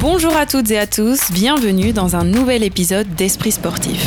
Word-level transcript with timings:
Bonjour 0.00 0.36
à 0.36 0.46
toutes 0.46 0.70
et 0.70 0.78
à 0.78 0.86
tous, 0.86 1.32
bienvenue 1.32 1.92
dans 1.92 2.14
un 2.14 2.22
nouvel 2.22 2.62
épisode 2.62 3.16
d'Esprit 3.16 3.50
sportif. 3.50 4.00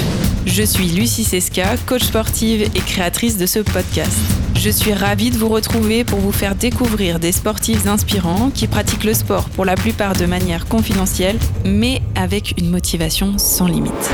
Je 0.45 0.63
suis 0.63 0.85
Lucie 0.85 1.25
Seska, 1.25 1.75
coach 1.85 2.03
sportive 2.03 2.61
et 2.61 2.79
créatrice 2.79 3.37
de 3.37 3.45
ce 3.45 3.59
podcast. 3.59 4.17
Je 4.55 4.69
suis 4.69 4.93
ravie 4.93 5.31
de 5.31 5.37
vous 5.37 5.49
retrouver 5.49 6.05
pour 6.05 6.19
vous 6.19 6.31
faire 6.31 6.55
découvrir 6.55 7.19
des 7.19 7.33
sportifs 7.33 7.87
inspirants 7.87 8.51
qui 8.51 8.67
pratiquent 8.67 9.03
le 9.03 9.13
sport 9.13 9.49
pour 9.49 9.65
la 9.65 9.75
plupart 9.75 10.13
de 10.13 10.25
manière 10.25 10.65
confidentielle, 10.65 11.37
mais 11.65 12.01
avec 12.15 12.53
une 12.57 12.69
motivation 12.69 13.37
sans 13.37 13.67
limite. 13.67 14.11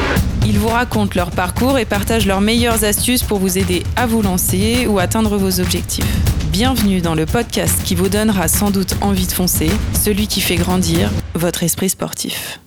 Ils 0.48 0.58
vous 0.58 0.70
racontent 0.70 1.14
leur 1.16 1.30
parcours 1.30 1.78
et 1.78 1.86
partagent 1.86 2.26
leurs 2.26 2.42
meilleures 2.42 2.86
astuces 2.86 3.22
pour 3.22 3.38
vous 3.38 3.60
aider 3.60 3.84
à 3.96 4.08
vous 4.08 4.24
lancer 4.24 4.88
ou 4.88 4.98
atteindre 4.98 5.38
vos 5.38 5.60
objectifs. 5.60 6.37
Bienvenue 6.52 7.02
dans 7.02 7.14
le 7.14 7.26
podcast 7.26 7.84
qui 7.84 7.94
vous 7.94 8.08
donnera 8.08 8.48
sans 8.48 8.72
doute 8.72 8.96
envie 9.02 9.28
de 9.28 9.32
foncer, 9.32 9.70
celui 9.94 10.28
qui 10.28 10.40
fait 10.40 10.56
grandir 10.56 11.12
votre 11.36 11.64
esprit 11.64 11.90
sportif. 11.90 12.62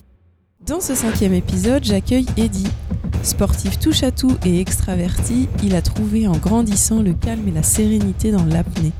Dans 0.65 0.79
ce 0.79 0.93
cinquième 0.93 1.33
épisode, 1.33 1.83
j'accueille 1.83 2.27
Eddie. 2.37 2.67
Sportif 3.23 3.79
touche 3.79 4.03
à 4.03 4.11
tout 4.11 4.37
et 4.45 4.59
extraverti, 4.61 5.49
il 5.63 5.75
a 5.75 5.81
trouvé 5.81 6.27
en 6.27 6.37
grandissant 6.37 7.01
le 7.01 7.13
calme 7.13 7.47
et 7.47 7.51
la 7.51 7.63
sérénité 7.63 8.31
dans 8.31 8.45
l'apnée. 8.45 8.91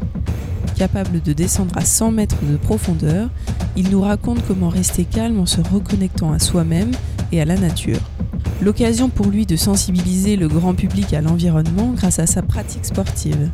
Capable 0.75 1.21
de 1.21 1.33
descendre 1.33 1.77
à 1.77 1.85
100 1.85 2.11
mètres 2.11 2.43
de 2.43 2.57
profondeur, 2.57 3.29
il 3.77 3.91
nous 3.91 4.01
raconte 4.01 4.45
comment 4.47 4.69
rester 4.69 5.05
calme 5.05 5.39
en 5.39 5.45
se 5.45 5.61
reconnectant 5.61 6.33
à 6.33 6.39
soi-même 6.39 6.91
et 7.31 7.39
à 7.39 7.45
la 7.45 7.55
nature. 7.55 7.99
L'occasion 8.61 9.09
pour 9.09 9.27
lui 9.27 9.45
de 9.45 9.55
sensibiliser 9.55 10.37
le 10.37 10.47
grand 10.47 10.73
public 10.73 11.13
à 11.13 11.21
l'environnement 11.21 11.93
grâce 11.95 12.17
à 12.17 12.25
sa 12.25 12.41
pratique 12.41 12.85
sportive. 12.85 13.51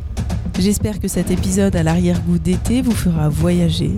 J'espère 0.58 0.98
que 0.98 1.06
cet 1.06 1.30
épisode 1.30 1.76
à 1.76 1.84
l'arrière-goût 1.84 2.38
d'été 2.38 2.82
vous 2.82 2.94
fera 2.94 3.28
voyager 3.28 3.92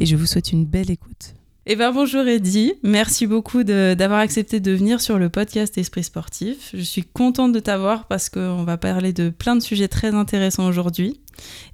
et 0.00 0.06
je 0.06 0.16
vous 0.16 0.24
souhaite 0.24 0.52
une 0.52 0.64
belle 0.64 0.90
écoute. 0.90 1.34
Eh 1.66 1.76
bien 1.76 1.92
bonjour 1.92 2.26
Eddy, 2.26 2.72
merci 2.82 3.26
beaucoup 3.26 3.62
d'avoir 3.62 4.20
accepté 4.20 4.58
de 4.58 4.72
venir 4.72 5.02
sur 5.02 5.18
le 5.18 5.28
podcast 5.28 5.76
Esprit 5.76 6.04
Sportif. 6.04 6.70
Je 6.72 6.80
suis 6.80 7.02
contente 7.02 7.52
de 7.52 7.60
t'avoir 7.60 8.06
parce 8.06 8.30
qu'on 8.30 8.64
va 8.64 8.78
parler 8.78 9.12
de 9.12 9.28
plein 9.28 9.54
de 9.54 9.60
sujets 9.60 9.88
très 9.88 10.14
intéressants 10.14 10.66
aujourd'hui. 10.66 11.20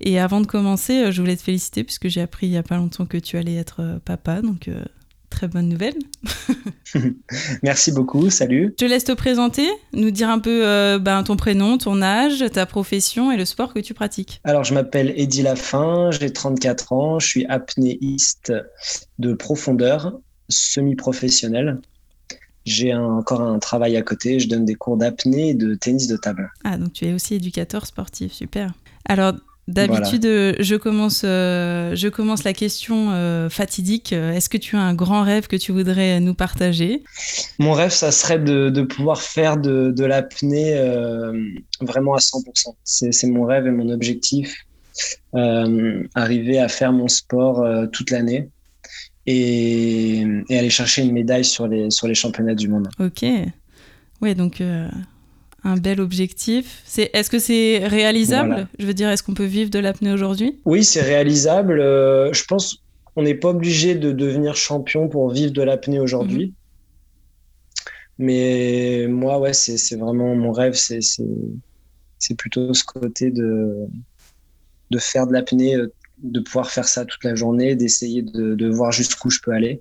Et 0.00 0.18
avant 0.18 0.40
de 0.40 0.46
commencer, 0.48 1.12
je 1.12 1.20
voulais 1.20 1.36
te 1.36 1.42
féliciter 1.42 1.84
puisque 1.84 2.08
j'ai 2.08 2.20
appris 2.20 2.48
il 2.48 2.50
n'y 2.50 2.56
a 2.56 2.64
pas 2.64 2.76
longtemps 2.76 3.06
que 3.06 3.18
tu 3.18 3.36
allais 3.36 3.54
être 3.54 3.82
euh, 3.82 3.98
papa, 4.04 4.42
donc 4.42 4.66
euh, 4.66 4.82
très 5.34 5.48
bonne 5.48 5.68
nouvelle. 5.68 5.94
Merci 7.62 7.92
beaucoup, 7.92 8.30
salut. 8.30 8.74
Je 8.78 8.84
te 8.84 8.88
laisse 8.88 9.04
te 9.04 9.12
présenter, 9.12 9.68
nous 9.92 10.10
dire 10.10 10.30
un 10.30 10.38
peu 10.38 10.66
euh, 10.66 10.98
ben, 10.98 11.22
ton 11.24 11.36
prénom, 11.36 11.76
ton 11.76 12.00
âge, 12.02 12.44
ta 12.52 12.66
profession 12.66 13.32
et 13.32 13.36
le 13.36 13.44
sport 13.44 13.74
que 13.74 13.80
tu 13.80 13.94
pratiques. 13.94 14.40
Alors, 14.44 14.64
je 14.64 14.72
m'appelle 14.74 15.12
Eddy 15.16 15.42
Lafin, 15.42 16.10
j'ai 16.12 16.32
34 16.32 16.92
ans, 16.92 17.18
je 17.18 17.26
suis 17.26 17.46
apnéiste 17.46 18.52
de 19.18 19.34
profondeur, 19.34 20.18
semi-professionnel. 20.48 21.80
J'ai 22.64 22.94
encore 22.94 23.42
un 23.42 23.58
travail 23.58 23.96
à 23.96 24.02
côté, 24.02 24.38
je 24.38 24.48
donne 24.48 24.64
des 24.64 24.74
cours 24.74 24.96
d'apnée 24.96 25.50
et 25.50 25.54
de 25.54 25.74
tennis 25.74 26.06
de 26.06 26.16
table. 26.16 26.50
Ah, 26.62 26.78
donc 26.78 26.92
tu 26.92 27.06
es 27.06 27.12
aussi 27.12 27.34
éducateur 27.34 27.86
sportif, 27.86 28.32
super. 28.32 28.72
Alors, 29.06 29.34
D'habitude, 29.66 30.26
euh, 30.26 30.54
je, 30.60 30.74
commence, 30.74 31.22
euh, 31.24 31.96
je 31.96 32.08
commence 32.08 32.44
la 32.44 32.52
question 32.52 33.12
euh, 33.12 33.48
fatidique. 33.48 34.12
Est-ce 34.12 34.50
que 34.50 34.58
tu 34.58 34.76
as 34.76 34.80
un 34.80 34.94
grand 34.94 35.22
rêve 35.22 35.46
que 35.46 35.56
tu 35.56 35.72
voudrais 35.72 36.20
nous 36.20 36.34
partager? 36.34 37.02
Mon 37.58 37.72
rêve, 37.72 37.90
ça 37.90 38.12
serait 38.12 38.38
de, 38.38 38.82
pouvoir 38.82 39.22
faire 39.22 39.56
de, 39.56 39.90
de 39.90 40.04
l'apnée 40.04 40.74
vraiment 41.80 42.14
à 42.14 42.18
100%. 42.18 42.74
C'est 42.84 43.26
mon 43.26 43.44
rêve 43.44 43.66
et 43.66 43.70
mon 43.70 43.88
objectif. 43.88 44.66
arriver 45.32 46.58
à 46.58 46.68
faire 46.68 46.92
mon 46.92 47.08
sport 47.08 47.66
toute 47.90 48.10
l'année 48.10 48.50
et, 49.26 50.26
et, 50.50 50.58
aller 50.58 50.70
chercher 50.70 51.02
une 51.02 51.12
médaille 51.12 51.44
sur 51.44 51.66
les, 51.66 51.90
sur 51.90 52.06
les 52.06 52.14
championnats 52.14 52.54
du 52.54 52.68
monde. 52.68 52.88
Ok. 53.00 53.24
Oui, 54.20 54.34
donc 54.34 54.62
un 55.64 55.76
bel 55.76 56.00
objectif. 56.00 56.82
C'est, 56.84 57.10
est-ce 57.14 57.30
que 57.30 57.38
c'est 57.38 57.86
réalisable 57.86 58.68
Je 58.78 58.86
veux 58.86 58.94
dire, 58.94 59.08
est-ce 59.08 59.22
qu'on 59.22 59.34
peut 59.34 59.44
vivre 59.44 59.70
de 59.70 59.78
l'apnée 59.78 60.12
aujourd'hui? 60.12 60.60
Oui, 60.64 60.84
c'est 60.84 61.00
réalisable. 61.00 61.80
Euh, 61.80 62.32
je 62.32 62.44
pense 62.44 62.82
qu'on 63.04 63.22
n'est 63.22 63.34
pas 63.34 63.48
obligé 63.48 63.94
de 63.94 64.12
devenir 64.12 64.56
champion 64.56 65.08
pour 65.08 65.30
vivre 65.30 65.52
de 65.52 65.62
l'apnée 65.62 65.98
aujourd'hui. 65.98 66.46
Mhm. 66.46 66.52
Mais 68.16 69.06
moi, 69.08 69.40
ouais, 69.40 69.54
c'est, 69.54 69.96
vraiment 69.96 70.36
mon 70.36 70.52
rêve. 70.52 70.74
C'est, 70.74 71.00
c'est, 71.00 72.34
plutôt 72.36 72.72
ce 72.72 72.84
côté 72.84 73.30
de, 73.30 73.86
de 74.90 74.98
faire 74.98 75.26
de 75.26 75.32
l'apnée, 75.32 75.74
euh, 75.74 75.92
de 76.18 76.40
pouvoir 76.40 76.70
faire 76.70 76.86
ça 76.86 77.04
toute 77.04 77.24
la 77.24 77.34
journée, 77.34 77.74
d'essayer 77.74 78.22
de, 78.22 78.54
de 78.54 78.68
voir 78.68 78.92
jusqu'où 78.92 79.30
je 79.30 79.40
peux 79.40 79.50
aller. 79.50 79.80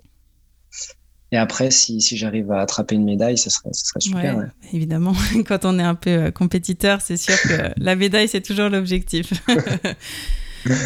Et 1.34 1.36
après, 1.36 1.72
si, 1.72 2.00
si 2.00 2.16
j'arrive 2.16 2.52
à 2.52 2.60
attraper 2.60 2.94
une 2.94 3.02
médaille, 3.02 3.36
ce 3.36 3.50
serait, 3.50 3.70
ce 3.72 3.86
serait 3.86 3.98
super. 3.98 4.50
Évidemment, 4.72 5.14
quand 5.48 5.64
on 5.64 5.80
est 5.80 5.82
un 5.82 5.96
peu 5.96 6.10
euh, 6.10 6.30
compétiteur, 6.30 7.00
c'est 7.00 7.16
sûr 7.16 7.34
que 7.42 7.72
la 7.76 7.96
médaille, 7.96 8.28
c'est 8.28 8.40
toujours 8.40 8.68
l'objectif. 8.68 9.32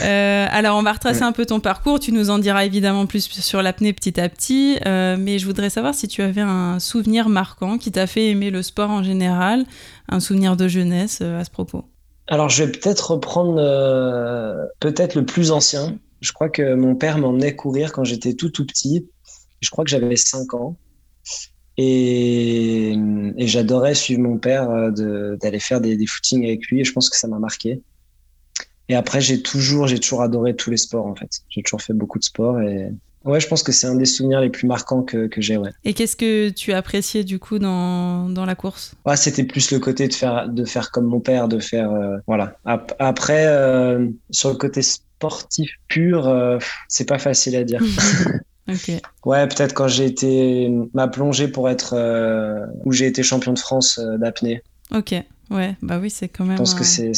Euh, 0.03 0.47
alors, 0.51 0.77
on 0.77 0.83
va 0.83 0.91
retracer 0.91 1.23
un 1.23 1.31
peu 1.31 1.47
ton 1.47 1.61
parcours. 1.61 2.01
Tu 2.01 2.11
nous 2.11 2.31
en 2.31 2.41
diras 2.41 2.65
évidemment 2.65 3.07
plus 3.07 3.31
sur 3.31 3.63
l'apnée 3.63 3.93
petit 3.93 4.21
à 4.21 4.29
petit. 4.29 4.77
Euh, 4.85 5.17
mais 5.17 5.39
je 5.39 5.47
voudrais 5.47 5.71
savoir 5.71 5.95
si 5.95 6.09
tu 6.09 6.21
avais 6.21 6.41
un 6.41 6.81
souvenir 6.81 7.29
marquant 7.29 7.79
qui 7.79 7.93
t'a 7.93 8.09
fait 8.09 8.27
aimer 8.27 8.51
le 8.51 8.63
sport 8.63 8.91
en 8.91 9.05
général, 9.05 9.65
un 10.09 10.19
souvenir 10.19 10.57
de 10.57 10.67
jeunesse 10.67 11.21
à 11.21 11.45
ce 11.45 11.51
propos. 11.51 11.85
Alors, 12.27 12.49
je 12.49 12.65
vais 12.65 12.73
peut-être 12.73 13.13
reprendre 13.13 13.55
peut-être 14.81 15.15
le 15.15 15.25
plus 15.25 15.53
ancien. 15.53 15.97
Je 16.21 16.33
crois 16.33 16.49
que 16.49 16.75
mon 16.75 16.97
père 16.97 17.19
m'emmenait 17.19 17.55
courir 17.55 17.93
quand 17.93 18.03
j'étais 18.03 18.35
tout 18.35 18.51
tout 18.51 18.67
petit 18.67 19.07
je 19.61 19.71
crois 19.71 19.85
que 19.85 19.91
j'avais 19.91 20.17
5 20.17 20.55
ans. 20.55 20.77
Et, 21.77 22.95
j'adorais 23.37 23.95
suivre 23.95 24.21
mon 24.21 24.37
père 24.37 24.69
euh, 24.69 25.37
d'aller 25.37 25.61
faire 25.61 25.81
des, 25.81 25.97
des, 25.97 26.07
footings 26.07 26.45
avec 26.45 26.67
lui. 26.67 26.81
Et 26.81 26.85
je 26.85 26.93
pense 26.93 27.09
que 27.09 27.17
ça 27.17 27.29
m'a 27.29 27.39
marqué. 27.39 27.81
Et 28.89 28.97
après, 28.97 29.21
j'ai 29.21 29.43
toujours, 29.43 29.87
j'ai 29.87 30.01
toujours 30.01 30.23
adoré 30.23 30.57
tous 30.57 30.71
les 30.71 30.77
sports, 30.77 31.07
en 31.07 31.15
fait. 31.15 31.43
J'ai 31.51 31.63
toujours 31.63 31.81
fait 31.81 31.93
beaucoup 31.93 32.19
de 32.19 32.25
sport. 32.25 32.61
Et 32.61 32.89
ouais, 33.25 33.39
je 33.39 33.47
pense 33.47 33.63
que 33.63 33.71
c'est 33.71 33.87
un 33.87 33.95
des 33.95 34.07
souvenirs 34.07 34.41
les 34.41 34.51
plus 34.51 34.67
marquants 34.67 35.03
que, 35.03 35.29
que 35.29 35.41
j'ai, 35.41 35.57
ouais. 35.57 35.71
Et 35.85 35.95
qu'est-ce 35.95 36.17
que 36.17 36.49
tu 36.49 36.73
appréciais, 36.73 37.23
du 37.23 37.39
coup, 37.39 37.61
dans, 37.61 38.29
dans 38.29 38.45
la 38.45 38.57
course? 38.57 38.95
Ouais, 39.07 39.17
C'était 39.17 39.45
plus 39.45 39.71
le 39.71 39.79
côté 39.79 40.09
de 40.09 40.15
faire, 40.15 40.49
de 40.49 40.65
faire 40.65 40.91
comme 40.91 41.05
mon 41.05 41.21
père, 41.21 41.47
de 41.47 41.61
faire. 41.61 41.93
Euh, 41.93 42.17
voilà. 42.27 42.57
Après, 42.65 43.47
euh, 43.47 44.09
sur 44.31 44.51
le 44.51 44.57
côté 44.57 44.83
sportif 44.83 45.71
pur, 45.87 46.59
c'est 46.89 47.07
pas 47.07 47.19
facile 47.19 47.55
à 47.55 47.63
dire. 47.63 47.83
Ouais, 49.25 49.47
peut-être 49.49 49.75
quand 49.75 49.89
j'ai 49.89 50.05
été 50.05 50.71
ma 50.95 51.09
plongée 51.09 51.49
pour 51.49 51.69
être 51.69 51.95
euh, 51.95 52.67
où 52.85 52.93
j'ai 52.93 53.07
été 53.07 53.23
champion 53.23 53.53
de 53.53 53.59
France 53.59 53.99
euh, 53.99 54.19
d'apnée. 54.19 54.63
Ok, 54.95 55.15
ouais, 55.51 55.77
bah 55.83 55.99
oui, 56.01 56.11
c'est 56.11 56.29
quand 56.29 56.45
même. 56.45 56.57
Je 56.57 56.59
pense 56.59 56.75
que 56.75 56.85
c'est 56.85 57.13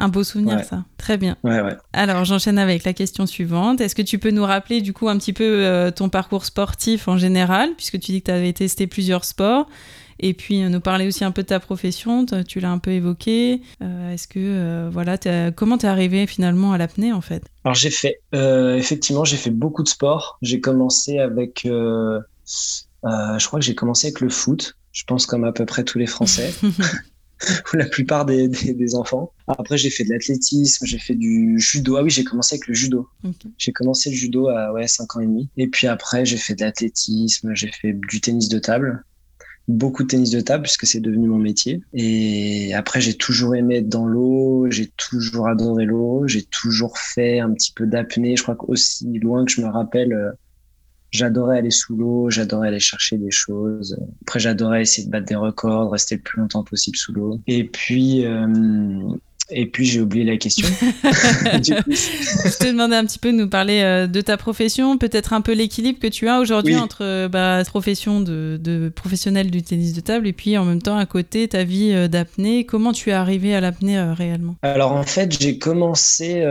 un 0.00 0.08
beau 0.08 0.24
souvenir, 0.24 0.64
ça. 0.64 0.84
Très 0.96 1.18
bien. 1.18 1.36
Ouais, 1.44 1.60
ouais. 1.60 1.76
Alors, 1.92 2.24
j'enchaîne 2.24 2.58
avec 2.58 2.84
la 2.84 2.94
question 2.94 3.26
suivante. 3.26 3.82
Est-ce 3.82 3.94
que 3.94 4.00
tu 4.00 4.18
peux 4.18 4.30
nous 4.30 4.44
rappeler, 4.44 4.80
du 4.80 4.94
coup, 4.94 5.08
un 5.10 5.18
petit 5.18 5.34
peu 5.34 5.44
euh, 5.44 5.90
ton 5.90 6.08
parcours 6.08 6.46
sportif 6.46 7.06
en 7.06 7.18
général, 7.18 7.70
puisque 7.76 8.00
tu 8.00 8.12
dis 8.12 8.20
que 8.22 8.26
tu 8.26 8.30
avais 8.30 8.54
testé 8.54 8.86
plusieurs 8.86 9.26
sports? 9.26 9.68
Et 10.22 10.34
puis 10.34 10.62
euh, 10.62 10.68
nous 10.68 10.80
parler 10.80 11.06
aussi 11.06 11.24
un 11.24 11.30
peu 11.30 11.42
de 11.42 11.48
ta 11.48 11.60
profession, 11.60 12.26
tu 12.46 12.60
l'as 12.60 12.70
un 12.70 12.78
peu 12.78 12.92
évoqué. 12.92 13.62
Euh, 13.82 14.12
est-ce 14.12 14.28
que, 14.28 14.38
euh, 14.38 14.90
voilà, 14.92 15.18
comment 15.56 15.78
tu 15.78 15.86
es 15.86 15.88
arrivé 15.88 16.26
finalement 16.26 16.72
à 16.72 16.78
l'apnée 16.78 17.12
en 17.12 17.20
fait? 17.20 17.44
Alors 17.64 17.74
j'ai 17.74 17.90
fait, 17.90 18.20
effectivement, 18.32 19.24
j'ai 19.24 19.36
fait 19.36 19.50
beaucoup 19.50 19.82
de 19.82 19.88
sport. 19.88 20.38
J'ai 20.42 20.60
commencé 20.60 21.18
avec, 21.18 21.62
je 21.64 23.46
crois 23.46 23.58
que 23.58 23.64
j'ai 23.64 23.74
commencé 23.74 24.08
avec 24.08 24.20
le 24.20 24.28
foot, 24.28 24.76
je 24.92 25.04
pense 25.04 25.26
comme 25.26 25.44
à 25.44 25.52
peu 25.52 25.66
près 25.66 25.84
tous 25.84 25.98
les 25.98 26.06
Français. 26.06 26.52
ou 27.72 27.76
la 27.76 27.86
plupart 27.86 28.26
des, 28.26 28.48
des, 28.48 28.94
enfants. 28.94 29.32
Après, 29.48 29.78
j'ai 29.78 29.88
fait 29.88 30.04
de 30.04 30.10
l'athlétisme, 30.10 30.84
j'ai 30.84 30.98
fait 30.98 31.14
du 31.14 31.58
judo. 31.58 31.96
Ah 31.96 32.02
oui, 32.02 32.10
j'ai 32.10 32.22
commencé 32.22 32.56
avec 32.56 32.66
le 32.66 32.74
judo. 32.74 33.08
J'ai 33.56 33.72
commencé 33.72 34.10
le 34.10 34.16
judo 34.16 34.48
à 34.48 34.72
ouais, 34.72 34.86
5 34.86 35.16
ans 35.16 35.20
et 35.20 35.26
demi. 35.26 35.48
Et 35.56 35.68
puis 35.68 35.86
après, 35.86 36.26
j'ai 36.26 36.36
fait 36.36 36.54
de 36.54 36.62
l'athlétisme, 36.62 37.54
j'ai 37.54 37.70
fait 37.72 37.94
du 37.94 38.20
tennis 38.20 38.50
de 38.50 38.58
table 38.58 39.04
beaucoup 39.70 40.02
de 40.02 40.08
tennis 40.08 40.30
de 40.30 40.40
table 40.40 40.62
puisque 40.62 40.86
c'est 40.86 41.00
devenu 41.00 41.28
mon 41.28 41.38
métier. 41.38 41.80
Et 41.92 42.74
après, 42.74 43.00
j'ai 43.00 43.14
toujours 43.14 43.54
aimé 43.54 43.76
être 43.76 43.88
dans 43.88 44.06
l'eau, 44.06 44.66
j'ai 44.70 44.88
toujours 44.96 45.48
adoré 45.48 45.84
l'eau, 45.84 46.26
j'ai 46.26 46.42
toujours 46.42 46.98
fait 46.98 47.40
un 47.40 47.52
petit 47.52 47.72
peu 47.72 47.86
d'apnée. 47.86 48.36
Je 48.36 48.42
crois 48.42 48.56
qu'aussi 48.56 49.06
loin 49.18 49.44
que 49.44 49.52
je 49.52 49.60
me 49.60 49.68
rappelle, 49.68 50.12
euh, 50.12 50.30
j'adorais 51.10 51.58
aller 51.58 51.70
sous 51.70 51.96
l'eau, 51.96 52.30
j'adorais 52.30 52.68
aller 52.68 52.80
chercher 52.80 53.16
des 53.16 53.30
choses. 53.30 53.98
Après, 54.22 54.40
j'adorais 54.40 54.82
essayer 54.82 55.06
de 55.06 55.12
battre 55.12 55.26
des 55.26 55.36
records, 55.36 55.92
rester 55.92 56.16
le 56.16 56.22
plus 56.22 56.40
longtemps 56.40 56.64
possible 56.64 56.96
sous 56.96 57.12
l'eau. 57.12 57.40
Et 57.46 57.64
puis, 57.64 58.24
euh, 58.26 58.46
et 59.50 59.66
puis 59.66 59.84
j'ai 59.84 60.00
oublié 60.00 60.24
la 60.24 60.36
question. 60.36 60.66
je 61.02 62.58
te 62.58 62.66
demandais 62.66 62.96
un 62.96 63.04
petit 63.04 63.18
peu 63.18 63.32
de 63.32 63.36
nous 63.36 63.48
parler 63.48 63.80
euh, 63.82 64.06
de 64.06 64.20
ta 64.20 64.36
profession, 64.36 64.98
peut-être 64.98 65.32
un 65.32 65.40
peu 65.40 65.52
l'équilibre 65.52 65.98
que 65.98 66.06
tu 66.06 66.28
as 66.28 66.40
aujourd'hui 66.40 66.76
entre 66.76 67.04
euh, 67.04 67.28
bah, 67.28 67.62
profession 67.66 68.20
de, 68.20 68.92
professionnel 68.94 69.50
du 69.50 69.62
tennis 69.62 69.92
de 69.92 70.00
table 70.00 70.26
et 70.26 70.32
puis 70.32 70.56
en 70.58 70.64
même 70.64 70.82
temps 70.82 70.96
à 70.96 71.06
côté 71.06 71.48
ta 71.48 71.64
vie 71.64 71.92
euh, 71.92 72.08
d'apnée. 72.08 72.64
Comment 72.64 72.92
tu 72.92 73.10
es 73.10 73.12
arrivé 73.12 73.54
à 73.54 73.60
l'apnée 73.60 74.00
réellement? 74.12 74.56
Alors 74.62 74.92
en 74.92 75.02
fait 75.02 75.40
j'ai 75.40 75.58
commencé 75.58 76.44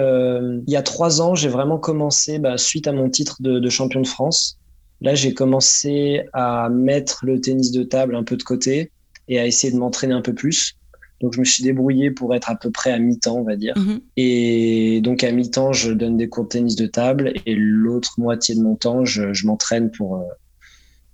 il 0.68 0.72
y 0.72 0.76
a 0.76 0.82
trois 0.82 1.22
ans, 1.22 1.36
j'ai 1.36 1.50
vraiment 1.50 1.78
commencé 1.78 2.40
bah, 2.40 2.58
suite 2.58 2.88
à 2.88 2.92
mon 2.92 3.10
titre 3.10 3.38
de, 3.40 3.70
champion 3.70 4.02
de 4.02 4.08
France. 4.08 4.58
Là, 5.02 5.16
j'ai 5.16 5.34
commencé 5.34 6.24
à 6.34 6.70
mettre 6.70 7.20
le 7.24 7.40
tennis 7.40 7.72
de 7.72 7.84
table 7.84 8.16
un 8.16 8.24
peu 8.24 8.36
de 8.36 8.44
côté 8.44 8.92
et 9.28 9.40
à 9.40 9.46
essayer 9.46 9.72
de 9.72 9.78
m'entraîner 9.78 10.14
un 10.14 10.22
peu 10.22 10.34
plus. 10.34 10.76
Donc, 11.22 11.34
je 11.34 11.40
me 11.40 11.46
suis 11.46 11.64
débrouillé 11.64 12.12
pour 12.12 12.34
être 12.36 12.50
à 12.50 12.56
peu 12.56 12.72
près 12.72 12.92
à 12.92 13.00
mi-temps, 13.00 13.38
on 13.38 13.44
va 13.44 13.56
dire. 13.56 13.74
Mhm. 13.78 14.00
Et 14.18 15.02
donc, 15.02 15.24
à 15.24 15.32
mi-temps, 15.32 15.74
je 15.74 15.92
donne 15.92 16.18
des 16.18 16.30
cours 16.30 16.46
de 16.46 16.50
tennis 16.50 16.76
de 16.76 16.88
table 16.88 17.34
et 17.46 17.56
l'autre 17.56 18.14
moitié 18.18 18.56
de 18.56 18.62
mon 18.62 18.76
temps, 18.76 19.06
je, 19.06 19.34
je 19.34 19.46
m'entraîne 19.48 19.92
pour, 19.92 20.18
euh, 20.18 20.24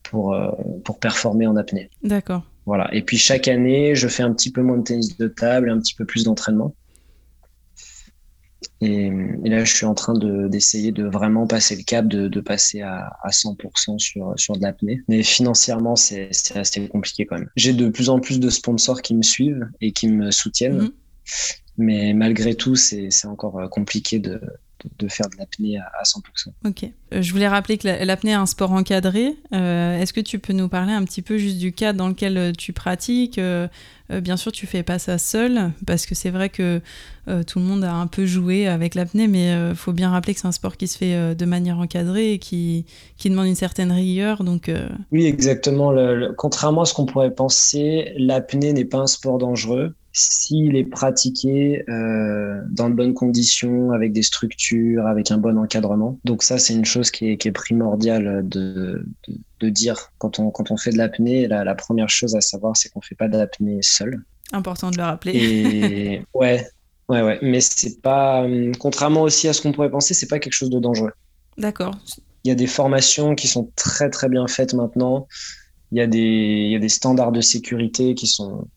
pour, 0.04 0.34
euh, 0.34 0.52
pour 0.84 1.00
performer 1.00 1.48
en 1.48 1.56
apnée. 1.56 1.90
D'accord. 2.04 2.44
Voilà. 2.66 2.94
Et 2.94 3.02
puis, 3.02 3.18
chaque 3.18 3.48
année, 3.48 3.96
je 3.96 4.08
fais 4.08 4.24
un 4.24 4.34
petit 4.34 4.52
peu 4.52 4.62
moins 4.62 4.78
de 4.78 4.84
tennis 4.84 5.18
de 5.18 5.28
table 5.28 5.70
et 5.70 5.72
un 5.72 5.80
petit 5.80 5.96
peu 5.96 6.06
plus 6.06 6.24
d'entraînement. 6.24 6.74
Et, 8.82 9.12
et 9.44 9.50
là, 9.50 9.64
je 9.64 9.74
suis 9.74 9.86
en 9.86 9.94
train 9.94 10.14
de- 10.14 10.48
d'essayer 10.48 10.92
de, 10.92 11.04
vraiment 11.06 11.48
passer 11.48 11.76
le 11.76 11.84
cap, 11.84 12.08
de, 12.08 12.28
de 12.28 12.42
passer 12.42 12.82
à, 12.82 13.12
à 13.24 13.32
100% 13.32 14.00
sur, 14.00 14.34
sur 14.38 14.58
de 14.58 14.62
l'apnée. 14.62 15.02
Mais 15.08 15.24
financièrement, 15.24 15.96
c'est 15.96 16.30
assez 16.56 16.88
compliqué 16.88 17.26
quand 17.26 17.38
même. 17.38 17.50
J'ai 17.56 17.74
de 17.74 17.90
plus 17.90 18.10
en 18.10 18.20
plus 18.20 18.40
de 18.40 18.50
sponsors 18.50 19.02
qui 19.02 19.16
me 19.16 19.24
suivent 19.24 19.68
et 19.82 19.92
qui 19.92 20.08
me 20.08 20.32
soutiennent. 20.32 20.78
Mhm. 20.82 20.92
Mais 21.78 22.14
malgré 22.14 22.56
tout, 22.56 22.76
c'est 22.76 23.10
c'est 23.12 23.28
encore 23.28 23.60
euh, 23.60 23.68
compliqué 23.68 24.20
de, 24.20 24.40
de, 24.86 25.06
de 25.06 25.12
faire 25.12 25.30
de 25.30 25.36
l'apnée 25.38 25.78
à, 25.78 25.92
à 26.00 26.04
100%. 26.04 26.22
Ok. 26.66 26.84
Euh, 27.14 27.22
Je 27.22 27.32
voulais 27.32 27.48
rappeler 27.48 27.78
que 27.78 27.88
la- 27.88 28.06
l'apnée 28.06 28.32
est 28.32 28.36
un 28.36 28.46
sport 28.46 28.72
encadré. 28.72 29.36
Euh, 29.54 30.00
Est-ce 30.00 30.14
que 30.14 30.22
tu 30.22 30.40
peux 30.40 30.54
nous 30.54 30.70
parler 30.70 30.94
un 30.94 31.04
petit 31.04 31.22
peu 31.22 31.38
juste 31.38 31.58
du 31.58 31.72
cadre 31.74 31.98
dans 32.00 32.08
lequel 32.10 32.38
euh, 32.38 32.52
tu 32.58 32.74
pratiques 32.74 33.38
Euh, 33.38 33.68
Bien 34.22 34.38
sûr, 34.38 34.52
tu 34.52 34.68
fais 34.68 34.84
pas 34.84 35.00
ça 35.00 35.18
seul, 35.18 35.72
parce 35.88 36.06
que 36.06 36.14
c'est 36.14 36.30
vrai 36.30 36.50
que 36.50 36.80
euh, 37.28 37.42
tout 37.42 37.58
le 37.58 37.66
monde 37.66 37.84
a 37.84 37.92
un 37.92 38.06
peu 38.06 38.28
joué 38.28 38.68
avec 38.68 38.94
l'apnée, 38.94 39.28
mais 39.28 39.52
il 39.72 39.76
faut 39.76 39.94
bien 39.94 40.12
rappeler 40.12 40.36
que 40.36 40.40
c'est 40.42 40.46
un 40.48 40.52
sport 40.52 40.78
qui 40.78 40.88
se 40.88 40.96
fait 40.96 41.16
euh, 41.16 41.34
de 41.34 41.46
manière 41.46 41.80
encadrée 41.80 42.34
et 42.34 42.38
qui, 42.38 42.86
qui 43.18 43.32
demande 43.32 43.48
une 43.48 43.56
certaine 43.56 43.92
rigueur. 43.92 44.44
Donc, 44.44 44.70
euh, 44.70 44.88
Oui, 45.12 45.26
exactement. 45.26 45.92
Le- 45.92 46.16
le- 46.16 46.34
contrairement 46.34 46.84
à 46.84 46.86
ce 46.86 46.94
qu'on 46.94 47.08
pourrait 47.08 47.34
penser, 47.34 48.14
l'apnée 48.16 48.74
n'est 48.74 48.86
pas 48.86 49.00
un 49.00 49.08
sport 49.08 49.40
dangereux 49.40 49.96
s'il 50.18 50.78
est 50.78 50.86
pratiqué 50.86 51.84
euh, 51.90 52.62
dans 52.72 52.90
de 52.90 52.96
bonnes 52.96 53.14
conditions, 53.14 53.92
avec 53.92 54.14
des 54.14 54.24
structures, 54.24 55.06
avec 55.06 55.30
un 55.30 55.38
bon 55.38 55.58
encadrement. 55.58 56.18
Donc 56.24 56.42
ça, 56.42 56.58
c'est 56.58 56.74
une 56.74 56.86
chose 56.86 57.12
qui 57.12 57.32
est, 57.32 57.38
qui 57.38 57.50
est 57.50 57.52
primordiale 57.52 58.48
de, 58.48 59.06
de, 59.28 59.38
de 59.60 59.70
dire 59.70 60.14
quand 60.18 60.40
on, 60.40 60.52
quand 60.52 60.72
on 60.72 60.78
fait 60.78 60.92
de 60.92 60.98
l'apnée. 60.98 61.48
La, 61.50 61.66
la 61.66 61.76
première 61.76 62.08
chose 62.10 62.34
à 62.34 62.40
savoir, 62.42 62.78
c'est 62.78 62.88
qu'on 62.90 63.02
fait 63.02 63.16
pas 63.16 63.28
d'apnée 63.28 63.80
seul. 63.82 64.24
important 64.54 64.90
de 64.90 64.96
le 64.98 65.04
rappeler. 65.04 65.34
Et 65.36 66.22
ouais, 66.34 66.66
ouais, 67.10 67.22
ouais. 67.22 67.40
Mais 67.42 67.60
c'est 67.60 68.02
pas, 68.02 68.44
hum, 68.46 68.74
contrairement 68.78 69.24
aussi 69.24 69.50
à 69.50 69.54
ce 69.54 69.62
qu'on 69.62 69.74
pourrait 69.74 69.92
penser, 69.92 70.14
c'est 70.14 70.28
pas 70.28 70.40
quelque 70.40 70.54
chose 70.54 70.70
de 70.70 70.80
dangereux. 70.80 71.12
D'accord. 71.58 71.94
Il 72.46 72.50
y 72.50 72.52
a 72.52 72.56
des 72.56 72.68
formations 72.68 73.36
qui 73.36 73.50
sont 73.50 73.70
très 73.76 74.10
très 74.10 74.30
bien 74.30 74.48
faites 74.48 74.74
maintenant. 74.74 75.28
Il 75.92 75.98
y 75.98 76.02
a 76.02 76.08
des, 76.08 76.20
il 76.20 76.72
y 76.72 76.76
a 76.76 76.80
des 76.80 76.90
standards 76.90 77.34
de 77.34 77.42
sécurité 77.42 78.16
qui 78.16 78.28
sont, 78.28 78.68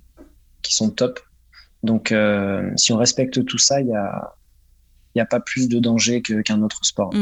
qui 0.62 0.74
sont 0.74 0.90
top. 0.90 1.20
Donc, 1.82 2.12
euh, 2.12 2.70
si 2.76 2.92
on 2.92 2.96
respecte 2.96 3.44
tout 3.44 3.58
ça, 3.58 3.80
il 3.80 3.88
y 3.88 3.94
a, 3.94 4.34
y 5.14 5.20
a 5.20 5.26
pas 5.26 5.40
plus 5.40 5.68
de 5.68 5.78
danger 5.78 6.22
qu'un 6.22 6.62
autre 6.62 6.84
sport. 6.84 7.12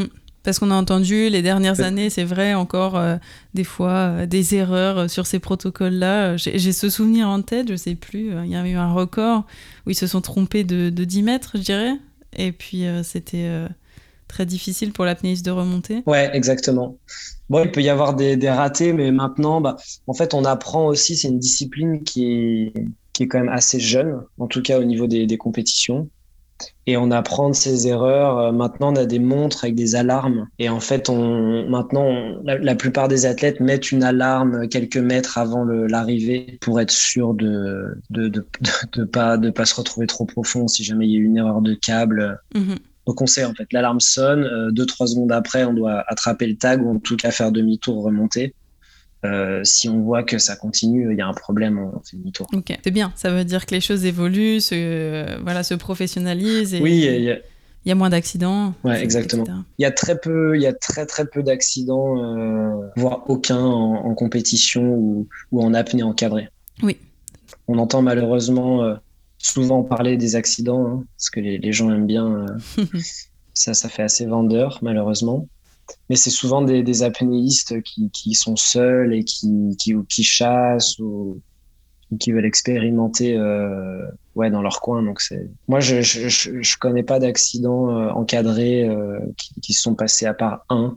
Parce 0.43 0.61
qu'on 0.61 0.71
a 0.71 0.77
entendu 0.77 1.29
les 1.29 1.43
dernières 1.43 1.81
années, 1.81 2.09
c'est 2.09 2.25
vrai, 2.25 2.55
encore 2.55 2.97
euh, 2.97 3.17
des 3.55 3.65
fois 3.65 3.91
euh, 3.91 4.27
des 4.27 4.55
erreurs 4.55 5.11
sur 5.11 5.27
ces 5.27 5.41
protocoles-là. 5.41 6.37
J'ai 6.37 6.73
ce 6.73 6.89
souvenir 6.89 7.29
en 7.29 7.43
tête, 7.43 7.69
je 7.69 7.75
sais 7.75 7.97
plus, 7.97 8.31
il 8.45 8.51
y 8.51 8.55
a 8.55 8.67
eu 8.67 8.77
un 8.77 8.93
record 8.93 9.45
où 9.87 9.91
ils 9.91 9.97
se 9.97 10.07
sont 10.07 10.21
trompés 10.21 10.63
de, 10.63 10.89
de 10.89 11.05
10 11.05 11.23
mètres, 11.23 11.53
je 11.55 11.63
dirais. 11.63 11.95
Et 12.37 12.53
puis 12.53 12.85
c'était 13.03 13.67
très 14.29 14.47
difficile 14.47 14.93
pour 14.93 15.05
l'apnéiste 15.05 15.45
de 15.45 15.51
remonter. 15.51 16.03
Ouais, 16.07 16.31
exactement. 16.33 16.97
Bon, 17.49 17.65
il 17.65 17.71
peut 17.71 17.83
y 17.83 17.89
avoir 17.89 18.15
des, 18.15 18.37
des 18.37 18.51
ratés, 18.51 18.93
mais 18.93 19.11
maintenant, 19.13 19.61
bah, 19.61 19.77
en 20.07 20.15
fait, 20.15 20.35
on 20.35 20.45
apprend 20.45 20.87
aussi, 20.87 21.17
c'est 21.17 21.29
une 21.29 21.39
discipline 21.39 22.03
qui 22.03 22.27
est, 22.27 22.73
qui 23.17 23.23
est 23.25 23.29
quand 23.29 23.39
même 23.39 23.49
assez 23.49 23.81
jeune, 23.81 24.21
en 24.39 24.47
tout 24.47 24.61
cas 24.63 24.79
au 24.79 24.85
niveau 24.85 25.07
des, 25.07 25.27
des 25.27 25.39
compétitions. 25.39 26.09
Et 26.87 26.97
on 26.97 27.11
apprend 27.11 27.51
de 27.51 27.55
ses 27.55 27.87
erreurs. 27.87 28.39
Euh, 28.39 28.53
Maintenant, 28.53 28.93
on 28.93 28.97
a 28.97 29.05
des 29.05 29.19
montres 29.19 29.65
avec 29.65 29.75
des 29.75 29.95
alarmes. 29.95 30.47
Et 30.59 30.69
en 30.71 30.81
fait, 30.81 31.11
on, 31.11 31.69
maintenant, 31.69 32.05
on- 32.07 32.43
la, 32.45 32.57
la 32.59 32.75
plupart 32.75 33.09
des 33.09 33.27
athlètes 33.27 33.61
mettent 33.61 33.93
une 33.93 34.03
alarme 34.03 34.67
quelques 34.69 34.97
mètres 34.97 35.37
avant 35.37 35.65
l'arrivée 35.65 36.59
pour 36.63 36.81
être 36.81 36.91
sûr 36.91 37.35
de 37.35 37.99
de, 38.11 38.29
de, 38.29 38.41
de, 38.61 39.01
de 39.01 39.05
pas, 39.05 39.37
de 39.37 39.51
pas 39.51 39.67
se 39.67 39.75
retrouver 39.75 40.07
trop 40.07 40.25
profond 40.25 40.67
si 40.69 40.83
jamais 40.85 41.07
il 41.07 41.13
y 41.13 41.17
a 41.17 41.21
une 41.21 41.37
erreur 41.37 41.61
de 41.61 41.75
câble. 41.75 42.39
Mhm. 42.55 42.77
Donc 43.07 43.21
on 43.21 43.27
sait 43.27 43.45
en 43.45 43.53
fait, 43.55 43.69
l'alarme 43.73 44.01
sonne, 44.01 44.45
euh, 44.45 44.71
deux 44.73 44.87
trois 44.87 45.07
secondes 45.07 45.33
après, 45.33 45.65
on 45.65 45.75
doit 45.75 46.05
attraper 46.09 46.47
le 46.47 46.57
tag 46.57 46.83
ou 46.85 46.91
en 46.97 46.99
tout 46.99 47.17
cas 47.17 47.31
faire 47.31 47.53
demi-tour, 47.53 48.03
remonter. 48.03 48.55
Euh, 49.25 49.65
si 49.65 49.89
on 49.89 50.01
voit 50.03 50.23
que 50.23 50.39
ça 50.39 50.55
continue, 50.57 51.11
il 51.13 51.17
y 51.19 51.21
a 51.21 51.27
un 51.27 51.33
problème, 51.33 51.79
on 51.79 52.01
fait 52.01 52.17
demi-tour. 52.17 52.47
Ok, 52.53 52.77
c'est 52.85 52.91
bien. 52.91 53.13
Ça 53.17 53.31
veut 53.31 53.45
dire 53.45 53.67
que 53.67 53.75
les 53.75 53.81
choses 53.81 54.05
évoluent, 54.05 54.61
se, 54.61 54.75
euh, 54.77 55.39
voilà, 55.43 55.63
se 55.63 55.75
professionnalisent 55.75 56.75
et 56.75 56.81
Oui, 56.81 56.93
il 56.99 57.23
y, 57.25 57.31
a- 57.31 57.39
il 57.39 57.89
y 57.89 57.93
a 57.93 57.95
moins 57.95 58.11
d'accidents. 58.11 58.75
Ouais, 58.85 59.03
exactement. 59.03 59.45
il 59.79 59.83
y 59.83 59.85
a 59.85 59.91
très 59.91 60.19
peu, 60.19 60.57
il 60.57 60.63
y 60.63 60.67
a 60.67 60.73
très 60.73 61.07
très 61.07 61.25
peu 61.27 61.43
d'accidents, 61.43 62.23
euh, 62.23 62.89
voire 62.97 63.25
aucun 63.29 63.59
en, 63.61 63.95
en 64.07 64.15
compétition 64.15 64.83
ou, 64.95 65.29
ou 65.51 65.63
en 65.63 65.73
apnée 65.75 66.03
encadrée. 66.03 66.49
Oui. 66.83 66.99
On 67.69 67.79
entend 67.79 68.03
malheureusement 68.03 68.83
euh, 68.83 68.95
souvent 69.39 69.83
parler 69.83 70.17
des 70.17 70.37
accidents, 70.37 70.87
hein, 70.87 71.05
parce 71.17 71.31
que 71.31 71.41
les, 71.41 71.59
les 71.59 71.73
gens 71.73 71.91
aiment 71.93 72.07
bien. 72.07 72.47
ça, 73.55 73.73
ça 73.75 73.89
fait 73.89 74.03
assez 74.03 74.27
vendeur, 74.27 74.79
malheureusement. 74.83 75.49
Mais 76.09 76.17
c'est 76.17 76.31
souvent 76.31 76.63
des, 76.63 77.03
apnéistes 77.03 77.83
qui, 77.83 78.11
qui 78.11 78.35
sont 78.35 78.57
seuls 78.57 79.15
et 79.15 79.25
qui, 79.25 79.77
qui, 79.79 79.95
ou 79.95 80.05
qui 80.05 80.25
chassent 80.25 80.99
ou, 80.99 81.41
qui 82.21 82.33
veulent 82.33 82.47
expérimenter 82.47 83.37
euh, 83.37 84.07
ouais, 84.35 84.51
dans 84.51 84.63
leur 84.63 84.81
coin. 84.81 85.03
Donc. 85.03 85.21
Moi, 85.69 85.81
je 85.81 86.01
je 86.03 86.79
connais 86.79 87.03
pas 87.03 87.19
d'accidents 87.19 87.91
euh, 87.91 88.11
encadrés 88.11 88.89
euh, 88.89 89.19
qui, 89.37 89.61
qui 89.61 89.73
sont 89.73 89.95
passés 89.95 90.27
à 90.27 90.35
part 90.35 90.65
un. 90.69 90.97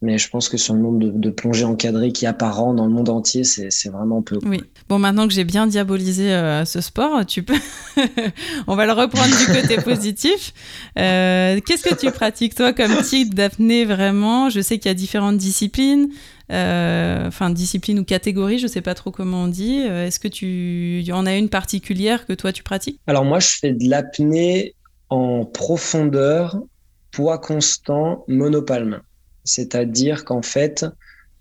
Mais 0.00 0.16
je 0.16 0.28
pense 0.30 0.48
que 0.48 0.56
sur 0.56 0.74
le 0.74 0.80
nombre 0.80 0.98
de, 1.00 1.10
de 1.10 1.30
plongées 1.30 1.64
encadrées 1.64 2.12
qu'il 2.12 2.26
y 2.26 2.28
a 2.28 2.32
par 2.32 2.62
an 2.62 2.72
dans 2.72 2.86
le 2.86 2.92
monde 2.92 3.08
entier, 3.08 3.42
c'est, 3.42 3.88
vraiment 3.88 4.22
peu. 4.22 4.38
Oui. 4.44 4.62
Bon, 4.88 4.98
maintenant 4.98 5.26
que 5.26 5.34
j'ai 5.34 5.44
bien 5.44 5.66
diabolisé 5.66 6.32
euh, 6.32 6.64
ce 6.64 6.80
sport, 6.80 7.26
tu 7.26 7.42
peux. 7.42 7.58
On 8.68 8.76
va 8.76 8.86
le 8.86 8.92
reprendre 8.92 9.34
du 9.36 9.46
côté 9.46 9.76
positif. 9.82 10.54
Euh, 10.98 11.58
qu'est-ce 11.66 11.82
que 11.82 11.94
tu 11.94 12.12
pratiques, 12.12 12.54
toi, 12.54 12.72
comme 12.72 12.96
type 13.02 13.34
d'apnée 13.34 13.84
vraiment? 13.84 14.50
Je 14.50 14.60
sais 14.60 14.78
qu'il 14.78 14.88
y 14.88 14.92
a 14.92 14.94
différentes 14.94 15.36
disciplines, 15.36 16.10
euh, 16.50 17.26
enfin, 17.26 17.50
disciplines 17.50 17.98
ou 17.98 18.04
catégories, 18.04 18.58
je 18.58 18.66
sais 18.66 18.80
pas 18.80 18.94
trop 18.94 19.10
comment 19.10 19.44
on 19.44 19.48
dit. 19.48 19.82
Euh, 19.86 20.06
Est-ce 20.06 20.18
que 20.18 20.28
tu 20.28 21.04
en 21.12 21.26
a 21.26 21.34
une 21.34 21.48
particulière 21.48 22.26
que 22.26 22.32
toi, 22.32 22.52
tu 22.52 22.62
pratiques? 22.62 23.00
Alors 23.06 23.24
moi, 23.24 23.38
je 23.40 23.48
fais 23.48 23.72
de 23.72 23.88
l'apnée 23.88 24.74
en 25.10 25.44
profondeur, 25.44 26.62
poids 27.10 27.38
constant, 27.38 28.24
monopalme. 28.28 29.00
C'est-à-dire 29.48 30.26
qu'en 30.26 30.42
fait, 30.42 30.84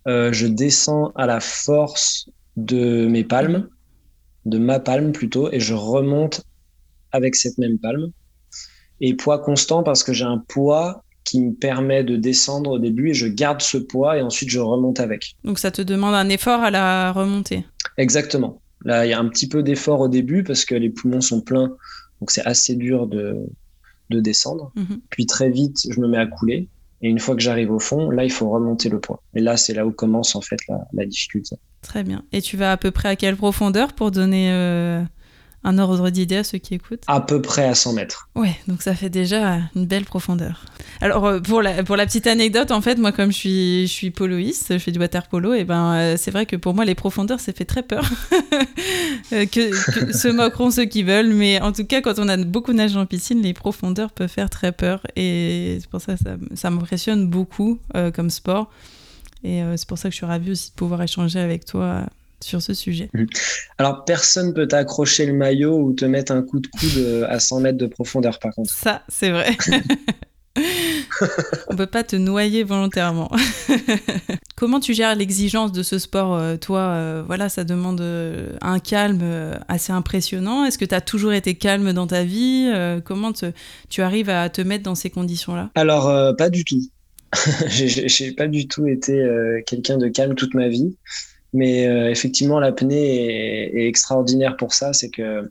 euh, 0.08 0.32
je 0.32 0.48
descends 0.48 1.12
à 1.16 1.26
la 1.26 1.42
force 1.42 2.30
de 2.56 3.06
mes 3.06 3.26
palmes, 3.26 3.68
de 4.46 4.58
ma 4.58 4.80
palme 4.80 5.12
plutôt, 5.12 5.52
et 5.52 5.60
je 5.60 5.74
remonte 5.74 6.42
avec 7.12 7.36
cette 7.36 7.58
même 7.58 7.78
palme. 7.78 8.12
Et 9.02 9.14
poids 9.14 9.40
constant 9.40 9.84
parce 9.84 10.04
que 10.04 10.14
j'ai 10.14 10.24
un 10.24 10.44
poids 10.48 11.04
qui 11.26 11.42
me 11.42 11.54
permet 11.54 12.06
de 12.06 12.16
descendre 12.16 12.72
au 12.72 12.80
début 12.80 13.10
et 13.10 13.14
je 13.14 13.28
garde 13.28 13.62
ce 13.62 13.78
poids 13.78 14.18
et 14.18 14.22
ensuite 14.22 14.50
je 14.50 14.60
remonte 14.60 15.02
avec. 15.02 15.36
Donc, 15.44 15.60
ça 15.60 15.70
te 15.70 15.82
demande 15.82 16.16
un 16.16 16.30
effort 16.30 16.62
à 16.62 16.72
la 16.72 17.12
remontée. 17.12 17.66
Exactement. 17.98 18.62
Là, 18.86 19.06
il 19.06 19.10
y 19.10 19.14
a 19.14 19.20
un 19.20 19.28
petit 19.28 19.50
peu 19.50 19.64
d'effort 19.64 20.00
au 20.00 20.08
début 20.08 20.44
parce 20.46 20.64
que 20.64 20.76
les 20.76 20.90
poumons 20.90 21.20
sont 21.20 21.42
pleins, 21.42 21.76
donc 22.22 22.32
c'est 22.32 22.46
assez 22.46 22.76
dur 22.76 23.08
de, 23.08 23.36
de 24.10 24.22
descendre. 24.22 24.72
Mhm. 24.76 25.02
Puis 25.10 25.26
très 25.26 25.50
vite, 25.50 25.80
je 25.92 26.00
me 26.00 26.08
mets 26.08 26.18
à 26.18 26.26
couler. 26.26 26.70
Et 27.02 27.10
une 27.10 27.20
fois 27.20 27.36
que 27.36 27.42
j'arrive 27.42 27.72
au 27.72 27.80
fond, 27.80 28.10
là, 28.10 28.24
il 28.24 28.32
faut 28.32 28.50
remonter 28.50 28.90
le 28.90 29.00
poids. 29.00 29.22
Et 29.36 29.40
là, 29.40 29.56
c'est 29.56 29.74
là 29.74 29.86
où 29.86 29.92
commence 29.92 30.36
en 30.36 30.42
fait 30.42 30.58
la, 30.94 31.06
difficulté. 31.06 31.56
Très 31.82 32.04
bien. 32.04 32.24
Et 32.32 32.42
tu 32.42 32.58
vas 32.58 32.72
à 32.72 32.78
peu 32.78 32.92
près 32.92 33.10
à 33.10 33.16
quelle 33.16 33.36
profondeur 33.36 33.94
pour 33.94 34.12
donner 34.12 34.52
euh, 34.52 35.02
un 35.68 35.78
ordre 35.78 36.10
d'idée 36.10 36.38
à 36.38 36.44
ceux 36.44 36.58
qui 36.58 36.76
écoutent 36.76 37.04
À 37.08 37.20
peu 37.20 37.42
près 37.42 37.66
à 37.66 37.76
100 37.76 37.94
mètres. 37.94 38.30
Ouais, 38.36 38.56
donc 38.68 38.82
ça 38.82 38.96
fait 38.96 39.10
déjà 39.10 39.60
une 39.76 39.86
belle 39.86 40.06
profondeur. 40.06 40.66
Alors 41.02 41.26
euh, 41.26 41.40
pour 41.40 41.62
la, 41.62 41.84
pour 41.84 41.98
la 41.98 42.06
petite 42.06 42.26
anecdote, 42.26 42.72
en 42.72 42.82
fait, 42.82 42.98
moi 42.98 43.12
comme 43.12 43.32
je 43.32 43.38
suis, 43.38 43.88
je 43.88 43.92
suis 43.92 44.12
poloïste, 44.12 44.74
je 44.74 44.78
fais 44.80 44.92
du 44.92 45.00
water 45.00 45.28
polo, 45.28 45.54
et 45.54 45.66
ben 45.66 45.94
euh, 45.94 46.16
c'est 46.18 46.32
vrai 46.32 46.46
que 46.46 46.56
pour 46.56 46.74
moi 46.74 46.86
les 46.86 46.96
profondeurs 46.96 47.40
ça 47.40 47.52
fait 47.54 47.66
très 47.66 47.84
peur. 47.84 48.04
Euh, 49.34 49.46
que, 49.46 50.06
que 50.08 50.14
se 50.18 50.30
moqueront 50.30 50.72
ceux 50.72 50.86
qui 50.86 51.04
veulent, 51.04 51.34
mais 51.34 51.60
en 51.60 51.74
tout 51.74 51.84
cas 51.84 52.02
quand 52.02 52.18
on 52.18 52.30
a 52.30 52.38
beaucoup 52.38 52.72
nagé 52.72 52.98
en 52.98 53.06
piscine, 53.06 53.42
les 53.42 53.54
profondeurs 53.54 54.12
peuvent 54.12 54.30
faire 54.30 54.50
très 54.50 54.72
peur, 54.72 55.02
et 55.18 55.80
c'est 55.82 55.90
pour 55.90 56.00
ça 56.00 56.14
que 56.16 56.24
ça, 56.24 56.38
ça 56.56 56.70
m'impressionne 56.70 57.28
beaucoup 57.28 57.80
euh, 57.96 58.10
comme 58.12 58.30
sport, 58.30 58.70
et 59.44 59.62
euh, 59.62 59.76
c'est 59.78 59.88
pour 59.88 59.98
ça 59.98 60.10
que 60.10 60.14
je 60.14 60.18
suis 60.18 60.26
ravie 60.26 60.52
aussi 60.52 60.70
de 60.70 60.76
pouvoir 60.76 61.02
échanger 61.02 61.40
avec 61.40 61.66
toi 61.66 62.04
sur 62.42 62.62
ce 62.62 62.74
sujet. 62.74 63.10
Alors, 63.78 64.06
personne 64.06 64.54
peut 64.54 64.68
t'accrocher 64.68 65.26
le 65.26 65.34
maillot 65.34 65.78
ou 65.78 65.94
te 65.94 66.06
mettre 66.06 66.32
un 66.32 66.42
coup 66.42 66.60
de 66.60 66.68
coude 66.68 66.98
euh, 66.98 67.26
à 67.28 67.40
100 67.40 67.62
mètres 67.62 67.78
de 67.78 67.88
profondeur, 67.88 68.40
par 68.40 68.54
contre. 68.54 68.72
Ça, 68.72 69.04
c'est 69.08 69.32
vrai. 69.32 69.58
On 71.70 71.76
peut 71.76 71.86
pas 71.86 72.04
te 72.04 72.16
noyer 72.16 72.64
volontairement. 72.64 73.30
Comment 74.56 74.80
tu 74.80 74.96
gères 74.96 75.14
l'exigence 75.16 75.72
de 75.72 75.84
ce 75.84 76.00
sport 76.00 76.36
euh, 76.36 76.58
Toi, 76.58 76.80
euh, 76.80 77.24
voilà, 77.26 77.48
ça 77.50 77.64
demande 77.64 78.02
un 78.62 78.80
calme 78.80 79.24
assez 79.68 79.94
impressionnant. 79.94 80.66
Est-ce 80.66 80.78
que 80.78 80.86
tu 80.86 80.96
as 80.96 81.02
toujours 81.02 81.34
été 81.34 81.56
calme 81.56 81.94
dans 81.94 82.08
ta 82.08 82.24
vie 82.24 82.72
Comment 83.06 83.32
tu 83.90 84.02
arrives 84.02 84.30
à 84.30 84.50
te 84.50 84.62
mettre 84.62 84.84
dans 84.84 84.96
ces 84.96 85.10
conditions-là? 85.10 85.70
Alors, 85.76 86.36
pas 86.38 86.50
du 86.50 86.64
tout. 86.64 86.82
J'ai 87.68 88.32
pas 88.32 88.48
du 88.48 88.68
tout 88.68 88.88
été 88.88 89.24
quelqu'un 89.68 89.98
de 89.98 90.08
calme 90.08 90.34
toute 90.34 90.56
ma 90.56 90.70
vie. 90.70 90.96
Mais 91.54 91.84
effectivement, 92.12 92.60
l'apnée 92.60 93.76
est, 93.76 93.88
extraordinaire 93.88 94.58
pour 94.58 94.74
ça. 94.74 94.94
C'est 94.94 95.10
que 95.10 95.50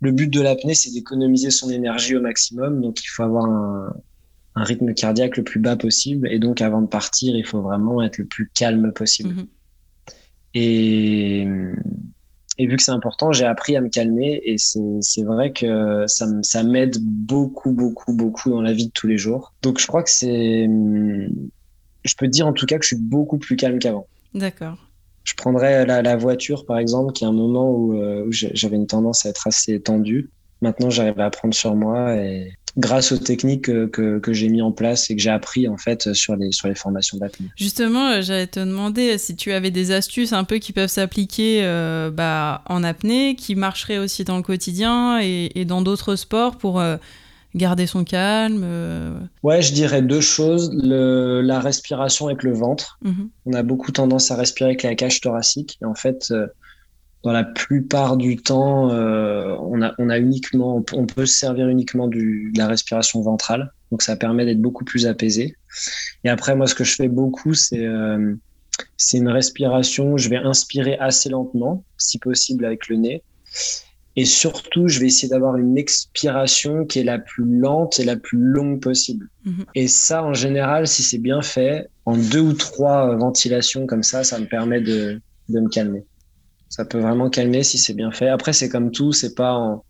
le 0.00 0.12
but 0.12 0.28
de 0.28 0.40
l'apnée, 0.40 0.74
c'est 0.74 0.90
d'économiser 0.90 1.50
son 1.50 1.70
énergie 1.70 2.16
au 2.16 2.20
maximum. 2.20 2.80
Donc, 2.80 3.02
il 3.04 3.08
faut 3.08 3.22
avoir 3.22 3.44
un, 3.44 3.94
rythme 4.56 4.92
cardiaque 4.92 5.36
le 5.36 5.44
plus 5.44 5.60
bas 5.60 5.76
possible. 5.76 6.30
Et 6.30 6.38
donc, 6.38 6.60
avant 6.60 6.82
de 6.82 6.86
partir, 6.86 7.36
il 7.36 7.46
faut 7.46 7.62
vraiment 7.62 8.02
être 8.02 8.18
le 8.18 8.24
plus 8.24 8.50
calme 8.54 8.92
possible. 8.92 9.34
Mhm. 9.34 9.46
Et, 10.54 11.46
et, 12.58 12.66
vu 12.66 12.76
que 12.76 12.82
c'est 12.82 12.90
important, 12.90 13.32
j'ai 13.32 13.44
appris 13.44 13.76
à 13.76 13.80
me 13.80 13.88
calmer. 13.88 14.40
Et 14.44 14.56
c'est 14.58 15.22
vrai 15.22 15.52
que 15.52 16.04
ça, 16.06 16.26
ça 16.42 16.62
m'aide 16.62 16.96
beaucoup, 17.00 17.72
beaucoup, 17.72 18.14
beaucoup 18.14 18.50
dans 18.50 18.62
la 18.62 18.72
vie 18.72 18.86
de 18.86 18.92
tous 18.92 19.06
les 19.06 19.18
jours. 19.18 19.54
Donc, 19.62 19.78
je 19.78 19.86
crois 19.86 20.02
que 20.02 20.10
c'est. 20.10 20.68
Je 22.02 22.14
peux 22.16 22.28
dire 22.28 22.46
en 22.46 22.54
tout 22.54 22.64
cas 22.64 22.78
que 22.78 22.84
je 22.84 22.88
suis 22.88 23.02
beaucoup 23.02 23.36
plus 23.38 23.56
calme 23.56 23.78
qu'avant. 23.78 24.06
D'accord 24.32 24.89
je 25.24 25.34
prendrais 25.34 25.86
la, 25.86 26.16
voiture, 26.16 26.64
par 26.64 26.78
exemple, 26.78 27.12
qui 27.12 27.24
est 27.24 27.26
un 27.26 27.32
moment 27.32 27.70
où, 27.70 27.94
euh, 27.94 28.26
j'avais 28.30 28.76
une 28.76 28.86
tendance 28.86 29.26
à 29.26 29.30
être 29.30 29.46
assez 29.46 29.80
tendue. 29.80 30.30
Maintenant, 30.62 30.90
j'arrive 30.90 31.18
à 31.20 31.30
prendre 31.30 31.54
sur 31.54 31.74
moi 31.74 32.14
et 32.16 32.52
grâce 32.76 33.12
aux 33.12 33.18
techniques 33.18 33.64
que, 33.64 34.18
que, 34.18 34.32
j'ai 34.32 34.48
mis 34.48 34.62
en 34.62 34.72
place 34.72 35.10
et 35.10 35.16
que 35.16 35.22
j'ai 35.22 35.30
appris 35.30 35.66
en 35.66 35.76
fait 35.76 36.12
sur 36.12 36.36
les, 36.36 36.52
sur 36.52 36.68
les 36.68 36.74
formations 36.74 37.18
d'apnée. 37.18 37.48
Justement, 37.56 38.10
euh, 38.10 38.22
j'allais 38.22 38.46
te 38.46 38.60
demander 38.60 39.18
si 39.18 39.36
tu 39.36 39.52
avais 39.52 39.70
des 39.70 39.90
astuces 39.90 40.32
un 40.32 40.44
peu 40.44 40.58
qui 40.58 40.72
peuvent 40.72 40.90
s'appliquer 40.90 41.60
euh, 41.64 42.10
bah, 42.10 42.62
en 42.66 42.84
apnée, 42.84 43.34
qui 43.34 43.54
marcheraient 43.54 43.98
aussi 43.98 44.24
dans 44.24 44.36
le 44.36 44.42
quotidien 44.42 45.18
et 45.20 45.64
dans 45.64 45.82
d'autres 45.82 46.14
sports 46.16 46.56
pour 46.58 46.82
garder 47.54 47.86
son 47.86 48.04
calme 48.04 48.62
euh. 48.64 49.18
Ouais, 49.42 49.62
je 49.62 49.72
dirais 49.72 50.02
deux 50.02 50.20
choses. 50.20 50.70
Le, 50.72 51.40
la 51.40 51.60
respiration 51.60 52.26
avec 52.26 52.42
le 52.42 52.52
ventre. 52.52 52.98
Mhm. 53.02 53.30
On 53.46 53.52
a 53.52 53.62
beaucoup 53.62 53.92
tendance 53.92 54.30
à 54.30 54.36
respirer 54.36 54.70
avec 54.70 54.82
la 54.82 54.94
cage 54.94 55.20
thoracique. 55.20 55.78
Et 55.82 55.84
en 55.84 55.94
fait, 55.94 56.28
euh, 56.30 56.46
dans 57.22 57.32
la 57.32 57.44
plupart 57.44 58.16
du 58.16 58.36
temps, 58.36 58.90
euh, 58.90 59.54
on, 59.60 59.82
a, 59.82 59.94
on 59.98 60.08
a 60.08 60.18
uniquement, 60.18 60.82
on 60.92 61.06
peut 61.06 61.26
se 61.26 61.38
servir 61.38 61.68
uniquement 61.68 62.08
du, 62.08 62.50
de 62.54 62.58
la 62.58 62.68
respiration 62.68 63.20
ventrale. 63.20 63.72
Donc 63.90 64.02
ça 64.02 64.16
permet 64.16 64.44
d'être 64.44 64.60
beaucoup 64.60 64.84
plus 64.84 65.06
apaisé. 65.06 65.56
Et 66.24 66.28
après, 66.28 66.54
moi, 66.54 66.66
ce 66.66 66.74
que 66.74 66.84
je 66.84 66.94
fais 66.94 67.08
beaucoup, 67.08 67.54
c'est 67.54 67.78
une 69.12 69.28
respiration. 69.28 70.16
Je 70.16 70.28
vais 70.28 70.36
inspirer 70.36 70.96
assez 70.98 71.28
lentement, 71.28 71.84
si 71.98 72.18
possible 72.18 72.64
avec 72.64 72.88
le 72.88 72.96
nez. 72.96 73.22
Et 74.16 74.24
surtout, 74.24 74.88
je 74.88 74.98
vais 74.98 75.06
essayer 75.06 75.28
d'avoir 75.28 75.56
une 75.56 75.78
expiration 75.78 76.84
qui 76.84 76.98
est 76.98 77.04
la 77.04 77.18
plus 77.18 77.44
lente 77.44 78.00
et 78.00 78.04
la 78.04 78.16
plus 78.16 78.38
longue 78.38 78.80
possible. 78.80 79.28
Mhm. 79.44 79.64
Et 79.74 79.88
ça, 79.88 80.24
en 80.24 80.34
général, 80.34 80.88
si 80.88 81.02
c'est 81.02 81.18
bien 81.18 81.42
fait, 81.42 81.88
en 82.06 82.16
deux 82.16 82.40
ou 82.40 82.52
trois 82.52 83.14
ventilations 83.16 83.86
comme 83.86 84.02
ça, 84.02 84.24
ça 84.24 84.38
me 84.38 84.46
permet 84.46 84.80
de, 84.80 85.20
de 85.48 85.60
me 85.60 85.68
calmer. 85.68 86.04
Ça 86.68 86.84
peut 86.84 86.98
vraiment 86.98 87.30
calmer 87.30 87.62
si 87.62 87.78
c'est 87.78 87.94
bien 87.94 88.10
fait. 88.10 88.28
Après, 88.28 88.52
c'est 88.52 88.68
comme 88.68 88.90
tout, 88.90 89.12
c'est 89.12 89.34
pas 89.34 89.54
en, 89.54 89.84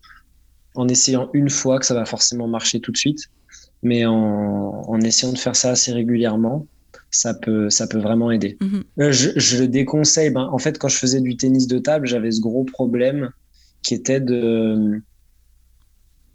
en, 0.74 0.88
essayant 0.88 1.30
une 1.32 1.50
fois 1.50 1.78
que 1.78 1.86
ça 1.86 1.94
va 1.94 2.04
forcément 2.04 2.46
marcher 2.46 2.80
tout 2.80 2.92
de 2.92 2.96
suite, 2.96 3.20
mais 3.82 4.04
en, 4.04 4.12
en 4.14 5.00
essayant 5.00 5.32
de 5.32 5.38
faire 5.38 5.56
ça 5.56 5.70
assez 5.70 5.92
régulièrement, 5.92 6.66
ça 7.10 7.34
peut, 7.34 7.70
ça 7.70 7.86
peut 7.86 7.98
vraiment 7.98 8.30
aider. 8.30 8.58
Mhm. 8.60 8.84
Euh, 9.00 9.12
je, 9.12 9.30
je, 9.36 9.62
le 9.62 9.68
déconseille. 9.68 10.30
Ben, 10.30 10.48
en 10.52 10.58
fait, 10.58 10.78
quand 10.78 10.88
je 10.88 10.96
faisais 10.96 11.20
du 11.20 11.36
tennis 11.36 11.66
de 11.66 11.78
table, 11.78 12.06
j'avais 12.06 12.30
ce 12.30 12.40
gros 12.40 12.64
problème 12.64 13.30
qui 13.82 13.94
était 13.94 14.20
de. 14.20 15.02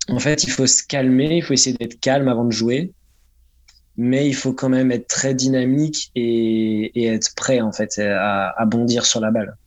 En 0.08 0.20
fait, 0.20 0.44
il 0.44 0.52
faut 0.52 0.68
se 0.68 0.84
calmer, 0.84 1.38
il 1.38 1.44
faut 1.44 1.54
essayer 1.54 1.75
d'être 1.75 2.00
calme 2.00 2.28
avant 2.28 2.46
de 2.46 2.52
jouer, 2.52 2.94
mais 3.98 4.28
il 4.28 4.36
faut 4.36 4.54
quand 4.54 4.70
même 4.70 4.92
être 4.92 5.08
très 5.08 5.34
dynamique 5.34 6.12
et, 6.16 7.08
être 7.08 7.34
prêt 7.36 7.62
en 7.62 7.72
fait 7.72 7.98
à, 8.00 8.66
bondir 8.68 9.06
sur 9.06 9.20
la 9.20 9.32
balle. 9.32 9.58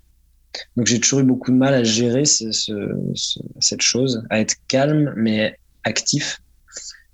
Donc 0.77 0.87
j'ai 0.87 1.01
toujours 1.01 1.21
eu 1.21 1.25
beaucoup 1.25 1.51
de 1.51 1.57
mal 1.57 1.75
à 1.75 1.83
gérer 1.83 2.25
cette 2.25 3.81
chose, 3.81 4.25
à 4.31 4.41
être 4.41 4.55
calme 4.69 5.13
mais 5.17 5.59
actif. 5.85 6.41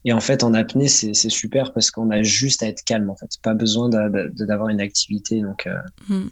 Et 0.06 0.12
en 0.12 0.21
fait, 0.21 0.44
en 0.44 0.52
apnée, 0.52 0.88
c'est 0.88 1.14
super 1.30 1.73
parce 1.73 1.90
qu'on 1.90 2.11
a 2.11 2.23
juste 2.23 2.62
à 2.62 2.68
être 2.68 2.85
calme 2.85 3.09
en 3.09 3.16
fait, 3.16 3.30
pas 3.42 3.54
besoin 3.54 3.88
d'avoir 3.88 4.68
une 4.68 4.80
activité. 4.80 5.40
Donc 5.40 5.66
euh, 5.66 5.78
mm. 6.09 6.28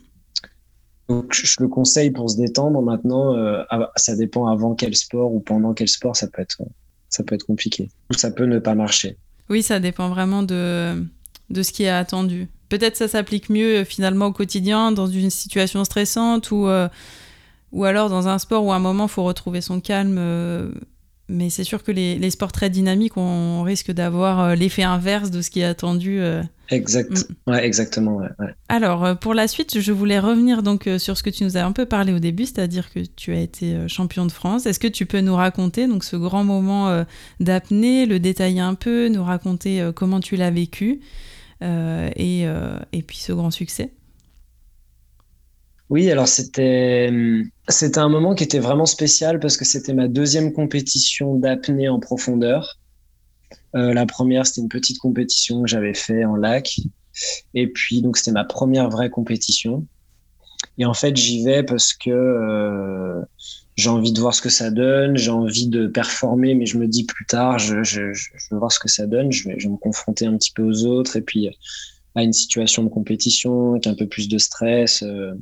Donc, 1.12 1.35
je 1.35 1.57
le 1.61 1.69
conseille 1.69 2.11
pour 2.11 2.31
se 2.31 2.38
détendre. 2.38 2.81
Maintenant, 2.81 3.37
euh, 3.37 3.62
ça 3.97 4.16
dépend 4.16 4.47
avant 4.47 4.75
quel 4.75 4.97
sport 4.97 5.35
ou 5.35 5.40
pendant 5.40 5.75
quel 5.75 5.88
sport, 5.88 6.16
ça 6.16 6.26
peut 6.26 6.40
être, 6.40 6.62
ça 7.11 7.23
peut 7.23 7.35
être 7.35 7.45
compliqué. 7.45 7.90
Ou 8.11 8.14
ça 8.14 8.31
peut 8.31 8.47
ne 8.47 8.59
pas 8.59 8.75
marcher. 8.75 9.19
Oui, 9.50 9.62
ça 9.62 9.78
dépend 9.78 10.09
vraiment 10.09 10.42
de, 10.42 11.04
de 11.50 11.62
ce 11.62 11.71
qui 11.71 11.83
est 11.83 11.90
attendu. 11.90 12.49
Peut-être 12.71 12.97
ça 12.97 13.09
s'applique 13.09 13.50
mieux 13.50 13.81
euh, 13.81 13.85
finalement 13.85 14.26
au 14.26 14.33
quotidien, 14.33 14.90
dans 14.90 15.07
une 15.07 15.28
situation 15.28 15.85
stressante 15.85 16.50
ou, 16.50 16.66
euh, 16.66 16.88
ou 17.73 17.85
alors 17.85 18.09
dans 18.09 18.28
un 18.28 18.38
sport 18.38 18.64
où 18.64 18.73
à 18.73 18.76
un 18.76 18.78
moment, 18.78 19.04
il 19.04 19.11
faut 19.11 19.25
retrouver 19.25 19.61
son 19.61 19.81
calme 19.81 20.19
mais 21.28 21.50
c'est 21.50 21.64
sûr 21.64 21.83
que 21.83 21.92
les, 21.92 22.31
sports 22.31 22.52
très 22.52 22.69
dynamiques, 22.69 23.16
on 23.16 23.62
risque 23.62 23.90
d'avoir 23.90 24.54
l'effet 24.54 24.83
inverse 24.83 25.31
de 25.31 25.40
ce 25.40 25.50
qui 25.50 25.61
est 25.61 25.64
attendu. 25.64 26.21
Euh. 26.73 26.76
Exact. 26.76 27.11
Mm. 27.11 27.50
Ouais, 27.50 27.64
exactement. 27.64 28.21
Alors, 28.69 29.05
euh, 29.05 29.14
pour 29.14 29.35
la 29.35 29.49
suite, 29.49 29.81
je 29.81 29.93
voulais 29.93 30.19
revenir 30.19 30.62
donc 30.62 30.88
sur 30.99 31.17
ce 31.17 31.23
que 31.23 31.31
tu 31.31 31.45
nous 31.45 31.57
as 31.57 31.64
un 31.64 31.73
peu 31.73 31.87
parlé 31.87 32.12
au 32.12 32.19
début, 32.19 32.45
c'est-à-dire 32.45 32.93
que 32.93 33.00
tu 33.00 33.33
as 33.33 33.41
été 33.41 33.88
champion 33.88 34.26
de 34.26 34.33
France. 34.33 34.67
Est-ce 34.67 34.81
que 34.81 34.88
tu 34.88 35.07
peux 35.07 35.21
nous 35.21 35.35
raconter 35.35 35.87
donc 35.87 36.05
ce 36.05 36.17
grand 36.17 36.45
moment 36.45 37.05
d'apnée, 37.41 38.07
le 38.07 38.19
détailler 38.19 38.61
un 38.61 38.75
peu, 38.75 39.09
nous 39.09 39.25
raconter 39.25 39.91
comment 39.95 40.21
tu 40.21 40.37
l'as 40.37 40.50
vécu 40.50 41.00
et, 41.61 42.43
et 42.93 43.02
puis 43.02 43.19
ce 43.19 43.33
grand 43.33 43.50
succès? 43.50 43.93
Oui, 45.93 46.11
alors 46.11 46.26
c'était 46.26 47.12
c'était 47.69 47.99
un 47.99 48.09
moment 48.09 48.35
qui 48.35 48.45
était 48.45 48.59
vraiment 48.59 48.87
spécial 48.87 49.38
parce 49.41 49.59
que 49.59 49.67
c'était 49.67 49.93
ma 49.93 50.09
deuxième 50.09 50.55
compétition 50.55 51.35
d'apnée 51.35 51.91
en 51.91 52.00
profondeur. 52.00 52.79
Euh, 53.75 53.95
la 53.95 54.07
première, 54.07 54.47
c'était 54.47 54.61
une 54.61 54.69
petite 54.69 54.99
compétition 54.99 55.62
que 55.62 55.69
j'avais 55.69 55.95
fait 55.95 56.25
en 56.25 56.37
lac. 56.37 56.81
Et 57.55 57.67
puis, 57.67 58.02
donc, 58.02 58.17
c'était 58.17 58.33
ma 58.33 58.45
première 58.45 58.88
vraie 58.91 59.11
compétition. 59.11 59.87
Et 60.79 60.85
en 60.85 60.95
fait, 60.95 61.17
j'y 61.17 61.45
vais 61.45 61.62
parce 61.62 61.93
que 61.93 62.11
euh, 62.11 63.21
j'ai 63.76 63.88
envie 63.88 64.12
de 64.12 64.21
voir 64.21 64.35
ce 64.35 64.43
que 64.43 64.49
ça 64.49 64.71
donne, 64.71 65.17
j'ai 65.17 65.31
envie 65.31 65.67
de 65.67 65.87
performer, 65.87 66.55
mais 66.55 66.67
je 66.67 66.79
me 66.79 66.87
dis 66.87 67.05
plus 67.05 67.26
tard, 67.26 67.59
je, 67.59 67.76
veux 67.76 68.59
voir 68.59 68.73
ce 68.73 68.79
que 68.79 68.88
ça 68.88 69.07
donne, 69.07 69.33
je 69.33 69.49
vais, 69.49 69.57
me 69.57 69.76
confronter 69.76 70.26
un 70.26 70.37
petit 70.37 70.52
peu 70.52 70.62
aux 70.62 70.85
autres 70.85 71.17
et 71.17 71.23
puis 71.23 71.50
à 72.14 72.23
une 72.23 72.33
situation 72.33 72.85
de 72.85 72.88
compétition 72.88 73.73
avec 73.73 73.87
un 73.87 73.95
peu 73.95 74.07
plus 74.07 74.29
de 74.29 74.38
stress. 74.38 75.02
Euh, 75.02 75.33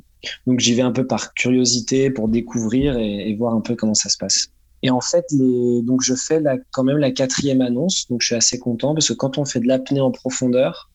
donc 0.47 0.59
j'y 0.59 0.73
vais 0.73 0.81
un 0.81 0.91
peu 0.91 1.05
par 1.05 1.33
curiosité 1.33 2.09
pour 2.09 2.29
découvrir 2.29 2.97
et, 2.97 3.33
voir 3.35 3.53
un 3.53 3.61
peu 3.61 3.75
comment 3.75 3.93
ça 3.93 4.09
se 4.09 4.17
passe. 4.17 4.49
Et 4.83 4.89
en 4.89 5.01
fait, 5.01 5.25
donc 5.31 6.01
je 6.01 6.15
fais 6.15 6.41
quand 6.71 6.83
même 6.83 6.97
la 6.97 7.11
quatrième 7.11 7.61
annonce, 7.61 8.07
donc 8.07 8.21
je 8.21 8.27
suis 8.27 8.35
assez 8.35 8.57
content 8.57 8.93
parce 8.93 9.07
que 9.07 9.13
quand 9.13 9.37
on 9.37 9.45
fait 9.45 9.59
de 9.59 9.67
l'apnée 9.67 10.01
en 10.01 10.11
profondeur, 10.11 10.89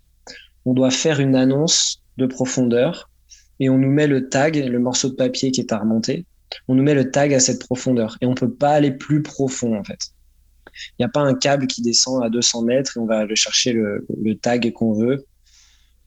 on 0.64 0.74
doit 0.74 0.90
faire 0.90 1.20
une 1.20 1.36
annonce 1.36 2.02
de 2.16 2.26
profondeur 2.26 3.10
et 3.60 3.70
on 3.70 3.78
nous 3.78 3.90
met 3.90 4.06
le 4.06 4.28
tag, 4.28 4.56
le 4.56 4.78
morceau 4.80 5.08
de 5.08 5.14
papier 5.14 5.52
qui 5.52 5.60
est 5.60 5.72
à 5.72 5.78
remonter, 5.78 6.26
on 6.66 6.74
nous 6.74 6.82
met 6.82 6.94
le 6.94 7.10
tag 7.10 7.32
à 7.32 7.40
cette 7.40 7.60
profondeur 7.60 8.16
et 8.20 8.26
on 8.26 8.34
peut 8.34 8.52
pas 8.52 8.70
aller 8.70 8.90
plus 8.90 9.22
profond 9.22 9.78
en 9.78 9.84
fait. 9.84 10.10
Il 10.90 11.02
n'y 11.02 11.06
a 11.06 11.08
pas 11.08 11.20
un 11.20 11.34
câble 11.34 11.66
qui 11.68 11.80
descend 11.80 12.22
à 12.24 12.28
200 12.28 12.62
mètres 12.62 12.96
et 12.96 13.00
on 13.00 13.06
va 13.06 13.18
aller 13.18 13.36
chercher 13.36 13.72
le, 13.72 14.04
le 14.22 14.34
tag 14.34 14.72
qu'on 14.72 14.92
veut. 14.92 15.24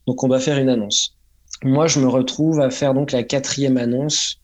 Donc 0.06 0.24
on 0.24 0.28
doit 0.28 0.40
faire 0.40 0.58
une 0.58 0.70
annonce 0.70 1.16
moi, 1.64 1.88
je 1.88 2.00
me 2.00 2.08
retrouve 2.08 2.62
à 2.62 2.70
faire 2.70 2.94
donc 2.94 3.12
la 3.12 3.24
quatrième 3.24 3.78
annonce 3.78 4.40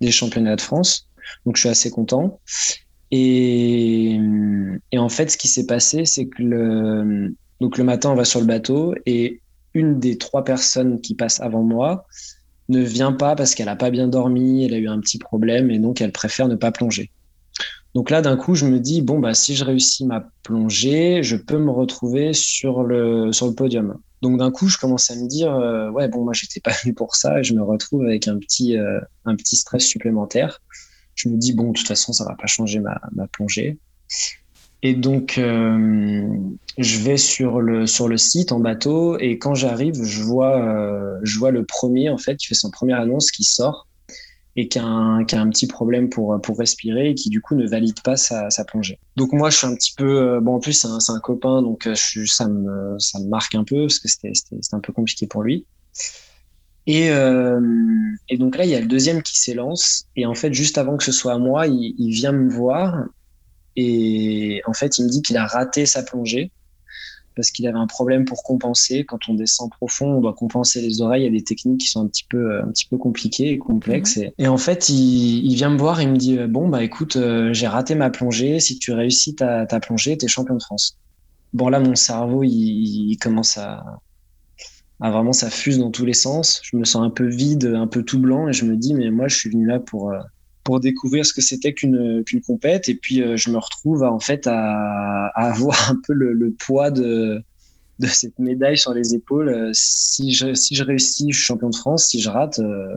des 0.00 0.10
championnats 0.10 0.56
de 0.56 0.60
France. 0.60 1.08
Donc, 1.46 1.56
je 1.56 1.60
suis 1.60 1.68
assez 1.68 1.90
content. 1.90 2.40
Et, 3.10 4.18
en 4.96 5.08
fait, 5.08 5.30
ce 5.30 5.36
qui 5.36 5.48
s'est 5.48 5.66
passé, 5.66 6.04
c'est 6.04 6.26
que 6.26 6.42
le, 6.42 7.34
donc 7.60 7.78
le 7.78 7.84
matin, 7.84 8.10
on 8.10 8.14
va 8.14 8.24
sur 8.24 8.40
le 8.40 8.46
bateau 8.46 8.94
et 9.06 9.40
une 9.74 9.98
des 9.98 10.18
trois 10.18 10.44
personnes 10.44 11.00
qui 11.00 11.14
passent 11.14 11.40
avant 11.40 11.62
moi 11.62 12.06
ne 12.68 12.80
vient 12.80 13.12
pas 13.12 13.34
parce 13.34 13.54
qu'elle 13.54 13.66
n'a 13.66 13.76
pas 13.76 13.90
bien 13.90 14.08
dormi, 14.08 14.64
elle 14.64 14.74
a 14.74 14.78
eu 14.78 14.88
un 14.88 15.00
petit 15.00 15.18
problème 15.18 15.70
et 15.70 15.78
donc 15.78 16.00
elle 16.00 16.12
préfère 16.12 16.48
ne 16.48 16.54
pas 16.54 16.70
plonger. 16.70 17.10
Donc 17.94 18.10
là, 18.10 18.22
d'un 18.22 18.36
coup, 18.36 18.54
je 18.54 18.66
me 18.66 18.78
dis, 18.78 19.02
bon, 19.02 19.18
bah, 19.18 19.34
si 19.34 19.56
je 19.56 19.64
réussis 19.64 20.06
ma 20.06 20.28
plongée, 20.44 21.24
je 21.24 21.34
peux 21.34 21.58
me 21.58 21.70
retrouver 21.70 22.32
sur 22.32 22.84
le, 22.84 23.32
sur 23.32 23.48
le 23.48 23.54
podium. 23.54 23.98
Donc 24.22 24.38
d'un 24.38 24.52
coup, 24.52 24.68
je 24.68 24.78
commence 24.78 25.10
à 25.10 25.16
me 25.16 25.26
dire, 25.26 25.52
euh, 25.52 25.90
ouais, 25.90 26.06
bon, 26.06 26.22
moi, 26.22 26.32
j'étais 26.32 26.60
pas 26.60 26.72
venu 26.82 26.94
pour 26.94 27.16
ça, 27.16 27.40
et 27.40 27.44
je 27.44 27.54
me 27.54 27.62
retrouve 27.62 28.04
avec 28.04 28.28
un 28.28 28.38
petit, 28.38 28.76
euh, 28.76 29.00
un 29.24 29.34
petit 29.34 29.56
stress 29.56 29.84
supplémentaire. 29.84 30.60
Je 31.20 31.28
me 31.28 31.36
dis, 31.36 31.52
bon, 31.52 31.68
de 31.68 31.76
toute 31.76 31.86
façon, 31.86 32.14
ça 32.14 32.24
va 32.24 32.34
pas 32.34 32.46
changer 32.46 32.80
ma, 32.80 32.98
plongée. 33.32 33.76
Et 34.82 34.94
donc, 34.94 35.36
euh, 35.36 36.26
je 36.78 36.98
vais 37.00 37.18
sur 37.18 37.60
le, 37.60 37.86
sur 37.86 38.08
le 38.08 38.16
site 38.16 38.52
en 38.52 38.60
bateau 38.60 39.18
et 39.18 39.36
quand 39.36 39.54
j'arrive, 39.54 40.02
je 40.02 40.22
vois, 40.22 40.58
euh, 40.58 41.18
je 41.22 41.38
vois 41.38 41.50
le 41.50 41.66
premier, 41.66 42.08
en 42.08 42.16
fait, 42.16 42.36
qui 42.36 42.46
fait 42.46 42.54
son 42.54 42.70
première 42.70 42.98
annonce 42.98 43.30
qui 43.30 43.44
sort 43.44 43.86
et 44.56 44.68
qui 44.68 44.78
a 44.78 44.84
un, 44.84 45.26
qui 45.26 45.34
a 45.34 45.42
un 45.42 45.50
petit 45.50 45.66
problème 45.66 46.08
pour, 46.08 46.40
pour 46.40 46.58
respirer 46.58 47.10
et 47.10 47.14
qui, 47.14 47.28
du 47.28 47.42
coup, 47.42 47.54
ne 47.54 47.68
valide 47.68 48.00
pas 48.02 48.16
sa, 48.16 48.48
sa 48.48 48.64
plongée. 48.64 48.98
Donc, 49.16 49.34
moi, 49.34 49.50
je 49.50 49.58
suis 49.58 49.66
un 49.66 49.74
petit 49.74 49.92
peu, 49.94 50.22
euh, 50.22 50.40
bon, 50.40 50.54
en 50.54 50.60
plus, 50.60 50.72
c'est 50.72 51.12
un, 51.12 51.20
copain, 51.20 51.60
donc 51.60 51.86
ça, 52.24 52.48
me, 52.48 52.98
ça 52.98 53.18
me 53.18 53.28
marque 53.28 53.54
un 53.54 53.64
peu 53.64 53.82
parce 53.82 53.98
que 53.98 54.08
c'était 54.08 54.32
un 54.72 54.80
peu 54.80 54.94
compliqué 54.94 55.26
pour 55.26 55.42
lui. 55.42 55.66
Et, 56.90 57.08
euh, 57.10 57.60
et, 58.28 58.36
donc 58.36 58.56
là, 58.56 58.64
il 58.64 58.70
y 58.70 58.74
a 58.74 58.80
le 58.80 58.86
deuxième 58.86 59.22
qui 59.22 59.38
s'élance. 59.38 60.06
Et 60.16 60.26
en 60.26 60.34
fait, 60.34 60.52
juste 60.52 60.76
avant 60.76 60.96
que 60.96 61.04
ce 61.04 61.12
soit 61.12 61.34
à 61.34 61.38
moi, 61.38 61.68
il, 61.68 61.94
il 61.98 62.10
vient 62.10 62.32
me 62.32 62.50
voir 62.50 63.04
et 63.76 64.60
en 64.66 64.72
fait, 64.72 64.98
il 64.98 65.04
me 65.04 65.08
dit 65.08 65.22
qu'il 65.22 65.36
a 65.36 65.46
raté 65.46 65.86
sa 65.86 66.02
plongée 66.02 66.50
parce 67.36 67.52
qu'il 67.52 67.68
avait 67.68 67.78
un 67.78 67.86
problème 67.86 68.24
pour 68.24 68.42
compenser. 68.42 69.04
Quand 69.04 69.28
on 69.28 69.34
descend 69.34 69.70
profond, 69.70 70.16
on 70.16 70.20
doit 70.20 70.34
compenser 70.34 70.82
les 70.82 71.00
oreilles. 71.00 71.22
Il 71.22 71.26
y 71.26 71.28
a 71.28 71.30
des 71.30 71.44
techniques 71.44 71.82
qui 71.82 71.86
sont 71.86 72.02
un 72.02 72.08
petit 72.08 72.26
peu, 72.28 72.60
un 72.60 72.66
petit 72.72 72.86
peu 72.86 72.98
compliquées 72.98 73.52
et 73.52 73.58
complexes. 73.58 74.16
Mhm. 74.16 74.30
Et, 74.38 74.48
en 74.48 74.58
fait, 74.58 74.88
il, 74.88 75.46
il, 75.46 75.54
vient 75.54 75.70
me 75.70 75.78
voir 75.78 76.00
et 76.00 76.02
il 76.02 76.10
me 76.10 76.16
dit 76.16 76.36
Bon, 76.48 76.68
bah 76.68 76.82
écoute, 76.82 77.14
euh, 77.14 77.52
j'ai 77.52 77.68
raté 77.68 77.94
ma 77.94 78.10
plongée. 78.10 78.58
Si 78.58 78.80
tu 78.80 78.90
réussis 78.92 79.36
ta, 79.36 79.64
ta 79.64 79.78
plongée, 79.78 80.18
tu 80.18 80.24
es 80.24 80.28
champion 80.28 80.56
de 80.56 80.62
France. 80.62 80.98
Bon, 81.52 81.68
là, 81.68 81.78
mon 81.78 81.94
cerveau, 81.94 82.42
il, 82.42 83.12
il 83.12 83.16
commence 83.18 83.56
à, 83.56 84.00
à, 85.00 85.10
vraiment, 85.10 85.32
ça 85.32 85.50
fuse 85.50 85.78
dans 85.78 85.90
tous 85.90 86.04
les 86.04 86.14
sens. 86.14 86.60
Je 86.62 86.76
me 86.76 86.84
sens 86.84 87.02
un 87.02 87.10
peu 87.10 87.26
vide, 87.26 87.72
un 87.74 87.86
peu 87.86 88.02
tout 88.02 88.18
blanc 88.18 88.48
et 88.48 88.52
je 88.52 88.64
me 88.64 88.76
dis 88.76 88.94
Mais 88.94 89.10
moi, 89.10 89.28
je 89.28 89.36
suis 89.36 89.50
venu 89.50 89.66
là 89.66 89.80
pour. 89.80 90.10
Euh, 90.10 90.18
pour 90.62 90.78
découvrir 90.78 91.24
ce 91.24 91.32
que 91.32 91.40
c'était 91.40 91.72
qu'une 91.72 92.22
qu'une 92.24 92.42
compète 92.42 92.88
et 92.90 92.94
puis 92.94 93.22
euh, 93.22 93.36
je 93.36 93.50
me 93.50 93.56
retrouve 93.56 94.04
à, 94.04 94.12
en 94.12 94.20
fait 94.20 94.46
à, 94.46 95.28
à 95.34 95.50
avoir 95.50 95.90
un 95.90 95.98
peu 96.06 96.12
le, 96.12 96.34
le, 96.34 96.50
poids 96.52 96.90
de 96.90 97.42
de 97.98 98.06
cette 98.06 98.38
médaille 98.38 98.76
sur 98.76 98.92
les 98.92 99.14
épaules 99.14 99.48
euh, 99.48 99.70
si 99.72 100.32
je 100.32 100.52
si 100.52 100.74
je 100.74 100.84
réussis 100.84 101.32
je 101.32 101.36
suis 101.36 101.46
champion 101.46 101.70
de 101.70 101.76
France 101.76 102.08
si 102.08 102.20
je 102.20 102.28
rate 102.28 102.58
euh, 102.58 102.94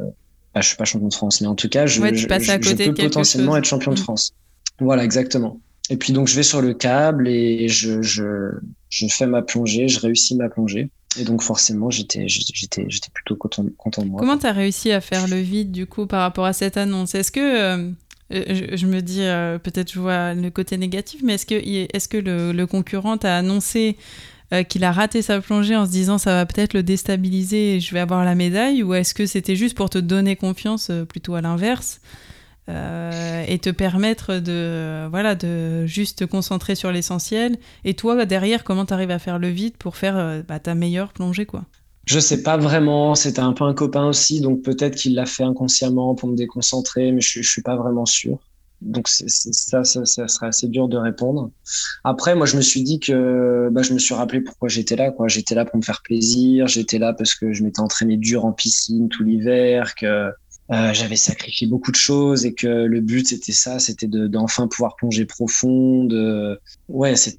bah, 0.53 0.60
je 0.60 0.67
suis 0.67 0.75
pas 0.75 0.83
champion 0.83 1.07
de 1.07 1.13
France 1.13 1.39
mais 1.39 1.48
en 1.48 1.55
tout 1.55 1.69
cas 1.69 1.86
je, 1.86 2.01
ouais, 2.01 2.13
je, 2.13 2.27
je, 2.27 2.75
peux 2.75 2.93
potentiellement 2.93 3.55
être 3.55 3.65
champion 3.65 3.93
de 3.93 4.00
mmh. 4.00 4.03
France 4.03 4.33
voilà 4.79 5.05
exactement 5.05 5.60
et 5.89 5.98
puis 5.98 6.13
donc 6.13 6.27
je 6.27 6.36
vais 6.36 6.43
sur 6.43 6.62
le 6.62 6.74
câble 6.74 7.27
et 7.27 7.67
je, 7.67 8.01
je, 8.01 8.51
je 8.89 9.07
fais 9.07 9.27
ma 9.27 9.41
plongée, 9.41 9.88
je 9.89 10.00
réussis 10.00 10.36
ma 10.36 10.48
plongée. 10.48 10.89
Et 11.20 11.24
donc 11.24 11.41
forcément, 11.41 11.89
j'étais, 11.89 12.27
j'étais, 12.27 12.86
j'étais 12.88 13.10
plutôt 13.13 13.36
content, 13.36 13.65
content 13.77 14.03
de 14.03 14.10
moi. 14.10 14.20
Comment 14.20 14.38
tu 14.38 14.48
as 14.48 14.51
réussi 14.51 14.91
à 14.91 15.01
faire 15.01 15.27
le 15.27 15.38
vide 15.38 15.72
du 15.72 15.86
coup 15.86 16.08
par 16.08 16.22
rapport 16.22 16.46
à 16.46 16.53
cette 16.53 16.77
annonce? 16.77 17.15
Est-ce 17.15 17.32
que 17.32 17.91
euh, 18.34 18.75
je, 18.75 18.86
me 18.88 19.01
dis 19.01 19.22
euh, 19.22 19.60
peut-être 19.60 19.91
je 19.91 20.00
vois 20.00 20.34
le 20.34 20.50
côté 20.50 20.77
négatif, 20.77 21.22
mais 21.24 21.36
est-ce 21.36 21.46
que 21.46 21.55
est-ce 21.55 22.08
que 22.08 22.17
le, 22.17 22.65
concurrent 22.65 23.17
t'a 23.17 23.38
annoncé 23.38 23.98
euh, 24.53 24.63
qu'il 24.63 24.84
a 24.84 24.91
raté 24.91 25.22
sa 25.22 25.39
plongée 25.41 25.75
en 25.75 25.86
se 25.86 25.91
disant 25.91 26.17
ça 26.17 26.34
va 26.34 26.46
peut-être 26.46 26.74
le 26.74 26.84
déstabiliser 26.84 27.75
et 27.75 27.79
je 27.79 27.93
vais 27.93 28.00
avoir 28.00 28.25
la 28.25 28.36
médaille, 28.36 28.82
ou 28.82 28.93
est-ce 28.93 29.13
que 29.13 29.25
c'était 29.25 29.55
juste 29.55 29.75
pour 29.75 29.89
te 29.89 30.00
donner 30.00 30.36
confiance 30.36 30.89
plutôt 31.10 31.36
à 31.36 31.41
l'inverse? 31.41 32.00
Euh, 32.70 33.43
et 33.48 33.60
te 33.60 33.70
permettre 33.70 34.39
de 34.39 35.08
voilà 35.10 35.36
de 35.36 35.86
juste 35.86 36.20
te 36.20 36.24
concentrer 36.24 36.75
sur 36.75 36.93
l'essentiel 36.93 37.58
et 37.84 37.93
toi 37.93 38.15
bah, 38.15 38.25
derrière 38.25 38.63
comment 38.63 38.86
tu 38.86 38.93
arrives 38.93 39.12
à 39.12 39.20
faire 39.20 39.38
le 39.38 39.50
vide 39.50 39.75
pour 39.77 39.98
faire 39.98 40.15
euh, 40.17 40.41
bah, 40.48 40.60
ta 40.60 40.74
meilleure 40.74 41.12
plongée 41.12 41.46
quoi? 41.46 41.65
Je 42.05 42.20
sais 42.20 42.41
pas 42.41 42.55
vraiment 42.55 43.15
c'était 43.15 43.41
un 43.41 43.51
peu 43.51 43.65
un 43.65 43.74
copain 43.74 44.08
aussi 44.08 44.39
donc 44.39 44.62
peut-être 44.62 44.96
qu'il 44.96 45.15
l'a 45.15 45.25
fait 45.25 45.43
inconsciemment 45.43 46.15
pour 46.15 46.29
me 46.29 46.38
déconcentrer 46.38 47.12
mais 47.12 47.20
je, 47.20 47.41
je 47.41 47.50
suis 47.50 47.62
pas 47.62 47.75
vraiment 47.75 48.05
sûr 48.05 48.39
donc 48.84 49.08
ça, 49.08 49.84
ça, 49.84 50.27
serait 50.27 50.48
assez 50.48 50.67
dur 50.67 50.88
de 50.88 50.98
répondre. 50.98 51.51
Après, 52.03 52.36
moi, 52.36 52.46
je 52.46 52.58
me 52.58 52.62
suis 52.62 52.84
dit 52.84 53.00
que 53.00 53.70
bah, 53.72 53.82
je 53.82 53.93
me 53.93 54.00
suis 54.00 54.13
rappelé 54.13 54.41
pourquoi 54.41 54.67
j'étais 54.67 54.96
là. 54.96 55.12
J'étais 55.27 55.55
là 55.55 55.65
pour 55.65 55.77
me 55.77 55.82
faire 55.82 56.01
plaisir. 56.01 56.67
J'étais 56.67 57.00
là 57.00 57.13
parce 57.13 57.34
que 57.34 57.53
je 57.53 57.63
m'étais 57.63 57.79
entraîné 57.79 58.17
dur 58.17 58.46
en 58.46 58.51
piscine 58.51 59.10
tout 59.10 59.24
l'hiver, 59.24 59.96
que 59.96 60.31
euh, 60.72 60.94
j'avais 60.94 61.18
sacrifié 61.18 61.68
beaucoup 61.68 61.92
de 61.92 61.98
choses 61.98 62.46
et 62.46 62.54
que 62.54 62.68
le 62.68 63.02
but 63.02 63.28
c'était 63.28 63.52
ça, 63.52 63.80
c'était 63.80 64.08
d'enfin 64.08 64.68
pouvoir 64.68 64.96
plonger 64.96 65.26
profond. 65.26 66.06
De... 66.06 66.60
Ouais, 66.88 67.16
c'est 67.16 67.38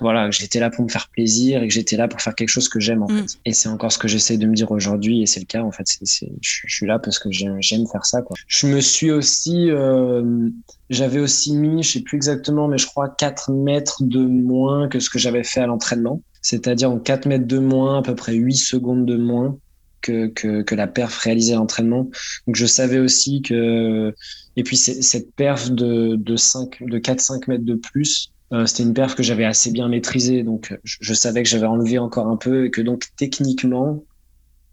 voilà, 0.00 0.28
que 0.28 0.34
j'étais 0.34 0.60
là 0.60 0.70
pour 0.70 0.84
me 0.84 0.88
faire 0.88 1.08
plaisir 1.08 1.62
et 1.62 1.68
que 1.68 1.74
j'étais 1.74 1.96
là 1.96 2.08
pour 2.08 2.20
faire 2.20 2.34
quelque 2.34 2.50
chose 2.50 2.68
que 2.68 2.78
j'aime 2.78 3.02
en 3.02 3.08
mm. 3.08 3.18
fait. 3.18 3.38
Et 3.46 3.52
c'est 3.52 3.68
encore 3.68 3.90
ce 3.90 3.98
que 3.98 4.06
j'essaie 4.06 4.36
de 4.36 4.46
me 4.46 4.54
dire 4.54 4.70
aujourd'hui 4.70 5.22
et 5.22 5.26
c'est 5.26 5.40
le 5.40 5.46
cas 5.46 5.62
en 5.62 5.72
fait. 5.72 5.86
Je, 6.02 6.26
suis 6.66 6.86
là 6.86 6.98
parce 6.98 7.18
que 7.18 7.30
j'aime, 7.30 7.60
faire 7.90 8.04
ça. 8.04 8.22
Quoi. 8.22 8.36
Je 8.46 8.66
me 8.66 8.80
suis 8.80 9.10
aussi, 9.10 9.70
euh, 9.70 10.48
j'avais 10.90 11.18
aussi 11.18 11.56
mis, 11.56 11.82
je 11.82 11.92
sais 11.92 12.00
plus 12.00 12.16
exactement, 12.16 12.68
mais 12.68 12.78
je 12.78 12.86
crois 12.86 13.08
4 13.08 13.52
mètres 13.52 14.02
de 14.02 14.20
moins 14.20 14.88
que 14.88 15.00
ce 15.00 15.10
que 15.10 15.18
j'avais 15.18 15.44
fait 15.44 15.60
à 15.60 15.66
l'entraînement. 15.66 16.22
C'est-à-dire 16.42 16.90
en 16.90 16.98
4 16.98 17.26
mètres 17.26 17.46
de 17.46 17.58
moins, 17.58 17.98
à 17.98 18.02
peu 18.02 18.14
près 18.14 18.34
8 18.34 18.54
secondes 18.54 19.06
de 19.06 19.16
moins 19.16 19.58
que, 20.02 20.26
que, 20.62 20.74
la 20.74 20.86
perf 20.86 21.16
réalisée 21.18 21.54
à 21.54 21.56
l'entraînement. 21.56 22.10
Donc 22.46 22.56
je 22.56 22.66
savais 22.66 22.98
aussi 22.98 23.42
que 23.42 24.14
et 24.56 24.62
puis 24.62 24.76
cette 24.76 25.34
perf 25.34 25.70
de 25.70 26.16
de 26.16 26.36
5 26.36 26.82
de 26.82 26.98
4 26.98 27.20
5 27.20 27.48
mètres 27.48 27.64
de 27.64 27.74
plus, 27.74 28.32
euh, 28.52 28.66
c'était 28.66 28.82
une 28.82 28.94
perf 28.94 29.14
que 29.14 29.22
j'avais 29.22 29.44
assez 29.44 29.70
bien 29.70 29.88
maîtrisée 29.88 30.42
donc 30.42 30.76
je, 30.84 31.14
savais 31.14 31.42
que 31.42 31.48
j'avais 31.48 31.66
enlevé 31.66 31.98
encore 31.98 32.28
un 32.28 32.36
peu 32.36 32.66
et 32.66 32.70
que 32.70 32.80
donc 32.80 33.04
techniquement 33.16 34.04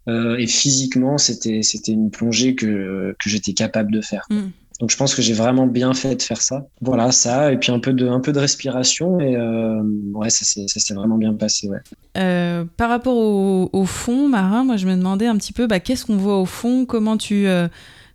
euh, 0.07 0.37
et 0.37 0.47
physiquement 0.47 1.17
c'était 1.17 1.61
une 1.87 2.11
plongée 2.11 2.55
que 2.55 3.15
que 3.19 3.29
j'étais 3.29 3.53
capable 3.53 3.91
de 3.91 4.01
faire. 4.01 4.25
Mm. 4.29 4.49
Donc 4.79 4.91
je 4.91 4.97
pense 4.97 5.15
que 5.15 5.21
j'ai 5.21 5.33
vraiment 5.33 5.67
bien 5.67 5.93
fait 5.93 6.15
de 6.15 6.21
faire 6.21 6.41
ça. 6.41 6.65
Voilà, 6.81 7.11
ça, 7.11 7.51
et 7.51 7.57
puis 7.57 7.71
un 7.71 7.79
peu 7.79 7.93
de, 7.93 8.07
un 8.07 8.19
peu 8.19 8.33
de 8.33 8.39
respiration, 8.39 9.19
et 9.19 9.35
euh, 9.35 9.81
ouais, 10.13 10.29
ça 10.29 10.43
s'est 10.43 10.93
vraiment 10.93 11.17
bien 11.17 11.33
passé. 11.33 11.69
Ouais. 11.69 11.79
Euh, 12.17 12.65
par 12.75 12.89
rapport 12.89 13.15
au, 13.15 13.69
au, 13.71 13.85
fond 13.85 14.27
marin, 14.27 14.65
moi 14.65 14.75
je 14.75 14.85
me 14.87 14.95
demandais 14.95 15.27
un 15.27 15.37
petit 15.37 15.53
peu, 15.53 15.67
bah, 15.67 15.79
qu'est-ce 15.79 16.05
qu'on 16.05 16.17
voit 16.17 16.39
au 16.41 16.45
fond? 16.45 16.85
Comment 16.85 17.15
tu, 17.15 17.47
euh, 17.47 17.69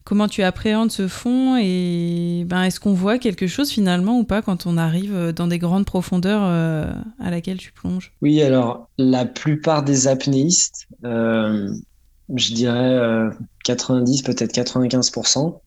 comment 0.05 0.29
tu 0.29 0.43
appréhendes 0.43 0.91
ce 0.91 1.09
fond? 1.09 1.57
Et 1.59 2.45
ben, 2.47 2.65
est-ce 2.65 2.79
qu'on 2.79 2.93
voit 2.93 3.19
quelque 3.19 3.47
chose 3.47 3.71
finalement 3.71 4.19
ou 4.19 4.25
pas 4.25 4.43
quand 4.43 4.67
on 4.67 4.77
arrive 4.77 5.33
dans 5.35 5.47
des 5.47 5.59
grandes 5.59 5.87
profondeurs 5.87 6.43
à 6.43 7.31
laquelle 7.31 7.57
tu 7.57 7.73
plonges? 7.73 8.13
Oui, 8.21 8.43
alors 8.43 8.91
la 8.99 9.25
plupart 9.25 9.83
des 9.83 10.09
apnéistes, 10.09 10.89
je 11.03 12.53
dirais 12.53 13.31
90, 13.65 14.23
peut-être 14.23 14.53
95%, 14.53 15.59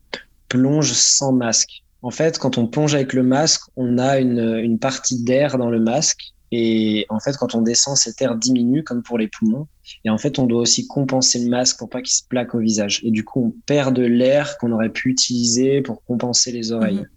plonge 0.53 0.93
sans 0.93 1.33
masque. 1.33 1.83
En 2.03 2.11
fait, 2.11 2.37
quand 2.37 2.57
on 2.57 2.67
plonge 2.67 2.93
avec 2.93 3.13
le 3.13 3.23
masque, 3.23 3.63
on 3.75 3.97
a 3.97 4.19
une, 4.19 4.57
une 4.57 4.77
partie 4.77 5.23
d'air 5.23 5.57
dans 5.57 5.69
le 5.69 5.79
masque. 5.79 6.33
Et 6.51 7.07
en 7.09 7.19
fait, 7.19 7.35
quand 7.37 7.55
on 7.55 7.61
descend, 7.61 7.97
cet 7.97 8.21
air 8.21 8.35
diminue, 8.35 8.83
comme 8.83 9.01
pour 9.01 9.17
les 9.17 9.27
poumons. 9.27 9.67
Et 10.05 10.11
en 10.11 10.19
fait, 10.19 10.37
on 10.37 10.45
doit 10.45 10.61
aussi 10.61 10.85
compenser 10.85 11.39
le 11.39 11.49
masque 11.49 11.79
pour 11.79 11.89
pas 11.89 12.01
qu'il 12.01 12.13
se 12.13 12.23
plaque 12.27 12.53
au 12.53 12.59
visage. 12.59 13.01
Et 13.03 13.09
du 13.09 13.23
coup, 13.23 13.43
on 13.43 13.61
perd 13.65 13.95
de 13.95 14.03
l'air 14.03 14.57
qu'on 14.59 14.71
aurait 14.71 14.91
pu 14.91 15.09
utiliser 15.09 15.81
pour 15.81 16.03
compenser 16.03 16.51
les 16.51 16.71
oreilles. 16.71 16.97
Mhm. 16.99 17.09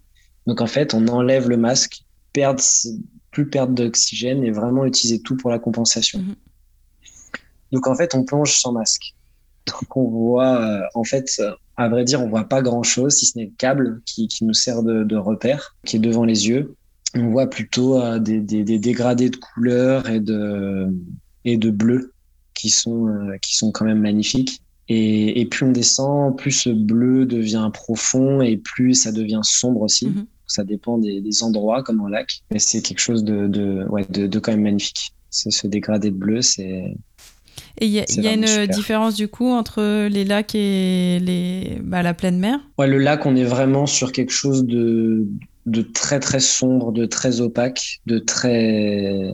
Donc 0.47 0.61
en 0.61 0.67
fait, 0.67 0.93
on 0.95 1.07
enlève 1.07 1.49
le 1.49 1.57
masque, 1.57 2.01
perdre, 2.33 2.63
plus 3.29 3.47
perdre 3.49 3.73
d'oxygène 3.73 4.43
et 4.43 4.51
vraiment 4.51 4.85
utiliser 4.85 5.21
tout 5.21 5.37
pour 5.37 5.51
la 5.51 5.59
compensation. 5.59 6.19
Mhm. 6.19 6.35
Donc 7.73 7.85
en 7.87 7.93
fait, 7.93 8.15
on 8.15 8.23
plonge 8.23 8.53
sans 8.53 8.71
masque. 8.71 9.13
Donc 9.67 9.97
on 9.97 10.09
voit, 10.09 10.61
euh, 10.61 10.81
en 10.95 11.03
fait, 11.03 11.29
à 11.75 11.89
vrai 11.89 12.03
dire, 12.03 12.21
on 12.21 12.27
voit 12.27 12.47
pas 12.47 12.61
grand 12.61 12.83
chose, 12.83 13.15
si 13.15 13.27
ce 13.27 13.37
n'est 13.37 13.45
le 13.45 13.51
câble 13.57 14.01
qui, 14.05 14.27
qui 14.27 14.45
nous 14.45 14.53
sert 14.53 14.83
de, 14.83 15.03
de, 15.03 15.15
repère, 15.15 15.75
qui 15.85 15.97
est 15.97 15.99
devant 15.99 16.25
les 16.25 16.47
yeux. 16.47 16.75
On 17.15 17.29
voit 17.29 17.49
plutôt 17.49 18.01
euh, 18.01 18.19
des, 18.19 18.39
des, 18.39 18.63
des, 18.63 18.79
dégradés 18.79 19.29
de 19.29 19.37
couleurs 19.37 20.09
et 20.09 20.19
de, 20.19 20.87
et 21.45 21.57
de 21.57 21.69
bleu 21.69 22.13
qui 22.53 22.69
sont, 22.69 23.07
euh, 23.07 23.37
qui 23.41 23.55
sont 23.55 23.71
quand 23.71 23.85
même 23.85 24.01
magnifiques. 24.01 24.61
Et, 24.89 25.41
et, 25.41 25.45
plus 25.45 25.65
on 25.65 25.71
descend, 25.71 26.37
plus 26.37 26.51
ce 26.51 26.69
bleu 26.69 27.25
devient 27.25 27.69
profond 27.73 28.41
et 28.41 28.57
plus 28.57 28.95
ça 28.95 29.11
devient 29.11 29.41
sombre 29.43 29.81
aussi. 29.81 30.07
Mm-hmm. 30.07 30.25
Ça 30.47 30.63
dépend 30.63 30.97
des, 30.97 31.19
des, 31.19 31.43
endroits, 31.43 31.83
comme 31.83 31.99
en 31.99 32.07
lac. 32.07 32.41
Mais 32.51 32.59
c'est 32.59 32.81
quelque 32.81 32.99
chose 32.99 33.23
de, 33.25 33.47
de, 33.47 33.85
ouais, 33.89 34.05
de, 34.09 34.27
de 34.27 34.39
quand 34.39 34.51
même 34.51 34.63
magnifique. 34.63 35.11
Ce, 35.29 35.49
ce 35.49 35.67
dégradé 35.67 36.09
de 36.09 36.15
bleu, 36.15 36.41
c'est 36.41 36.95
et 37.79 37.85
il 37.85 37.91
y 37.91 38.27
a, 38.27 38.33
une 38.33 38.67
différence 38.67 39.15
du 39.15 39.27
coup 39.27 39.49
entre 39.49 40.07
les 40.07 40.25
lacs 40.25 40.55
et 40.55 41.19
les, 41.19 41.79
bah, 41.83 42.01
la 42.01 42.13
pleine 42.13 42.39
mer? 42.39 42.59
Ouais, 42.77 42.87
Le 42.87 42.97
lac, 42.97 43.25
on 43.25 43.35
est 43.35 43.43
vraiment 43.43 43.85
sur 43.85 44.11
quelque 44.11 44.31
chose 44.31 44.65
de, 44.65 45.27
de 45.67 45.81
très 45.81 46.19
très 46.19 46.39
sombre, 46.39 46.91
de 46.91 47.05
très 47.05 47.41
opaque, 47.41 47.99
de 48.05 48.19
très, 48.19 49.33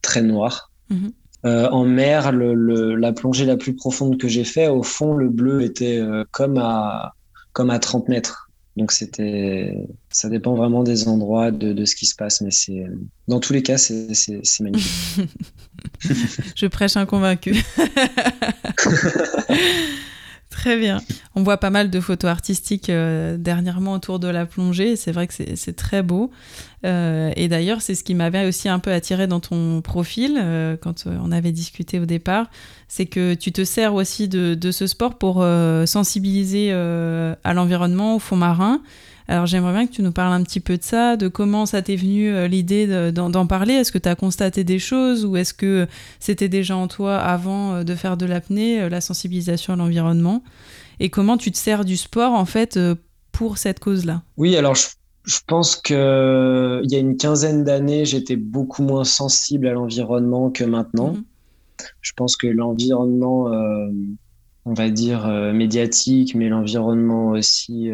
très 0.00 0.22
noir. 0.22 0.70
Mhm. 0.90 1.12
Euh, 1.44 1.68
en 1.70 1.84
mer, 1.84 2.30
le, 2.30 2.94
la 2.94 3.12
plongée 3.12 3.44
la 3.44 3.56
plus 3.56 3.74
profonde 3.74 4.16
que 4.16 4.28
j'ai 4.28 4.44
fait, 4.44 4.68
au 4.68 4.82
fond, 4.82 5.14
le 5.14 5.28
bleu 5.28 5.62
était 5.62 5.98
euh, 5.98 6.24
comme, 6.30 6.56
à, 6.56 7.14
comme 7.52 7.70
à 7.70 7.78
30 7.78 8.08
mètres. 8.08 8.48
Donc 8.76 8.90
c'était, 8.92 9.86
ça 10.10 10.28
dépend 10.30 10.54
vraiment 10.54 10.82
des 10.82 11.06
endroits, 11.06 11.50
de, 11.50 11.72
de 11.72 11.84
ce 11.84 11.94
qui 11.94 12.06
se 12.06 12.14
passe, 12.14 12.40
mais 12.40 12.50
c'est, 12.50 12.86
dans 13.28 13.38
tous 13.38 13.52
les 13.52 13.62
cas, 13.62 13.76
c'est 13.76 14.08
magnifique. 14.60 15.28
Je 16.56 16.66
prêche 16.66 16.96
un 16.96 17.04
convaincu. 17.06 17.54
Très 20.62 20.76
bien. 20.76 21.00
On 21.34 21.42
voit 21.42 21.56
pas 21.56 21.70
mal 21.70 21.90
de 21.90 21.98
photos 21.98 22.30
artistiques 22.30 22.88
euh, 22.88 23.36
dernièrement 23.36 23.94
autour 23.94 24.20
de 24.20 24.28
la 24.28 24.46
plongée. 24.46 24.94
C'est 24.94 25.10
vrai 25.10 25.26
que 25.26 25.34
c'est 25.34 25.72
très 25.74 26.04
beau. 26.04 26.30
Euh, 26.86 27.32
et 27.34 27.48
d'ailleurs, 27.48 27.82
c'est 27.82 27.96
ce 27.96 28.04
qui 28.04 28.14
m'avait 28.14 28.46
aussi 28.46 28.68
un 28.68 28.78
peu 28.78 28.92
attiré 28.92 29.26
dans 29.26 29.40
ton 29.40 29.80
profil 29.80 30.38
euh, 30.40 30.76
quand 30.80 31.06
on 31.08 31.32
avait 31.32 31.50
discuté 31.50 31.98
au 31.98 32.06
départ. 32.06 32.48
C'est 32.86 33.06
que 33.06 33.34
tu 33.34 33.50
te 33.50 33.64
sers 33.64 33.92
aussi 33.92 34.28
de, 34.28 34.54
de 34.54 34.70
ce 34.70 34.86
sport 34.86 35.18
pour 35.18 35.44
sensibiliser 35.86 36.70
à 36.70 37.54
l'environnement, 37.54 38.14
au 38.14 38.18
fond 38.20 38.36
marin. 38.36 38.82
Alors 39.32 39.46
j'aimerais 39.46 39.72
bien 39.72 39.86
que 39.86 39.92
tu 39.92 40.02
nous 40.02 40.12
parles 40.12 40.34
un 40.34 40.42
petit 40.42 40.60
peu 40.60 40.76
de 40.76 40.82
ça, 40.82 41.16
de 41.16 41.26
comment 41.26 41.64
ça 41.64 41.80
t'est 41.80 41.96
venu 41.96 42.28
euh, 42.28 42.48
l'idée 42.48 43.12
d'en 43.12 43.46
parler. 43.46 43.72
Est-ce 43.72 43.90
que 43.90 43.96
tu 43.96 44.06
as 44.06 44.14
constaté 44.14 44.62
des 44.62 44.78
choses 44.78 45.24
ou 45.24 45.38
est-ce 45.38 45.54
que 45.54 45.86
c'était 46.20 46.50
déjà 46.50 46.76
en 46.76 46.86
toi 46.86 47.16
avant 47.16 47.76
euh, 47.76 47.82
de 47.82 47.94
faire 47.94 48.18
de 48.18 48.26
l'apnée, 48.26 48.82
euh, 48.82 48.90
la 48.90 49.00
sensibilisation 49.00 49.72
à 49.72 49.76
l'environnement? 49.76 50.42
Et 51.00 51.08
comment 51.08 51.38
tu 51.38 51.50
te 51.50 51.56
sers 51.56 51.86
du 51.86 51.96
sport 51.96 52.34
en 52.34 52.44
fait 52.44 52.78
pour 53.32 53.56
cette 53.56 53.80
cause-là? 53.80 54.20
Oui, 54.36 54.54
alors 54.54 54.74
je, 54.74 55.38
pense 55.46 55.76
que 55.76 56.82
il 56.84 56.92
y 56.92 56.96
a 56.96 56.98
une 56.98 57.16
quinzaine 57.16 57.64
d'années, 57.64 58.04
j'étais 58.04 58.36
beaucoup 58.36 58.82
moins 58.82 59.04
sensible 59.04 59.66
à 59.66 59.72
l'environnement 59.72 60.50
que 60.50 60.64
maintenant. 60.64 61.14
Mhm. 61.14 61.24
Je 62.02 62.12
pense 62.14 62.36
que 62.36 62.48
l'environnement, 62.48 63.46
on 64.66 64.74
va 64.74 64.90
dire 64.90 65.26
médiatique, 65.54 66.34
mais 66.34 66.50
l'environnement 66.50 67.30
aussi 67.30 67.90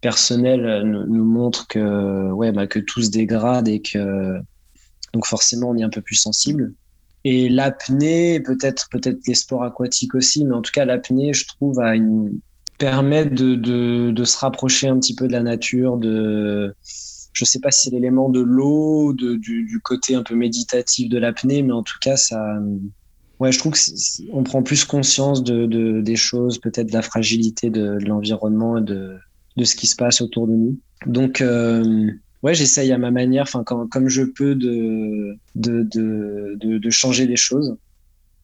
personnel 0.00 0.64
euh, 0.64 0.82
nous, 0.82 1.24
montre 1.24 1.66
que, 1.68 2.30
ouais, 2.30 2.52
bah, 2.52 2.66
que 2.66 2.78
tout 2.78 3.02
se 3.02 3.10
dégrade 3.10 3.68
et 3.68 3.80
que 3.80 4.38
donc 5.14 5.26
forcément 5.26 5.70
on 5.70 5.76
est 5.76 5.82
un 5.82 5.90
peu 5.90 6.02
plus 6.02 6.16
sensible. 6.16 6.74
Et 7.24 7.48
l'apnée, 7.48 8.40
peut-être 8.40 8.88
peut-être 8.90 9.26
les 9.26 9.34
sports 9.34 9.64
aquatiques 9.64 10.14
aussi, 10.14 10.44
mais 10.44 10.54
en 10.54 10.62
tout 10.62 10.72
cas 10.72 10.84
l'apnée, 10.84 11.32
je 11.32 11.46
trouve, 11.46 11.80
a 11.80 11.96
une 11.96 12.40
permet 12.78 13.26
de, 13.26 13.56
de, 13.56 14.24
se 14.24 14.38
rapprocher 14.38 14.86
un 14.86 14.98
petit 14.98 15.14
peu 15.14 15.26
de 15.26 15.32
la 15.32 15.42
nature, 15.42 15.96
de 15.96 16.74
je 17.32 17.44
sais 17.44 17.58
pas 17.58 17.70
si 17.70 17.82
c'est 17.82 17.90
l'élément 17.90 18.28
de 18.28 18.40
l'eau, 18.40 19.12
du, 19.12 19.80
côté 19.82 20.14
un 20.14 20.22
peu 20.22 20.36
méditatif 20.36 21.08
de 21.08 21.18
l'apnée, 21.18 21.62
mais 21.62 21.72
en 21.72 21.82
tout 21.82 21.98
cas 22.00 22.16
ça, 22.16 22.40
ouais, 23.40 23.52
je 23.52 23.58
trouve 23.58 23.74
qu'on 24.32 24.44
prend 24.44 24.62
plus 24.62 24.84
conscience 24.84 25.42
de, 25.42 25.66
de 25.66 26.00
des 26.00 26.16
choses, 26.16 26.58
peut-être 26.58 26.88
de 26.88 26.94
la 26.94 27.02
fragilité 27.02 27.70
de, 27.70 27.98
l'environnement 28.06 28.80
de 28.80 29.18
de 29.58 29.64
ce 29.64 29.76
qui 29.76 29.86
se 29.86 29.96
passe 29.96 30.22
autour 30.22 30.46
de 30.46 30.52
nous. 30.52 30.78
Donc, 31.06 31.40
euh, 31.40 32.10
ouais, 32.42 32.54
j'essaye 32.54 32.92
à 32.92 32.98
ma 32.98 33.10
manière, 33.10 33.42
enfin, 33.42 33.64
comme 33.64 34.08
je 34.08 34.22
peux, 34.22 34.54
de 34.54 35.36
de, 35.54 35.82
de, 35.82 36.78
de, 36.78 36.90
changer 36.90 37.26
les 37.26 37.36
choses. 37.36 37.76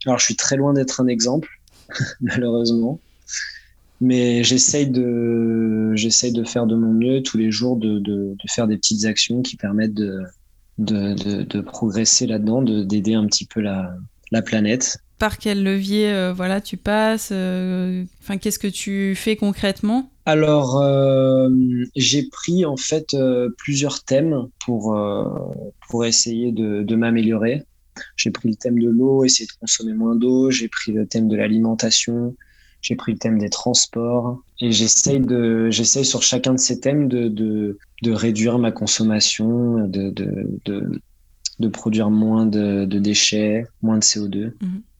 Alors, 0.04 0.18
je 0.18 0.24
suis 0.24 0.36
très 0.36 0.56
loin 0.56 0.74
d'être 0.74 1.00
un 1.00 1.06
exemple, 1.06 1.48
malheureusement. 2.20 3.00
Mais 4.00 4.42
j'essaye 4.42 4.88
de, 4.88 5.92
j'essaye 5.94 6.32
de 6.32 6.44
faire 6.44 6.66
de 6.66 6.74
mon 6.74 6.92
mieux 6.92 7.22
tous 7.22 7.38
les 7.38 7.50
jours, 7.50 7.76
de, 7.76 8.00
de, 8.00 8.36
faire 8.48 8.66
des 8.66 8.76
petites 8.76 9.04
actions 9.06 9.40
qui 9.40 9.56
permettent 9.56 9.94
de, 9.94 10.20
de, 10.78 11.42
de, 11.44 11.60
progresser 11.60 12.26
là-dedans, 12.26 12.60
d'aider 12.62 13.14
un 13.14 13.26
petit 13.26 13.46
peu 13.46 13.60
la, 13.60 13.96
la 14.32 14.42
planète. 14.42 14.98
Par 15.18 15.38
quel 15.38 15.62
levier 15.62 16.12
euh, 16.12 16.32
voilà, 16.32 16.60
tu 16.60 16.76
passes 16.76 17.30
euh, 17.32 18.04
enfin, 18.20 18.36
Qu'est-ce 18.36 18.58
que 18.58 18.66
tu 18.68 19.14
fais 19.14 19.36
concrètement? 19.36 20.10
Alors, 20.26 20.80
euh, 20.82 21.48
j'ai 21.94 22.28
pris 22.28 22.64
en 22.64 22.76
fait 22.76 23.16
plusieurs 23.58 24.04
thèmes 24.04 24.48
pour, 24.64 24.98
pour 25.88 26.04
essayer 26.04 26.50
de, 26.50 26.82
de 26.82 26.96
m'améliorer. 26.96 27.62
J'ai 28.16 28.30
pris 28.30 28.48
le 28.48 28.56
thème 28.56 28.78
de 28.78 28.88
l'eau, 28.88 29.24
essayer 29.24 29.46
de 29.46 29.52
consommer 29.60 29.92
moins 29.92 30.16
d'eau. 30.16 30.50
J'ai 30.50 30.68
pris 30.68 30.92
le 30.92 31.06
thème 31.06 31.28
de 31.28 31.36
l'alimentation. 31.36 32.34
J'ai 32.80 32.96
pris 32.96 33.12
le 33.12 33.18
thème 33.18 33.38
des 33.38 33.50
transports. 33.50 34.42
Et 34.60 34.70
j'essaye 34.72 35.20
de, 35.20 35.70
j'essaye 35.70 36.04
sur 36.04 36.22
chacun 36.22 36.52
de 36.52 36.58
ces 36.58 36.80
thèmes 36.80 37.08
de, 37.08 37.28
de, 37.28 37.78
de 38.02 38.12
réduire 38.12 38.58
ma 38.58 38.72
consommation, 38.72 39.86
de, 39.88 40.10
de, 40.10 40.60
de, 40.64 41.00
de 41.60 41.68
produire 41.68 42.10
moins 42.10 42.46
de, 42.46 42.84
de, 42.84 42.98
déchets, 42.98 43.66
moins 43.82 43.98
de 43.98 44.04
CO2. 44.04 44.52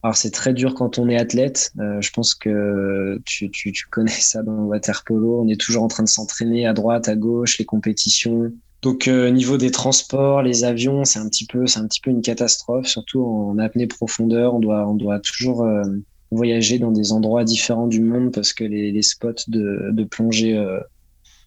Alors 0.04 0.16
c'est 0.16 0.30
très 0.30 0.52
dur 0.52 0.74
quand 0.74 0.98
on 0.98 1.08
est 1.08 1.16
athlète. 1.16 1.72
Euh, 1.80 1.98
je 2.02 2.10
pense 2.10 2.34
que 2.34 3.18
tu, 3.24 3.50
tu, 3.50 3.86
connais 3.90 4.10
ça 4.10 4.42
dans 4.42 4.52
le 4.52 4.64
water 4.64 5.02
polo. 5.02 5.40
On 5.40 5.48
est 5.48 5.58
toujours 5.58 5.82
en 5.82 5.88
train 5.88 6.02
de 6.02 6.08
s'entraîner 6.10 6.66
à 6.66 6.74
droite, 6.74 7.08
à 7.08 7.16
gauche, 7.16 7.56
les 7.56 7.64
compétitions. 7.64 8.52
Donc 8.82 9.08
euh, 9.08 9.30
niveau 9.30 9.56
des 9.56 9.70
transports, 9.70 10.42
les 10.42 10.64
avions, 10.64 11.06
c'est 11.06 11.18
un 11.18 11.28
petit 11.30 11.46
peu, 11.46 11.66
c'est 11.66 11.78
un 11.78 11.88
petit 11.88 12.02
peu 12.02 12.10
une 12.10 12.20
catastrophe, 12.20 12.86
surtout 12.86 13.24
en 13.24 13.56
apnée 13.56 13.86
profondeur. 13.86 14.54
On 14.54 14.60
doit, 14.60 14.86
on 14.86 14.94
doit 14.94 15.20
toujours 15.20 15.64
euh, 15.64 15.82
voyager 16.30 16.78
dans 16.78 16.92
des 16.92 17.12
endroits 17.12 17.44
différents 17.44 17.86
du 17.86 18.02
monde 18.02 18.30
parce 18.30 18.52
que 18.52 18.64
les, 18.64 18.92
les 18.92 19.02
spots 19.02 19.48
de, 19.48 19.88
de 19.90 20.04
plongée 20.04 20.54
euh, 20.54 20.80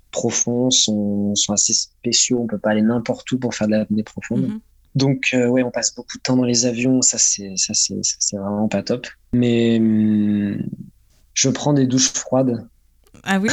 profond 0.09 0.71
sont, 0.71 1.35
sont 1.35 1.53
assez 1.53 1.73
spéciaux. 1.73 2.39
On 2.41 2.47
peut 2.47 2.57
pas 2.57 2.71
aller 2.71 2.81
n'importe 2.81 3.31
où 3.31 3.37
pour 3.37 3.53
faire 3.53 3.67
de 3.67 3.73
l'apnée 3.73 4.01
profonde. 4.01 4.47
Mm-hmm. 4.47 4.59
Donc, 4.97 5.29
euh, 5.35 5.47
ouais, 5.47 5.61
on 5.61 5.69
passe 5.69 5.93
beaucoup 5.93 6.17
de 6.17 6.23
temps 6.23 6.35
dans 6.35 6.43
les 6.43 6.65
avions. 6.65 7.03
Ça, 7.03 7.19
c'est, 7.19 7.55
ça, 7.55 7.75
c'est, 7.75 7.99
c'est 8.01 8.35
vraiment 8.35 8.67
pas 8.67 8.81
top. 8.81 9.05
Mais 9.31 9.77
hum, 9.77 10.57
je 11.35 11.49
prends 11.49 11.73
des 11.73 11.85
douches 11.85 12.09
froides. 12.09 12.67
Ah 13.21 13.39
oui? 13.39 13.49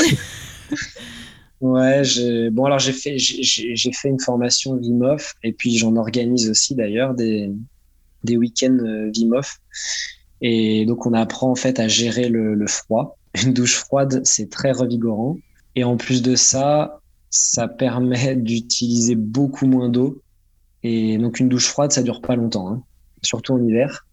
ouais, 1.61 2.02
j'ai, 2.02 2.48
bon, 2.48 2.64
alors 2.64 2.78
j'ai 2.78 2.92
fait, 2.92 3.18
j'ai, 3.18 3.76
j'ai 3.76 3.92
fait 3.92 4.09
une 4.09 4.20
formation 4.20 4.74
Vimof 4.76 5.35
et 5.42 5.52
puis 5.52 5.76
j'en 5.76 5.96
organise 5.96 6.48
aussi 6.48 6.74
d'ailleurs 6.74 7.12
des, 7.12 7.50
des 8.22 8.38
week-ends 8.38 8.78
euh, 8.78 9.11
Vimof. 9.12 9.61
Et 10.40 10.87
donc, 10.87 11.04
on 11.04 11.12
apprend 11.12 11.50
en 11.50 11.57
fait 11.57 11.78
à 11.78 11.88
gérer 11.88 12.30
le, 12.30 12.54
le 12.54 12.66
froid. 12.66 13.18
Une 13.44 13.52
douche 13.52 13.76
froide, 13.76 14.22
c'est 14.24 14.48
très 14.48 14.72
revigorant. 14.72 15.37
Et 15.76 15.85
en 15.85 15.98
plus 15.98 16.22
de 16.22 16.37
ça, 16.37 17.00
ça 17.28 17.68
permet 17.68 18.35
d'utiliser 18.37 19.14
beaucoup 19.14 19.66
moins 19.66 19.90
d'eau 19.90 20.22
et 20.85 21.16
donc 21.16 21.40
une 21.40 21.49
douche 21.49 21.66
froide, 21.66 21.90
ça 21.92 22.03
dure 22.03 22.20
pas 22.20 22.37
longtemps, 22.37 22.68
hein, 22.68 22.83
surtout 23.23 23.55
en 23.55 23.64
hiver. 23.64 24.07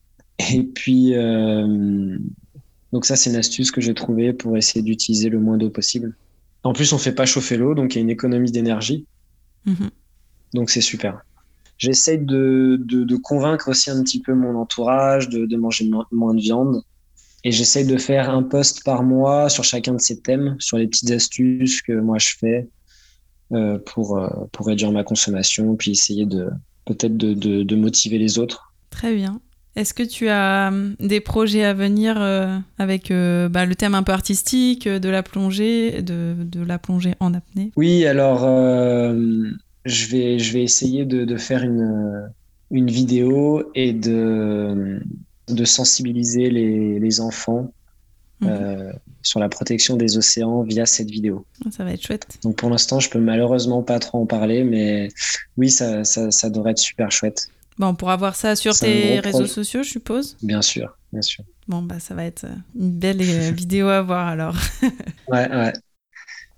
Et 0.54 0.64
puis, 0.64 1.14
euh, 1.14 2.18
donc 2.94 3.06
ça, 3.06 3.18
c'est 3.18 3.30
une 3.30 3.36
astuce 3.36 3.72
que 3.72 3.82
j'ai 3.82 3.94
trouvée 3.94 4.34
pour 4.34 4.58
essayer 4.58 4.82
d'utiliser 4.82 5.30
le 5.30 5.40
moins 5.40 5.58
d'eau 5.58 5.70
possible. 5.70 6.16
En 6.64 6.74
plus, 6.74 6.94
on 6.94 6.98
fait 6.98 7.12
pas 7.12 7.26
chauffer 7.26 7.58
l'eau, 7.58 7.76
donc 7.76 7.94
il 7.94 7.98
y 7.98 8.00
a 8.00 8.02
une 8.02 8.10
économie 8.10 8.52
d'énergie. 8.52 9.06
Mm-hmm. 9.68 9.90
Donc 10.54 10.70
c'est 10.70 10.82
super. 10.82 11.22
J'essaie 11.78 12.18
de, 12.18 12.80
de, 12.80 13.04
de, 13.04 13.16
convaincre 13.18 13.70
aussi 13.70 13.90
un 13.90 14.02
petit 14.04 14.22
peu 14.22 14.34
mon 14.34 14.56
entourage 14.56 15.30
de, 15.30 15.46
de 15.46 15.58
manger 15.58 15.90
moins 16.12 16.34
de 16.34 16.40
viande. 16.40 16.84
Et 17.44 17.52
j'essaie 17.52 17.84
de 17.84 17.98
faire 17.98 18.30
un 18.30 18.44
post 18.44 18.84
par 18.84 19.04
mois 19.04 19.50
sur 19.50 19.64
chacun 19.64 19.94
de 19.94 20.02
ces 20.02 20.20
thèmes, 20.20 20.56
sur 20.60 20.78
les 20.78 20.88
petites 20.88 21.12
astuces 21.12 21.82
que 21.82 21.94
moi 21.94 22.20
je 22.20 22.36
fais, 22.38 22.70
pour, 23.86 24.18
euh, 24.18 24.28
pour 24.52 24.68
réduire 24.68 24.92
ma 24.92 25.04
consommation, 25.04 25.76
puis 25.76 25.92
essayer 25.92 26.26
de 26.26 26.50
peut-être 26.86 27.16
de, 27.16 27.34
de, 27.34 27.76
motiver 27.76 28.18
les 28.18 28.40
autres. 28.40 28.74
Très 28.90 29.14
bien. 29.16 29.40
Est-ce 29.76 29.94
que 29.94 30.04
tu 30.04 30.28
as 30.28 30.70
hum, 30.70 30.96
des 31.00 31.22
projets 31.22 31.64
à 31.64 31.74
venir 31.74 32.16
euh, 32.20 32.58
avec 32.78 33.10
bah, 33.10 33.66
le 33.66 33.76
thème 33.76 33.96
un 33.96 34.04
peu 34.04 34.12
artistique 34.12 34.88
de 34.88 35.10
la 35.10 35.24
plongée, 35.24 36.02
de, 36.02 36.36
de 36.40 36.64
la 36.64 36.80
plongée 36.80 37.16
en 37.20 37.34
apnée? 37.34 37.72
Oui, 37.78 38.06
alors 38.06 38.42
je, 39.86 40.08
vais, 40.08 40.40
je 40.40 40.54
vais 40.54 40.64
essayer 40.64 41.06
de, 41.06 41.24
de 41.24 41.38
faire 41.38 41.64
une, 41.64 42.30
une 42.72 42.90
vidéo 42.90 43.72
et 43.76 43.94
de, 43.94 45.02
de 45.48 45.66
sensibiliser 45.66 46.50
les, 46.50 47.00
les 47.00 47.22
enfants 47.22 47.72
mhm 48.42 48.94
sur 49.24 49.40
la 49.40 49.50
protection 49.50 49.98
des 49.98 50.18
océans 50.18 50.62
via 50.64 50.86
cette 50.86 51.10
vidéo. 51.10 51.46
Ça 51.72 51.84
va 51.84 51.94
être 51.94 52.06
chouette. 52.06 52.28
Donc 52.44 52.56
pour 52.56 52.70
l'instant, 52.70 53.00
je 53.00 53.10
peux 53.10 53.20
malheureusement 53.20 53.84
pas 53.84 54.00
trop 54.00 54.22
en 54.22 54.26
parler, 54.26 54.64
mais 54.64 55.10
oui, 55.58 55.70
ça, 55.70 56.04
ça, 56.04 56.32
ça 56.32 56.50
devrait 56.50 56.72
être 56.72 56.80
super 56.80 57.12
chouette. 57.12 57.50
Bon, 57.78 57.88
on 57.88 57.96
pourra 57.96 58.18
voir 58.18 58.36
ça 58.36 58.56
sur 58.56 58.78
tes 58.78 59.20
réseaux 59.20 59.48
sociaux, 59.48 59.84
je 59.84 59.90
suppose 59.90 60.38
Bien 60.42 60.62
sûr, 60.62 60.98
bien 61.12 61.22
sûr. 61.22 61.44
Bon, 61.68 61.82
bah 61.82 62.00
ça 62.00 62.16
va 62.16 62.26
être 62.26 62.46
une 62.76 62.92
belle 62.92 63.22
euh, 63.22 63.52
vidéo 63.56 63.88
à 63.88 64.02
voir 64.02 64.28
alors. 64.28 64.56
ouais, 65.30 65.50
ouais. 65.50 65.74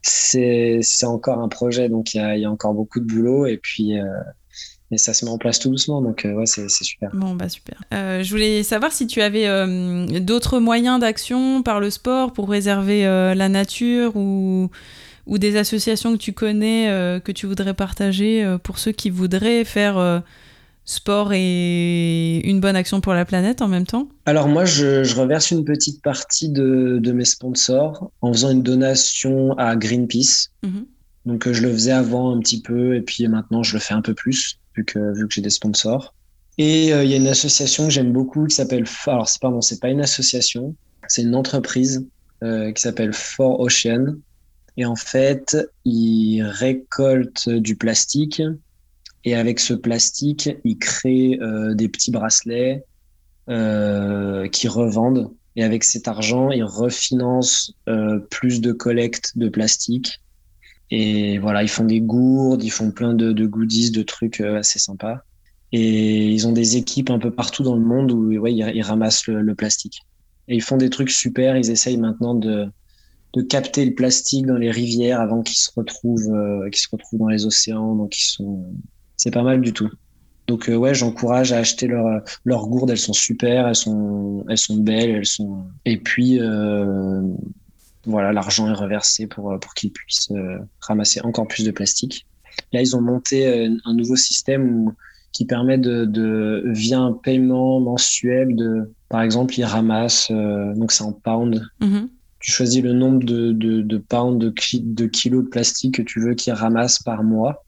C'est 0.02 0.82
encore 1.04 1.40
un 1.40 1.48
projet, 1.48 1.88
donc 1.88 2.14
il 2.14 2.18
y 2.18 2.20
a, 2.20 2.38
y 2.38 2.46
a, 2.46 2.52
encore 2.52 2.74
beaucoup 2.74 3.00
de 3.00 3.06
boulot. 3.06 3.46
Et 3.46 3.58
puis, 3.58 3.98
euh, 3.98 4.06
et 4.94 4.98
ça 4.98 5.14
se 5.14 5.26
met 5.26 5.32
en 5.32 5.38
place 5.38 5.60
tout 5.60 5.70
doucement, 5.70 6.02
donc 6.02 6.26
euh, 6.26 6.34
ouais, 6.34 6.46
c'est 6.46 6.70
super. 6.70 7.10
Bon, 7.14 7.34
bah 7.34 7.50
super. 7.50 7.82
Euh, 7.94 8.24
je 8.24 8.30
voulais 8.30 8.64
savoir 8.64 8.92
si 8.92 9.08
tu 9.08 9.22
avais 9.22 9.48
euh, 9.48 10.20
d'autres 10.20 10.60
moyens 10.60 11.00
d'action 11.00 11.64
par 11.64 11.80
le 11.80 11.90
sport 11.90 12.32
pour 12.32 12.46
préserver 12.46 13.04
la 13.04 13.50
nature 13.50 14.16
ou, 14.16 14.70
ou 15.26 15.38
des 15.38 15.58
associations 15.58 16.14
que 16.14 16.18
tu 16.18 16.34
connais 16.34 16.86
que 17.24 17.32
tu 17.32 17.48
voudrais 17.48 17.74
partager 17.74 18.58
pour 18.64 18.78
ceux 18.78 18.92
qui 18.92 19.10
voudraient 19.10 19.64
faire 19.66 20.24
sport 20.86 21.32
et 21.34 22.42
une 22.44 22.60
bonne 22.60 22.76
action 22.76 23.00
pour 23.02 23.14
la 23.14 23.26
planète 23.26 23.62
en 23.62 23.68
même 23.68 23.86
temps? 23.86 24.10
Alors 24.26 24.48
moi, 24.48 24.66
je, 24.66 25.04
je 25.04 25.16
reverse 25.16 25.52
une 25.52 25.64
petite 25.64 26.02
partie 26.02 26.50
de, 26.50 27.00
de, 27.02 27.12
mes 27.14 27.26
sponsors 27.26 28.12
en 28.22 28.34
faisant 28.34 28.52
une 28.52 28.64
donation 28.64 29.58
à 29.58 29.76
Greenpeace. 29.76 30.50
Mhm. 30.64 30.86
Donc 31.26 31.50
je 31.50 31.62
le 31.62 31.72
faisais 31.72 31.92
avant 31.92 32.36
un 32.36 32.40
petit 32.40 32.62
peu 32.62 32.96
et 32.96 33.02
puis 33.02 33.26
maintenant 33.30 33.64
je 33.64 33.74
le 33.74 33.80
fais 33.80 33.94
un 33.94 34.02
peu 34.02 34.14
plus 34.14 34.60
vu 34.76 34.86
que, 34.86 35.14
vu 35.14 35.28
que 35.28 35.34
j'ai 35.34 35.42
des 35.42 35.50
sponsors. 35.50 36.14
Et 36.58 36.94
euh, 36.94 37.04
il 37.04 37.10
y 37.10 37.14
a 37.14 37.18
une 37.18 37.28
association 37.28 37.86
que 37.86 37.92
j'aime 37.92 38.14
beaucoup 38.14 38.46
qui 38.46 38.56
s'appelle. 38.56 38.86
Alors, 39.08 39.28
c'est 39.28 39.42
pardon, 39.42 39.62
c'est 39.62 39.80
pas 39.80 39.90
une 39.90 40.02
association, 40.02 40.76
c'est 41.08 41.24
une 41.24 41.36
entreprise 41.36 42.06
qui 42.42 42.82
s'appelle 42.82 43.14
Four 43.14 43.62
Ocean. 43.62 44.18
Et 44.76 44.84
en 44.84 44.98
fait, 44.98 45.56
ils 45.86 46.44
récoltent 46.44 47.48
du 47.48 47.78
plastique 47.78 48.42
et 49.24 49.34
avec 49.34 49.62
ce 49.62 49.74
plastique, 49.74 50.50
ils 50.66 50.78
créent 50.78 51.40
des 51.74 51.88
petits 51.88 52.12
bracelets 52.12 52.84
qui 53.48 54.68
revendent. 54.68 55.32
Et 55.56 55.64
avec 55.64 55.86
cet 55.86 56.10
argent, 56.10 56.52
ils 56.52 56.66
refinancent 56.66 57.74
plus 58.30 58.60
de 58.60 58.74
collecte 58.74 59.38
de 59.38 59.48
plastique 59.48 60.20
et 60.96 61.40
voilà, 61.40 61.64
ils 61.64 61.70
font 61.70 61.86
des 61.86 62.02
gourdes, 62.02 62.64
ils 62.64 62.70
font 62.70 62.92
plein 62.92 63.16
de, 63.16 63.46
goodies, 63.48 63.90
de 63.90 64.04
trucs 64.04 64.42
euh, 64.42 64.60
assez 64.60 64.78
sympas. 64.78 65.24
Et 65.72 66.30
ils 66.30 66.48
ont 66.48 66.52
des 66.52 66.78
équipes 66.78 67.10
un 67.10 67.18
peu 67.18 67.32
partout 67.32 67.64
dans 67.64 67.74
le 67.74 67.82
monde 67.82 68.12
où 68.12 68.28
ouais, 68.38 68.54
ils, 68.54 68.82
ramassent 68.84 69.26
le, 69.26 69.56
plastique. 69.56 70.02
Et 70.48 70.54
ils 70.54 70.62
font 70.62 70.78
des 70.78 70.92
trucs 70.92 71.10
super. 71.10 71.58
Ils 71.58 71.72
essayent 71.72 71.98
maintenant 71.98 72.36
de, 72.36 72.70
capter 73.50 73.86
le 73.86 73.96
plastique 73.96 74.46
dans 74.46 74.58
les 74.58 74.70
rivières 74.70 75.20
avant 75.20 75.42
qu'il 75.42 75.58
se 75.58 75.72
retrouve, 75.76 76.32
euh, 76.32 76.70
se 76.72 76.88
retrouve 76.92 77.22
dans 77.22 77.30
les 77.30 77.48
océans. 77.48 77.96
Donc 77.96 78.16
ils 78.20 78.28
sont, 78.28 78.64
c'est 79.18 79.32
pas 79.32 79.42
mal 79.42 79.62
du 79.62 79.74
tout. 79.74 79.90
Donc 80.46 80.70
euh, 80.70 80.76
ouais, 80.76 80.94
j'encourage 80.94 81.54
à 81.54 81.58
acheter 81.58 81.88
leurs 81.88 82.22
leurs 82.46 82.68
gourdes. 82.68 82.92
Elles 82.92 83.00
sont 83.00 83.14
super, 83.14 83.68
elles 83.68 83.74
sont, 83.74 84.46
elles 84.48 84.60
sont 84.60 84.78
belles, 84.78 85.10
elles 85.10 85.26
sont. 85.26 85.64
Et 85.86 85.98
puis 85.98 86.40
voilà, 88.06 88.34
l'argent 88.34 88.70
est 88.70 88.76
reversé 88.76 89.28
pour, 89.28 89.52
euh, 89.52 89.58
pour 89.58 89.74
qu'ils 89.74 89.92
puissent 89.92 90.32
euh, 90.32 90.60
ramasser 90.82 91.22
encore 91.22 91.48
plus 91.48 91.64
de 91.64 91.72
plastique. 91.72 92.26
Là, 92.72 92.82
ils 92.82 92.96
ont 92.96 93.02
monté 93.02 93.48
euh, 93.48 93.76
un 93.86 93.94
nouveau 93.94 94.16
système 94.16 94.94
qui 95.32 95.46
permet 95.46 95.78
de, 95.78 96.06
de, 96.06 96.64
via 96.68 97.00
un 97.00 97.14
paiement 97.14 97.80
mensuel, 97.80 98.56
de, 98.56 98.92
par 99.10 99.22
exemple, 99.22 99.58
ils 99.58 99.64
ramassent, 99.64 100.32
donc 100.32 100.92
c'est 100.92 101.04
en 101.04 101.12
pounds. 101.12 101.60
Mm-hmm. 101.82 102.08
Tu 102.40 102.52
choisis 102.52 102.84
le 102.84 102.94
nombre 102.94 103.24
de, 103.24 103.52
de, 103.52 103.82
de 103.82 103.98
pounds, 103.98 104.38
de, 104.38 104.54
de, 104.80 105.06
kilos 105.08 105.46
de 105.46 105.50
plastique 105.50 105.96
que 105.96 106.02
tu 106.04 106.20
veux 106.20 106.36
qu'ils 106.36 106.54
ramassent 106.54 107.02
par 107.02 107.24
mois. 107.24 107.66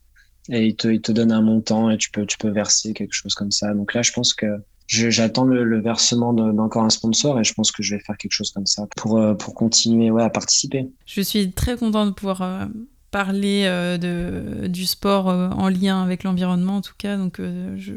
Et 0.49 0.67
ils 0.67 0.75
te, 0.75 0.87
ils 0.87 1.01
te 1.01 1.11
donnent 1.11 1.31
un 1.31 1.41
montant 1.41 1.89
et 1.89 1.97
tu 1.97 2.11
peux, 2.11 2.27
tu 2.27 2.37
peux 2.37 2.49
verser 2.49 2.93
quelque 2.93 3.13
chose 3.13 3.33
comme 3.33 3.49
ça. 3.49 3.73
Donc 3.73 3.95
là, 3.95 4.03
je 4.03 4.11
pense 4.11 4.35
que 4.35 4.45
j'attends 4.87 5.45
le, 5.45 5.81
versement 5.81 6.33
d'encore 6.33 6.83
un 6.83 6.89
sponsor 6.89 7.39
et 7.39 7.43
je 7.43 7.53
pense 7.53 7.71
que 7.71 7.83
je 7.83 7.95
vais 7.95 8.01
faire 8.01 8.17
quelque 8.17 8.31
chose 8.31 8.51
comme 8.51 8.65
ça 8.65 8.87
pour, 8.95 9.17
euh, 9.17 9.33
pour 9.33 9.53
continuer 9.55 10.11
ouais, 10.11 10.23
à 10.23 10.29
participer. 10.29 10.87
Je 11.05 11.21
suis 11.21 11.51
très 11.51 11.77
content 11.77 12.05
de 12.05 12.11
pouvoir 12.11 12.41
euh, 12.41 12.65
parler 13.11 13.63
euh, 13.65 13.97
de, 13.97 14.67
du 14.67 14.85
sport 14.85 15.27
en 15.27 15.69
lien 15.69 16.03
avec 16.03 16.23
l'environnement 16.23 16.77
en 16.77 16.81
tout 16.81 16.93
cas. 16.97 17.17
Donc 17.17 17.39
je, 17.39 17.93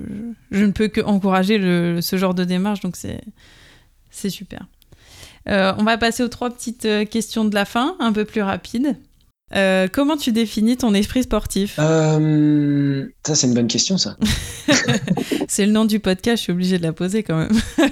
je, 0.51 0.65
ne 0.65 0.73
peux 0.73 0.89
que 0.89 1.01
encourager 1.01 1.59
le, 1.59 2.01
ce 2.01 2.17
genre 2.17 2.35
de 2.35 2.45
démarche. 2.45 2.81
Donc 2.81 2.97
c'est 2.97 4.31
super. 4.31 4.67
on 5.47 5.85
va 5.85 5.99
passer 5.99 6.23
aux 6.23 6.29
trois 6.29 6.51
petites 6.51 6.89
questions 7.11 7.45
de 7.45 7.55
la 7.55 7.65
fin, 7.65 7.97
un 8.01 8.13
peu 8.13 8.25
plus 8.25 8.43
rapides. 8.43 8.97
Euh, 9.55 9.89
comment 9.91 10.17
tu 10.17 10.33
définis 10.33 10.77
ton 10.77 10.95
esprit 10.95 11.23
sportif 11.23 11.77
euh, 11.79 13.07
Ça, 13.27 13.35
c'est 13.35 13.47
une 13.47 13.55
bonne 13.55 13.67
question, 13.67 13.97
ça. 13.97 14.17
c'est 15.49 15.65
le 15.65 15.73
nom 15.73 15.85
du 15.85 16.01
podcast, 16.01 16.39
je 16.39 16.43
suis 16.45 16.53
obligé 16.53 16.79
de 16.79 16.83
la 16.83 16.93
poser 16.93 17.23
quand 17.23 17.39
même. 17.39 17.59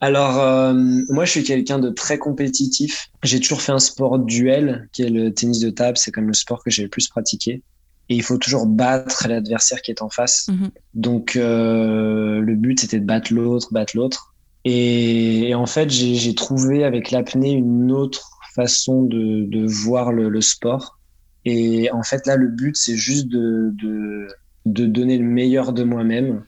Alors, 0.00 0.40
euh, 0.40 0.74
moi, 1.08 1.24
je 1.24 1.30
suis 1.30 1.44
quelqu'un 1.44 1.78
de 1.78 1.88
très 1.88 2.18
compétitif. 2.18 3.08
J'ai 3.22 3.40
toujours 3.40 3.62
fait 3.62 3.72
un 3.72 3.78
sport 3.78 4.18
duel, 4.18 4.88
qui 4.92 5.02
est 5.02 5.10
le 5.10 5.32
tennis 5.32 5.60
de 5.60 5.70
table. 5.70 5.96
C'est 5.96 6.10
comme 6.10 6.26
le 6.26 6.34
sport 6.34 6.62
que 6.62 6.70
j'ai 6.70 6.82
le 6.82 6.88
plus 6.88 7.08
pratiqué. 7.08 7.62
Et 8.08 8.16
il 8.16 8.22
faut 8.22 8.36
toujours 8.36 8.66
battre 8.66 9.28
l'adversaire 9.28 9.80
qui 9.80 9.92
est 9.92 10.02
en 10.02 10.10
face. 10.10 10.48
Mhm. 10.48 10.70
Donc, 10.94 11.34
le 11.36 12.54
but, 12.56 12.80
c'était 12.80 12.98
de 12.98 13.06
battre 13.06 13.32
l'autre, 13.32 13.68
battre 13.70 13.96
l'autre. 13.96 14.34
et, 14.64 15.54
en 15.54 15.66
fait, 15.66 15.88
j'ai 15.88 16.34
trouvé 16.34 16.82
avec 16.84 17.12
l'apnée 17.12 17.52
une 17.52 17.92
autre 17.92 18.31
façon 18.54 19.02
de, 19.02 19.44
de 19.44 19.66
voir 19.66 20.12
le, 20.12 20.28
le, 20.28 20.40
sport. 20.40 20.98
Et 21.44 21.90
en 21.90 22.02
fait, 22.02 22.26
là, 22.26 22.36
le 22.36 22.48
but, 22.48 22.76
c'est 22.76 22.96
juste 22.96 23.28
de, 23.28 23.72
de, 23.74 24.28
de, 24.66 24.86
donner 24.86 25.18
le 25.18 25.24
meilleur 25.24 25.72
de 25.72 25.82
moi-même 25.82 26.44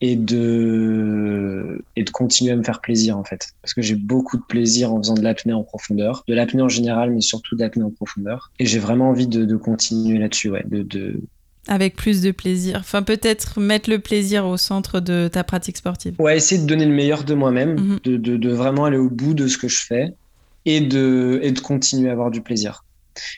et 0.00 0.16
de, 0.16 1.82
et 1.96 2.04
de 2.04 2.10
continuer 2.10 2.52
à 2.52 2.56
me 2.56 2.62
faire 2.62 2.80
plaisir, 2.80 3.16
en 3.16 3.24
fait. 3.24 3.48
Parce 3.62 3.72
que 3.72 3.82
j'ai 3.82 3.94
beaucoup 3.94 4.36
de 4.36 4.42
plaisir 4.42 4.92
en 4.92 4.98
faisant 4.98 5.14
de 5.14 5.22
l'apnée 5.22 5.54
en 5.54 5.62
profondeur, 5.62 6.24
de 6.28 6.34
l'apnée 6.34 6.62
en 6.62 6.68
général, 6.68 7.10
mais 7.10 7.20
surtout 7.20 7.56
de 7.56 7.62
l'apnée 7.62 7.84
en 7.84 7.90
profondeur. 7.90 8.52
Et 8.58 8.66
j'ai 8.66 8.78
vraiment 8.78 9.08
envie 9.08 9.28
de, 9.28 9.44
de 9.44 9.56
continuer 9.56 10.18
là-dessus, 10.18 10.50
ouais, 10.50 10.64
de, 10.68 10.82
de, 10.82 11.22
avec 11.66 11.96
plus 11.96 12.20
de 12.20 12.30
plaisir. 12.30 12.76
Enfin, 12.80 13.02
peut-être 13.02 13.60
mettre 13.60 13.88
le 13.88 13.98
plaisir 13.98 14.46
au 14.46 14.56
centre 14.56 15.00
de 15.00 15.28
ta 15.32 15.44
pratique 15.44 15.76
sportive. 15.76 16.14
Ouais, 16.18 16.36
essayer 16.36 16.60
de 16.60 16.66
donner 16.66 16.84
le 16.84 16.94
meilleur 16.94 17.24
de 17.24 17.34
moi-même, 17.34 17.80
mhm. 17.80 17.98
de, 18.04 18.16
de, 18.16 18.36
de, 18.36 18.50
vraiment 18.50 18.84
aller 18.84 18.98
au 18.98 19.08
bout 19.08 19.34
de 19.34 19.46
ce 19.48 19.56
que 19.56 19.68
je 19.68 19.80
fais 19.82 20.14
et 20.64 20.80
de, 20.80 21.40
et 21.42 21.52
de 21.52 21.60
continuer 21.60 22.08
à 22.08 22.12
avoir 22.12 22.30
du 22.30 22.42
plaisir. 22.42 22.84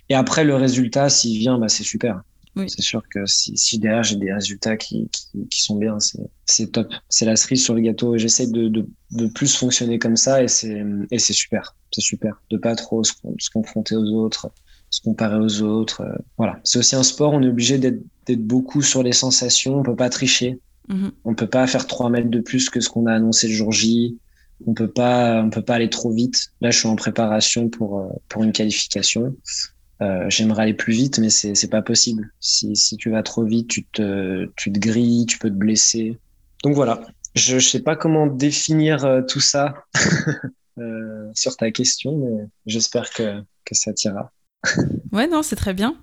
Et 0.08 0.14
après, 0.14 0.44
le 0.44 0.54
résultat, 0.54 1.08
s'il 1.08 1.38
vient, 1.38 1.58
bah, 1.58 1.68
c'est 1.68 1.84
super. 1.84 2.22
C'est 2.68 2.82
sûr 2.82 3.02
que 3.10 3.26
si, 3.26 3.56
si 3.56 3.78
derrière 3.78 4.02
j'ai 4.02 4.16
des 4.16 4.32
résultats 4.32 4.78
qui, 4.78 5.10
qui, 5.12 5.46
qui 5.48 5.62
sont 5.62 5.76
bien, 5.76 5.98
c'est 6.46 6.72
top. 6.72 6.88
C'est 7.10 7.26
la 7.26 7.36
cerise 7.36 7.62
sur 7.62 7.74
le 7.74 7.82
gâteau. 7.82 8.14
Et 8.14 8.18
j'essaie 8.18 8.46
de, 8.46 8.68
de, 8.68 8.88
de, 9.10 9.26
plus 9.26 9.54
fonctionner 9.54 9.98
comme 9.98 10.16
ça 10.16 10.42
et 10.42 10.48
c'est 10.48 11.32
super. 11.32 11.76
C'est 11.92 12.00
super. 12.00 12.40
De 12.50 12.56
pas 12.56 12.74
trop 12.74 13.04
se, 13.04 13.12
se, 13.38 13.50
confronter 13.50 13.94
aux 13.94 14.06
autres, 14.06 14.50
se 14.88 15.02
comparer 15.02 15.36
aux 15.36 15.60
autres. 15.60 16.00
Euh, 16.00 16.16
voilà. 16.38 16.58
C'est 16.64 16.78
aussi 16.78 16.96
un 16.96 17.02
sport, 17.02 17.34
on 17.34 17.42
est 17.42 17.48
obligé 17.48 17.78
d'être 17.78 18.46
beaucoup 18.46 18.80
sur 18.80 19.02
les 19.02 19.12
sensations. 19.12 19.80
On 19.80 19.82
peut 19.82 19.96
pas 19.96 20.08
tricher. 20.08 20.58
Mm-hmm. 20.88 21.10
On 21.26 21.34
peut 21.34 21.48
pas 21.48 21.66
faire 21.66 21.86
3 21.86 22.08
mètres 22.08 22.30
de 22.30 22.40
plus 22.40 22.70
que 22.70 22.80
ce 22.80 22.88
qu'on 22.88 23.04
a 23.04 23.12
annoncé 23.12 23.48
le 23.48 23.54
jour 23.54 23.70
J 23.70 24.16
on 24.66 24.74
peut 24.74 24.90
pas 24.90 25.42
on 25.42 25.50
peut 25.50 25.62
pas 25.62 25.74
aller 25.74 25.90
trop 25.90 26.12
vite. 26.12 26.52
Là, 26.60 26.70
je 26.70 26.78
suis 26.78 26.88
en 26.88 26.96
préparation 26.96 27.68
pour 27.68 28.00
euh, 28.00 28.08
pour 28.28 28.42
une 28.44 28.52
qualification. 28.52 29.36
Euh, 30.02 30.26
J'aimerais 30.28 30.64
aller 30.64 30.74
plus 30.74 30.92
vite, 30.92 31.18
mais 31.18 31.30
c'est 31.30 31.54
c'est 31.54 31.68
pas 31.70 31.82
possible. 31.82 32.30
Si 32.40 32.76
si 32.76 32.96
tu 32.96 33.10
vas 33.10 33.22
trop 33.22 33.44
vite, 33.44 33.68
tu 33.68 33.84
te 33.86 34.46
tu 34.56 34.72
te 34.72 34.78
grilles, 34.78 35.26
tu 35.26 35.38
peux 35.38 35.50
te 35.50 35.54
blesser. 35.54 36.18
Donc 36.64 36.74
voilà. 36.74 37.02
Je, 37.34 37.58
je 37.58 37.68
sais 37.68 37.82
pas 37.82 37.96
comment 37.96 38.26
définir 38.26 39.04
euh, 39.04 39.22
tout 39.22 39.40
ça 39.40 39.74
euh, 40.78 41.30
sur 41.34 41.56
ta 41.56 41.70
question, 41.70 42.16
mais 42.16 42.46
j'espère 42.66 43.10
que 43.10 43.42
que 43.64 43.74
ça 43.74 43.92
t'ira. 43.92 44.32
ouais, 45.12 45.28
non, 45.28 45.42
c'est 45.42 45.56
très 45.56 45.74
bien. 45.74 45.96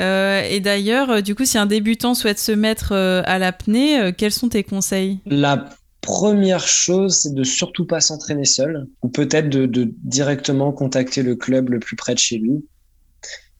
Euh, 0.00 0.42
et 0.42 0.60
d'ailleurs, 0.60 1.22
du 1.22 1.34
coup, 1.34 1.44
si 1.44 1.56
un 1.58 1.66
débutant 1.66 2.14
souhaite 2.14 2.38
se 2.40 2.52
mettre 2.52 2.92
à 2.92 3.38
l'apnée, 3.38 4.12
quels 4.16 4.32
sont 4.32 4.48
tes 4.48 4.64
conseils? 4.64 5.20
La 5.26 5.68
première 6.04 6.68
chose, 6.68 7.16
c'est 7.16 7.34
de 7.34 7.44
surtout 7.44 7.86
pas 7.86 8.00
s'entraîner 8.00 8.44
seul, 8.44 8.86
ou 9.02 9.08
peut-être 9.08 9.48
de, 9.48 9.90
directement 10.02 10.70
contacter 10.70 11.22
le 11.22 11.34
club 11.34 11.70
le 11.70 11.80
plus 11.80 11.96
près 11.96 12.14
de 12.14 12.18
chez 12.18 12.38
lui. 12.38 12.64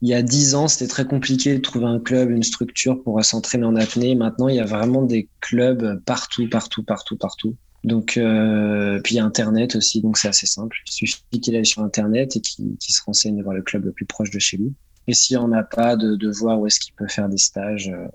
Il 0.02 0.09
y 0.09 0.14
a 0.14 0.20
dix 0.20 0.54
ans, 0.54 0.68
c'était 0.68 0.88
très 0.88 1.07
compliqué 1.07 1.54
de 1.54 1.61
trouver 1.61 1.87
un 1.87 1.98
club, 1.98 2.30
une 2.30 2.42
structure 2.42 3.02
pour 3.02 3.24
s'entraîner 3.24 3.64
en 3.64 3.74
apnée. 3.76 4.14
Maintenant, 4.14 4.48
il 4.48 4.57
y 4.57 4.61
a 4.61 4.66
vraiment 4.66 5.02
des 5.02 5.30
clubs 5.40 6.02
partout, 6.04 6.46
partout, 6.50 6.83
partout, 6.83 7.16
partout. 7.16 7.57
Donc, 7.83 8.18
euh, 8.18 9.00
puis 9.02 9.14
il 9.14 9.18
y 9.18 9.20
a 9.20 9.24
Internet 9.24 9.76
aussi, 9.76 10.02
donc 10.02 10.18
c'est 10.18 10.28
assez 10.28 10.46
simple. 10.46 10.76
Il 10.87 10.92
suffit 10.92 11.40
qu'il 11.40 11.57
aille 11.57 11.64
sur 11.64 11.83
Internet 11.83 12.37
et 12.37 12.40
qu'il 12.40 12.76
se 12.78 13.02
renseigne 13.07 13.42
voir 13.42 13.54
le 13.54 13.62
club 13.62 13.87
le 13.87 13.92
plus 13.92 14.04
proche 14.04 14.30
de 14.30 14.38
chez 14.38 14.59
lui. 14.59 14.74
Et 15.07 15.14
s'il 15.14 15.38
en 15.38 15.52
a 15.52 15.62
pas, 15.62 15.96
de, 15.96 16.16
de 16.16 16.30
voir 16.30 16.61
où 16.61 16.66
est-ce 16.66 16.80
qu'il 16.80 16.94
peut 16.94 17.09
faire 17.09 17.28
des 17.28 17.38
stages 17.38 17.88
euh, 17.88 18.07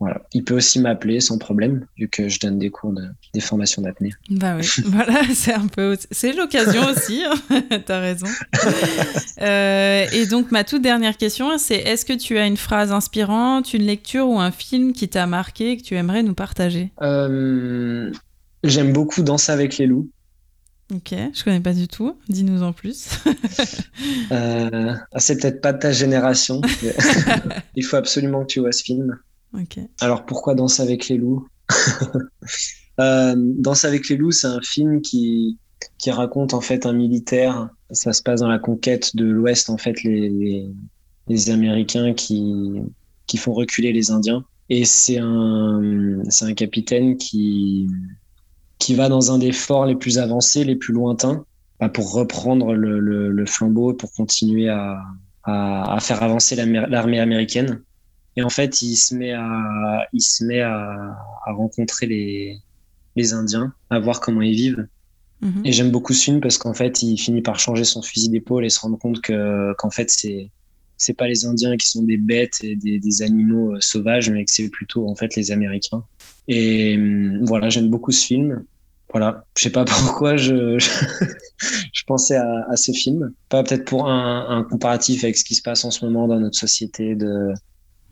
voilà. 0.00 0.22
Il 0.32 0.44
peut 0.44 0.54
aussi 0.54 0.80
m'appeler 0.80 1.20
sans 1.20 1.38
problème, 1.38 1.86
vu 1.96 2.08
que 2.08 2.28
je 2.28 2.38
donne 2.38 2.58
des 2.58 2.70
cours 2.70 2.92
de 2.92 3.02
des 3.34 3.40
formations 3.40 3.82
d'apnée. 3.82 4.10
Bah 4.30 4.56
oui, 4.56 4.66
voilà, 4.84 5.20
c'est 5.34 5.52
un 5.52 5.66
peu, 5.66 5.96
c'est 6.10 6.32
l'occasion 6.32 6.82
aussi. 6.86 7.24
Hein. 7.24 7.62
T'as 7.86 8.00
raison. 8.00 8.26
Euh, 9.40 10.06
et 10.12 10.26
donc 10.26 10.50
ma 10.50 10.64
toute 10.64 10.82
dernière 10.82 11.16
question, 11.16 11.58
c'est 11.58 11.76
est-ce 11.76 12.04
que 12.04 12.12
tu 12.12 12.38
as 12.38 12.46
une 12.46 12.56
phrase 12.56 12.92
inspirante, 12.92 13.74
une 13.74 13.82
lecture 13.82 14.28
ou 14.28 14.38
un 14.38 14.50
film 14.50 14.92
qui 14.92 15.08
t'a 15.08 15.26
marqué 15.26 15.76
que 15.76 15.82
tu 15.82 15.94
aimerais 15.94 16.22
nous 16.22 16.34
partager? 16.34 16.92
Euh, 17.02 18.10
J'aime 18.64 18.92
beaucoup 18.92 19.22
Danser 19.22 19.52
avec 19.52 19.78
les 19.78 19.86
loups. 19.86 20.10
Ok, 20.94 21.14
je 21.34 21.44
connais 21.44 21.60
pas 21.60 21.74
du 21.74 21.86
tout. 21.86 22.16
Dis-nous 22.28 22.62
en 22.62 22.72
plus. 22.72 23.10
euh, 24.32 24.94
c'est 25.16 25.38
peut-être 25.38 25.60
pas 25.60 25.74
de 25.74 25.78
ta 25.78 25.92
génération. 25.92 26.62
Il 27.74 27.84
faut 27.84 27.96
absolument 27.96 28.42
que 28.42 28.46
tu 28.46 28.60
vois 28.60 28.72
ce 28.72 28.82
film. 28.82 29.18
Alors 30.00 30.24
pourquoi 30.26 30.54
Danse 30.54 30.80
avec 30.80 31.08
les 31.08 31.16
loups? 31.16 31.46
Euh, 33.00 33.36
Danse 33.36 33.84
avec 33.84 34.08
les 34.08 34.16
loups, 34.16 34.32
c'est 34.32 34.48
un 34.48 34.60
film 34.60 35.00
qui, 35.00 35.56
qui 35.98 36.10
raconte 36.10 36.52
en 36.52 36.60
fait 36.60 36.84
un 36.84 36.92
militaire. 36.92 37.68
Ça 37.92 38.12
se 38.12 38.24
passe 38.24 38.40
dans 38.40 38.48
la 38.48 38.58
conquête 38.58 39.14
de 39.14 39.24
l'Ouest, 39.24 39.70
en 39.70 39.76
fait, 39.76 40.02
les, 40.02 40.66
les, 41.28 41.50
Américains 41.50 42.12
qui, 42.14 42.82
qui 43.28 43.36
font 43.36 43.52
reculer 43.52 43.92
les 43.92 44.10
Indiens. 44.10 44.44
Et 44.68 44.84
c'est 44.84 45.18
un, 45.18 46.22
un 46.40 46.54
capitaine 46.54 47.16
qui, 47.16 47.86
qui 48.80 48.96
va 48.96 49.08
dans 49.08 49.30
un 49.30 49.38
des 49.38 49.52
forts 49.52 49.86
les 49.86 49.94
plus 49.94 50.18
avancés, 50.18 50.64
les 50.64 50.74
plus 50.74 50.92
lointains, 50.92 51.44
pour 51.94 52.12
reprendre 52.12 52.74
le, 52.74 52.98
le, 52.98 53.30
le 53.30 53.46
flambeau, 53.46 53.94
pour 53.94 54.12
continuer 54.12 54.68
à, 54.68 55.00
à 55.44 55.98
faire 56.00 56.22
avancer 56.22 56.56
l'armée 56.56 57.20
américaine. 57.20 57.80
Et 58.38 58.42
en 58.42 58.50
fait, 58.50 58.82
il 58.82 58.94
se 58.94 59.16
met 59.16 59.32
à, 59.32 60.06
il 60.12 60.20
se 60.20 60.44
met 60.44 60.60
à, 60.60 60.94
à 61.44 61.52
rencontrer 61.52 62.06
les, 62.06 62.60
les 63.16 63.32
Indiens, 63.32 63.74
à 63.90 63.98
voir 63.98 64.20
comment 64.20 64.42
ils 64.42 64.54
vivent. 64.54 64.86
Mhm. 65.40 65.62
Et 65.64 65.72
j'aime 65.72 65.90
beaucoup 65.90 66.12
ce 66.12 66.22
film 66.22 66.40
parce 66.40 66.56
qu'en 66.56 66.72
fait, 66.72 67.02
il 67.02 67.18
finit 67.18 67.42
par 67.42 67.58
changer 67.58 67.82
son 67.82 68.00
fusil 68.00 68.28
d'épaule 68.28 68.64
et 68.64 68.70
se 68.70 68.78
rendre 68.78 68.96
compte 68.96 69.20
que 69.22 69.74
qu'en 69.78 69.90
fait, 69.90 70.08
c'est 70.12 70.52
c'est 70.96 71.14
pas 71.14 71.26
les 71.26 71.46
Indiens 71.46 71.76
qui 71.76 71.88
sont 71.88 72.04
des 72.04 72.16
bêtes 72.16 72.62
et 72.62 72.76
des, 72.76 73.00
des 73.00 73.10
sauvages, 73.10 73.32
mais 73.32 73.80
sauvages, 73.80 74.30
mais 74.30 74.44
que 74.44 74.52
c'est 74.52 74.68
plutôt 74.68 75.08
en 75.08 75.16
fait 75.16 75.34
les 75.34 75.50
Américains. 75.50 76.04
Et 76.46 76.96
hum, 76.96 77.44
voilà, 77.44 77.70
j'aime 77.70 77.88
beaucoup 77.90 78.12
ce 78.12 78.24
film. 78.24 78.64
Voilà, 79.10 79.44
je 79.56 79.64
sais 79.64 79.70
pas 79.70 79.84
pourquoi 79.84 80.36
je, 80.36 80.78
je, 80.78 82.02
pensais 82.06 82.36
à, 82.36 82.66
à, 82.70 82.76
ce 82.76 82.92
film. 82.92 83.32
Pas 83.48 83.64
peut-être 83.64 83.84
pour 83.84 84.08
un, 84.08 84.46
un, 84.48 84.62
comparatif 84.62 85.24
avec 85.24 85.36
ce 85.36 85.42
qui 85.42 85.56
se 85.56 85.62
passe 85.62 85.84
en 85.84 85.90
ce 85.90 86.04
moment 86.04 86.28
dans 86.28 86.38
notre 86.38 86.58
société 86.58 87.16
de, 87.16 87.52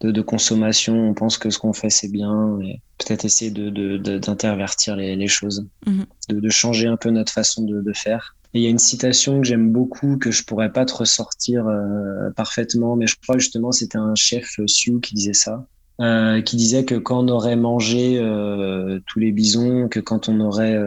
de, 0.01 0.11
de 0.11 0.21
consommation. 0.23 1.09
On 1.09 1.15
pense 1.15 1.39
que 1.39 1.51
ce 1.51 1.59
qu'on 1.59 1.73
fait 1.73 1.91
c'est 1.91 2.11
bien, 2.11 2.59
et 2.63 2.81
peut-être 2.99 3.25
essayer 3.25 3.51
de 3.51 3.97
d'intervertir 4.19 4.97
les, 4.97 5.17
les, 5.17 5.29
choses, 5.29 5.67
mhm. 5.87 6.07
de, 6.29 6.41
de, 6.41 6.49
changer 6.51 6.87
un 6.87 6.97
peu 6.97 7.11
notre 7.11 7.33
façon 7.33 7.65
de, 7.65 7.81
de 7.81 7.93
faire. 7.93 8.37
Et 8.55 8.61
il 8.61 8.63
y 8.63 8.67
a 8.67 8.71
une 8.71 8.79
citation 8.79 9.41
que 9.41 9.47
j'aime 9.47 9.71
beaucoup 9.71 10.17
que 10.17 10.31
je 10.31 10.45
pourrais 10.45 10.73
pas 10.73 10.85
te 10.85 10.95
ressortir 10.95 11.67
euh, 11.67 12.31
parfaitement, 12.31 12.97
mais 12.97 13.07
je 13.07 13.17
crois 13.23 13.39
justement 13.39 13.73
c'était 13.73 13.99
un 13.99 14.15
chef 14.15 14.59
euh, 14.59 14.67
Sioux 14.67 15.01
qui 15.01 15.15
disait 15.15 15.35
ça. 15.35 15.67
Euh, 16.01 16.43
qui 16.43 16.57
disait 16.57 16.85
que 16.85 16.95
quand 16.95 17.25
on 17.25 17.29
aurait 17.29 17.57
mangé 17.57 18.19
tous 19.07 19.19
les 19.19 19.33
bisons, 19.33 19.89
que 19.89 20.01
quand 20.01 20.29
on 20.29 20.41
aurait 20.41 20.79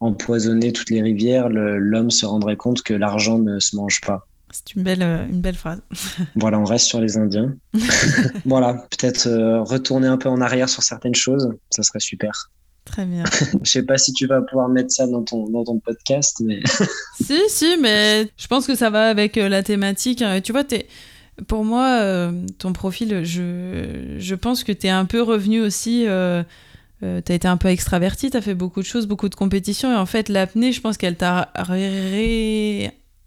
empoisonné 0.00 0.72
toutes 0.72 0.90
les 0.90 1.02
rivières, 1.02 1.48
l'homme 1.48 2.10
se 2.10 2.24
rendrait 2.24 2.56
compte 2.56 2.82
que 2.82 2.94
l'argent 2.94 3.38
ne 3.38 3.58
se 3.58 3.74
mange 3.74 4.00
pas. 4.00 4.28
C'est 4.66 4.74
une 4.74 4.82
belle, 4.82 5.02
une 5.02 5.40
belle 5.40 5.54
phrase. 5.54 5.80
voilà, 6.36 6.58
on 6.58 6.64
reste 6.64 6.86
sur 6.86 7.00
les 7.00 7.16
Indiens. 7.16 7.54
voilà, 8.44 8.74
peut-être 8.74 9.28
retourner 9.62 10.08
un 10.08 10.16
peu 10.16 10.28
en 10.28 10.40
arrière 10.40 10.68
sur 10.68 10.82
certaines 10.82 11.14
choses, 11.14 11.52
ça 11.70 11.82
serait 11.82 12.00
super. 12.00 12.50
Très 12.84 13.04
bien. 13.04 13.24
Je 13.62 13.70
sais 13.70 13.82
pas 13.82 13.98
si 13.98 14.14
tu 14.14 14.26
vas 14.26 14.40
pouvoir 14.40 14.68
mettre 14.70 14.90
ça 14.90 15.06
dans 15.06 15.22
ton, 15.22 15.48
dans 15.50 15.62
ton 15.62 15.78
podcast, 15.78 16.40
mais. 16.40 16.60
si, 17.20 17.38
si, 17.48 17.76
mais 17.78 18.30
je 18.38 18.46
pense 18.46 18.66
que 18.66 18.74
ça 18.74 18.88
va 18.88 19.10
avec 19.10 19.36
la 19.36 19.62
thématique. 19.62 20.22
Hein. 20.22 20.40
Tu 20.40 20.52
vois, 20.52 20.64
es 20.70 20.86
pour 21.46 21.64
moi, 21.64 22.00
euh, 22.00 22.32
ton 22.58 22.72
profil, 22.72 23.24
je, 23.24 24.16
je 24.18 24.34
pense 24.34 24.64
que 24.64 24.72
tu 24.72 24.86
es 24.86 24.90
un 24.90 25.04
peu 25.04 25.22
revenu 25.22 25.60
aussi. 25.60 26.06
Euh, 26.06 26.42
euh, 27.04 27.20
tu 27.24 27.30
as 27.30 27.34
été 27.36 27.46
un 27.46 27.56
peu 27.56 27.68
extraverti, 27.68 28.30
tu 28.30 28.36
as 28.36 28.40
fait 28.40 28.54
beaucoup 28.54 28.80
de 28.80 28.86
choses, 28.86 29.06
beaucoup 29.06 29.28
de 29.28 29.34
compétitions. 29.34 29.92
Et 29.92 29.96
en 29.96 30.06
fait, 30.06 30.28
l'apnée, 30.28 30.72
je 30.72 30.80
pense 30.80 30.96
qu'elle 30.96 31.16
t'a 31.16 31.52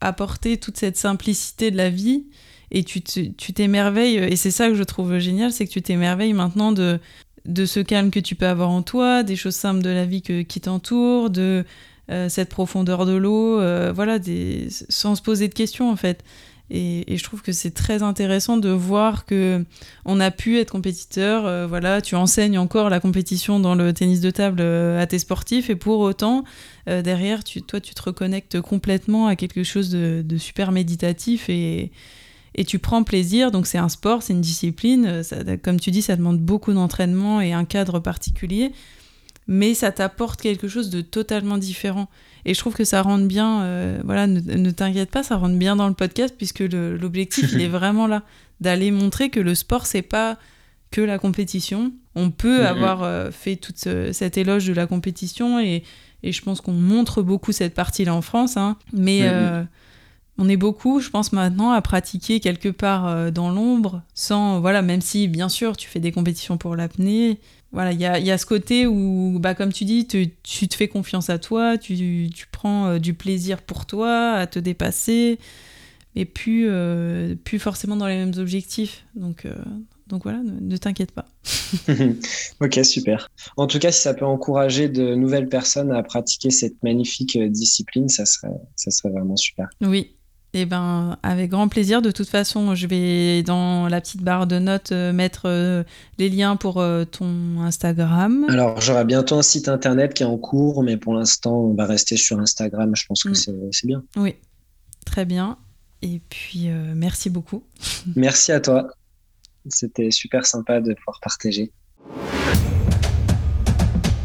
apporté 0.02 0.58
toute 0.58 0.78
cette 0.78 0.98
simplicité 0.98 1.72
de 1.72 1.78
la 1.78 1.90
vie. 1.90 2.26
Et 2.74 2.84
tu 2.84 3.02
t'émerveilles. 3.02 4.16
Et 4.16 4.36
c'est 4.36 4.52
ça 4.52 4.70
que 4.70 4.76
je 4.76 4.84
trouve 4.84 5.18
génial 5.18 5.52
c'est 5.52 5.66
que 5.66 5.72
tu 5.72 5.82
t'émerveilles 5.82 6.34
maintenant 6.34 6.72
de, 6.72 7.00
de 7.46 7.66
ce 7.66 7.82
calme 7.82 8.12
que 8.12 8.20
tu 8.20 8.36
peux 8.36 8.48
avoir 8.48 8.70
en 8.70 8.82
toi, 8.82 9.24
des 9.24 9.36
choses 9.36 9.56
simples 9.56 9.82
de 9.82 9.90
la 9.90 10.06
vie 10.06 10.22
que, 10.22 10.42
qui 10.42 10.62
t'entourent, 10.62 11.30
de 11.30 11.66
cette 12.28 12.50
profondeur 12.50 13.06
de 13.06 13.14
l'eau, 13.14 13.62
voilà, 13.94 14.20
des, 14.20 14.68
sans 14.90 15.16
se 15.16 15.22
poser 15.22 15.48
de 15.48 15.54
questions 15.54 15.90
en 15.90 15.96
fait. 15.96 16.24
Et, 16.74 17.18
je 17.18 17.24
trouve 17.24 17.42
que 17.42 17.52
c'est 17.52 17.72
très 17.72 18.02
intéressant 18.02 18.56
de 18.56 18.70
voir 18.70 19.26
que 19.26 19.66
on 20.06 20.22
a 20.22 20.32
pu 20.32 20.58
être 20.58 20.72
compétiteur. 20.72 21.46
Euh, 21.46 21.68
voilà, 21.68 22.02
tu 22.02 22.16
enseignes 22.16 22.58
encore 22.58 22.90
la 22.90 23.02
compétition 23.02 23.60
dans 23.60 23.76
le 23.76 23.94
tennis 23.94 24.22
de 24.22 24.32
table 24.32 24.62
euh, 24.62 25.02
à 25.02 25.06
tes 25.06 25.20
sportifs, 25.20 25.70
et 25.70 25.76
pour 25.76 26.00
autant, 26.00 26.46
euh, 26.88 27.02
derrière, 27.02 27.44
toi, 27.44 27.82
tu 27.82 27.94
te 27.94 28.02
reconnectes 28.02 28.62
complètement 28.62 29.28
à 29.28 29.36
quelque 29.36 29.64
chose 29.64 29.90
de, 29.90 30.38
super 30.38 30.72
méditatif 30.72 31.50
et 31.50 31.92
tu 32.66 32.80
prends 32.80 33.04
plaisir. 33.04 33.52
Donc 33.52 33.68
c'est 33.68 33.78
un 33.78 33.90
sport, 33.90 34.24
c'est 34.24 34.32
une 34.32 34.42
discipline. 34.42 35.24
comme 35.64 35.80
tu 35.80 35.92
dis, 35.92 36.02
ça 36.02 36.16
demande 36.16 36.40
beaucoup 36.40 36.72
d'entraînement 36.72 37.42
et 37.42 37.52
un 37.52 37.66
cadre 37.66 38.00
particulier, 38.00 38.72
mais 39.48 39.74
ça 39.74 39.92
t'apporte 39.92 40.42
quelque 40.42 40.68
chose 40.68 40.90
de 40.90 41.02
totalement 41.02 41.58
différent. 41.58 42.08
Et 42.46 42.54
je 42.54 42.60
trouve 42.60 42.74
que 42.74 42.84
ça 42.84 43.02
rentre 43.02 43.26
bien, 43.26 43.64
euh, 43.64 44.00
voilà, 44.04 44.28
ne, 44.28 44.72
t'inquiète 44.72 45.12
pas, 45.12 45.24
ça 45.24 45.38
rentre 45.38 45.58
bien 45.58 45.76
dans 45.76 45.88
le 45.88 45.94
podcast 45.94 46.36
puisque 46.38 46.62
l'objectif, 46.62 47.52
il 47.54 47.62
est 47.62 47.68
vraiment 47.80 48.08
là, 48.08 48.24
d'aller 48.60 48.92
montrer 48.92 49.30
que 49.30 49.40
le 49.40 49.56
sport, 49.56 49.86
c'est 49.86 50.02
pas 50.02 50.38
que 50.90 51.02
la 51.02 51.20
compétition. 51.20 51.92
On 52.16 52.32
peut 52.32 52.66
avoir 52.66 53.04
euh, 53.04 53.32
fait 53.32 53.56
toute 53.56 53.78
cet 53.78 54.38
éloge 54.38 54.68
de 54.68 54.74
la 54.74 54.88
compétition 54.88 55.60
et, 55.60 55.84
et 56.24 56.32
je 56.32 56.42
pense 56.42 56.62
qu'on 56.62 56.74
montre 56.74 57.22
beaucoup 57.22 57.52
cette 57.52 57.74
partie-là 57.74 58.14
en 58.14 58.22
France, 58.22 58.58
hein, 58.58 58.78
mais 58.92 59.22
euh, 59.24 59.64
on 60.38 60.50
est 60.50 60.58
beaucoup, 60.58 61.00
je 61.00 61.10
pense 61.10 61.32
maintenant, 61.32 61.72
à 61.72 61.82
pratiquer 61.82 62.40
quelque 62.40 62.70
part 62.70 63.32
dans 63.32 63.50
l'ombre, 63.50 64.02
sans, 64.14 64.60
voilà, 64.60 64.82
même 64.82 65.02
si 65.02 65.28
bien 65.28 65.48
sûr 65.48 65.78
tu 65.78 65.88
fais 65.88 66.00
des 66.00 66.12
compétitions 66.12 66.58
pour 66.58 66.76
l'apnée, 66.76 67.40
voilà, 67.72 67.94
il 67.94 68.02
y 68.02 68.06
a, 68.06 68.20
y 68.20 68.32
a, 68.32 68.38
ce 68.38 68.46
côté 68.46 68.86
où, 68.86 69.38
bah, 69.40 69.56
comme 69.56 69.72
tu 69.72 69.86
dis, 69.86 70.06
tu, 70.06 70.30
tu 70.44 70.68
te 70.68 70.76
fais 70.76 70.90
confiance 70.90 71.30
à 71.30 71.40
toi, 71.40 71.78
tu, 71.78 72.30
tu 72.34 72.48
prends 72.52 72.88
euh, 72.88 73.00
du 73.00 73.14
plaisir 73.14 73.62
pour 73.62 73.86
toi 73.86 74.34
à 74.34 74.46
te 74.46 74.60
dépasser, 74.60 75.40
mais 76.16 76.26
plus, 76.26 76.68
euh, 76.68 77.36
plus 77.36 77.60
forcément 77.60 77.96
dans 77.96 78.08
les 78.08 78.18
mêmes 78.18 78.34
objectifs. 78.38 79.06
Donc, 79.16 79.46
euh, 79.46 79.56
donc 80.08 80.24
voilà, 80.24 80.40
ne, 80.44 80.76
t'inquiète 80.76 81.12
pas. 81.12 81.26
ok, 82.60 82.84
super. 82.84 83.30
En 83.56 83.68
tout 83.68 83.80
cas, 83.80 83.94
si 83.94 84.02
ça 84.02 84.14
peut 84.14 84.26
encourager 84.26 84.90
de 84.90 85.16
nouvelles 85.16 85.48
personnes 85.48 85.94
à 85.94 86.04
pratiquer 86.04 86.50
cette 86.50 86.84
magnifique 86.84 87.38
discipline, 87.38 88.10
ça 88.10 88.26
serait, 88.26 88.52
ça 88.76 88.92
serait 88.92 89.12
vraiment 89.12 89.38
super. 89.38 89.70
Oui, 89.80 90.12
eh 90.54 90.66
ben, 90.66 91.18
avec 91.24 91.50
grand 91.50 91.68
plaisir. 91.68 92.02
De 92.02 92.12
toute 92.12 92.28
façon, 92.28 92.76
je 92.76 92.88
vais 92.88 93.42
dans 93.44 93.88
la 93.88 94.02
petite 94.02 94.22
barre 94.22 94.48
de 94.48 94.60
notes 94.60 94.92
euh, 94.92 95.14
mettre 95.14 95.44
euh, 95.46 95.84
les 96.18 96.30
liens 96.30 96.58
pour 96.58 96.80
euh, 96.80 97.06
ton 97.06 97.60
Instagram. 97.60 98.46
Alors, 98.50 98.82
j'aurai 98.82 99.06
bientôt 99.06 99.38
un 99.38 99.44
site 99.44 99.70
internet 99.70 100.14
qui 100.14 100.24
est 100.24 100.26
en 100.26 100.38
cours, 100.38 100.84
mais 100.84 100.98
pour 100.98 101.14
l'instant, 101.14 101.56
on 101.56 101.74
va 101.74 101.86
rester 101.86 102.18
sur 102.18 102.40
Instagram. 102.40 102.94
Je 102.96 103.06
pense 103.06 103.24
que 103.24 103.30
mm. 103.30 103.72
c'est 103.72 103.88
bien. 103.88 104.04
Oui, 104.18 104.36
très 105.06 105.26
bien. 105.26 105.58
Et 106.02 106.22
puis, 106.30 106.68
merci 106.96 107.30
beaucoup. 107.30 107.64
merci 108.16 108.52
à 108.52 108.60
toi. 108.60 108.88
C'était 109.70 110.10
super 110.10 110.46
sympa 110.46 110.82
de 110.82 110.94
pouvoir 110.96 111.20
partager. 111.22 111.72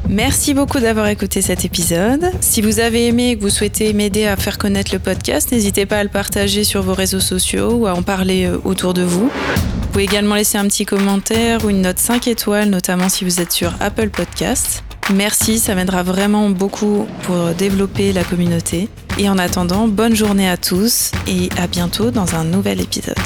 Merci 0.09 0.55
beaucoup 0.55 0.79
d'avoir 0.79 1.09
écouté 1.09 1.43
cet 1.43 1.65
épisode. 1.65 2.31
Si 2.41 2.63
vous 2.63 2.79
avez 2.79 3.07
aimé 3.07 3.31
et 3.31 3.37
que 3.37 3.43
vous 3.43 3.51
souhaitez 3.51 3.93
m'aider 3.93 4.27
à 4.27 4.37
faire 4.37 4.57
connaître 4.57 4.93
le 4.93 4.99
podcast, 4.99 5.51
n'hésitez 5.51 5.85
pas 5.85 5.99
à 5.99 6.05
le 6.05 6.09
partager 6.09 6.65
sur 6.65 6.83
vos 6.83 6.95
réseaux 6.95 7.21
sociaux 7.21 7.73
ou 7.73 7.87
à 7.87 7.95
en 7.95 8.03
parler 8.03 8.47
euh, 8.47 8.59
autour 8.65 8.95
de 8.95 9.03
vous. 9.03 9.29
Vous 9.29 9.89
pouvez 9.93 10.05
également 10.05 10.37
laisser 10.37 10.59
un 10.59 10.67
petit 10.67 10.85
commentaire 10.87 11.65
ou 11.65 11.71
une 11.71 11.83
note 11.83 11.99
5 11.99 12.29
étoiles, 12.29 12.71
notamment 12.71 13.09
si 13.09 13.25
vous 13.25 13.41
êtes 13.41 13.53
sur 13.53 13.75
Apple 13.81 14.11
Podcast. 14.11 14.85
Merci, 15.13 15.59
ça 15.59 15.75
m'aidera 15.75 16.03
vraiment 16.03 16.51
beaucoup 16.51 17.07
pour 17.23 17.51
développer 17.57 18.13
la 18.13 18.25
communauté. 18.25 18.89
Et 19.19 19.29
en 19.29 19.39
attendant, 19.39 19.89
bonne 19.89 20.15
journée 20.15 20.49
à 20.49 20.57
tous 20.57 21.13
et 21.27 21.49
à 21.59 21.67
bientôt 21.67 22.11
dans 22.11 22.35
un 22.35 22.45
nouvel 22.45 22.81
épisode. 22.81 23.17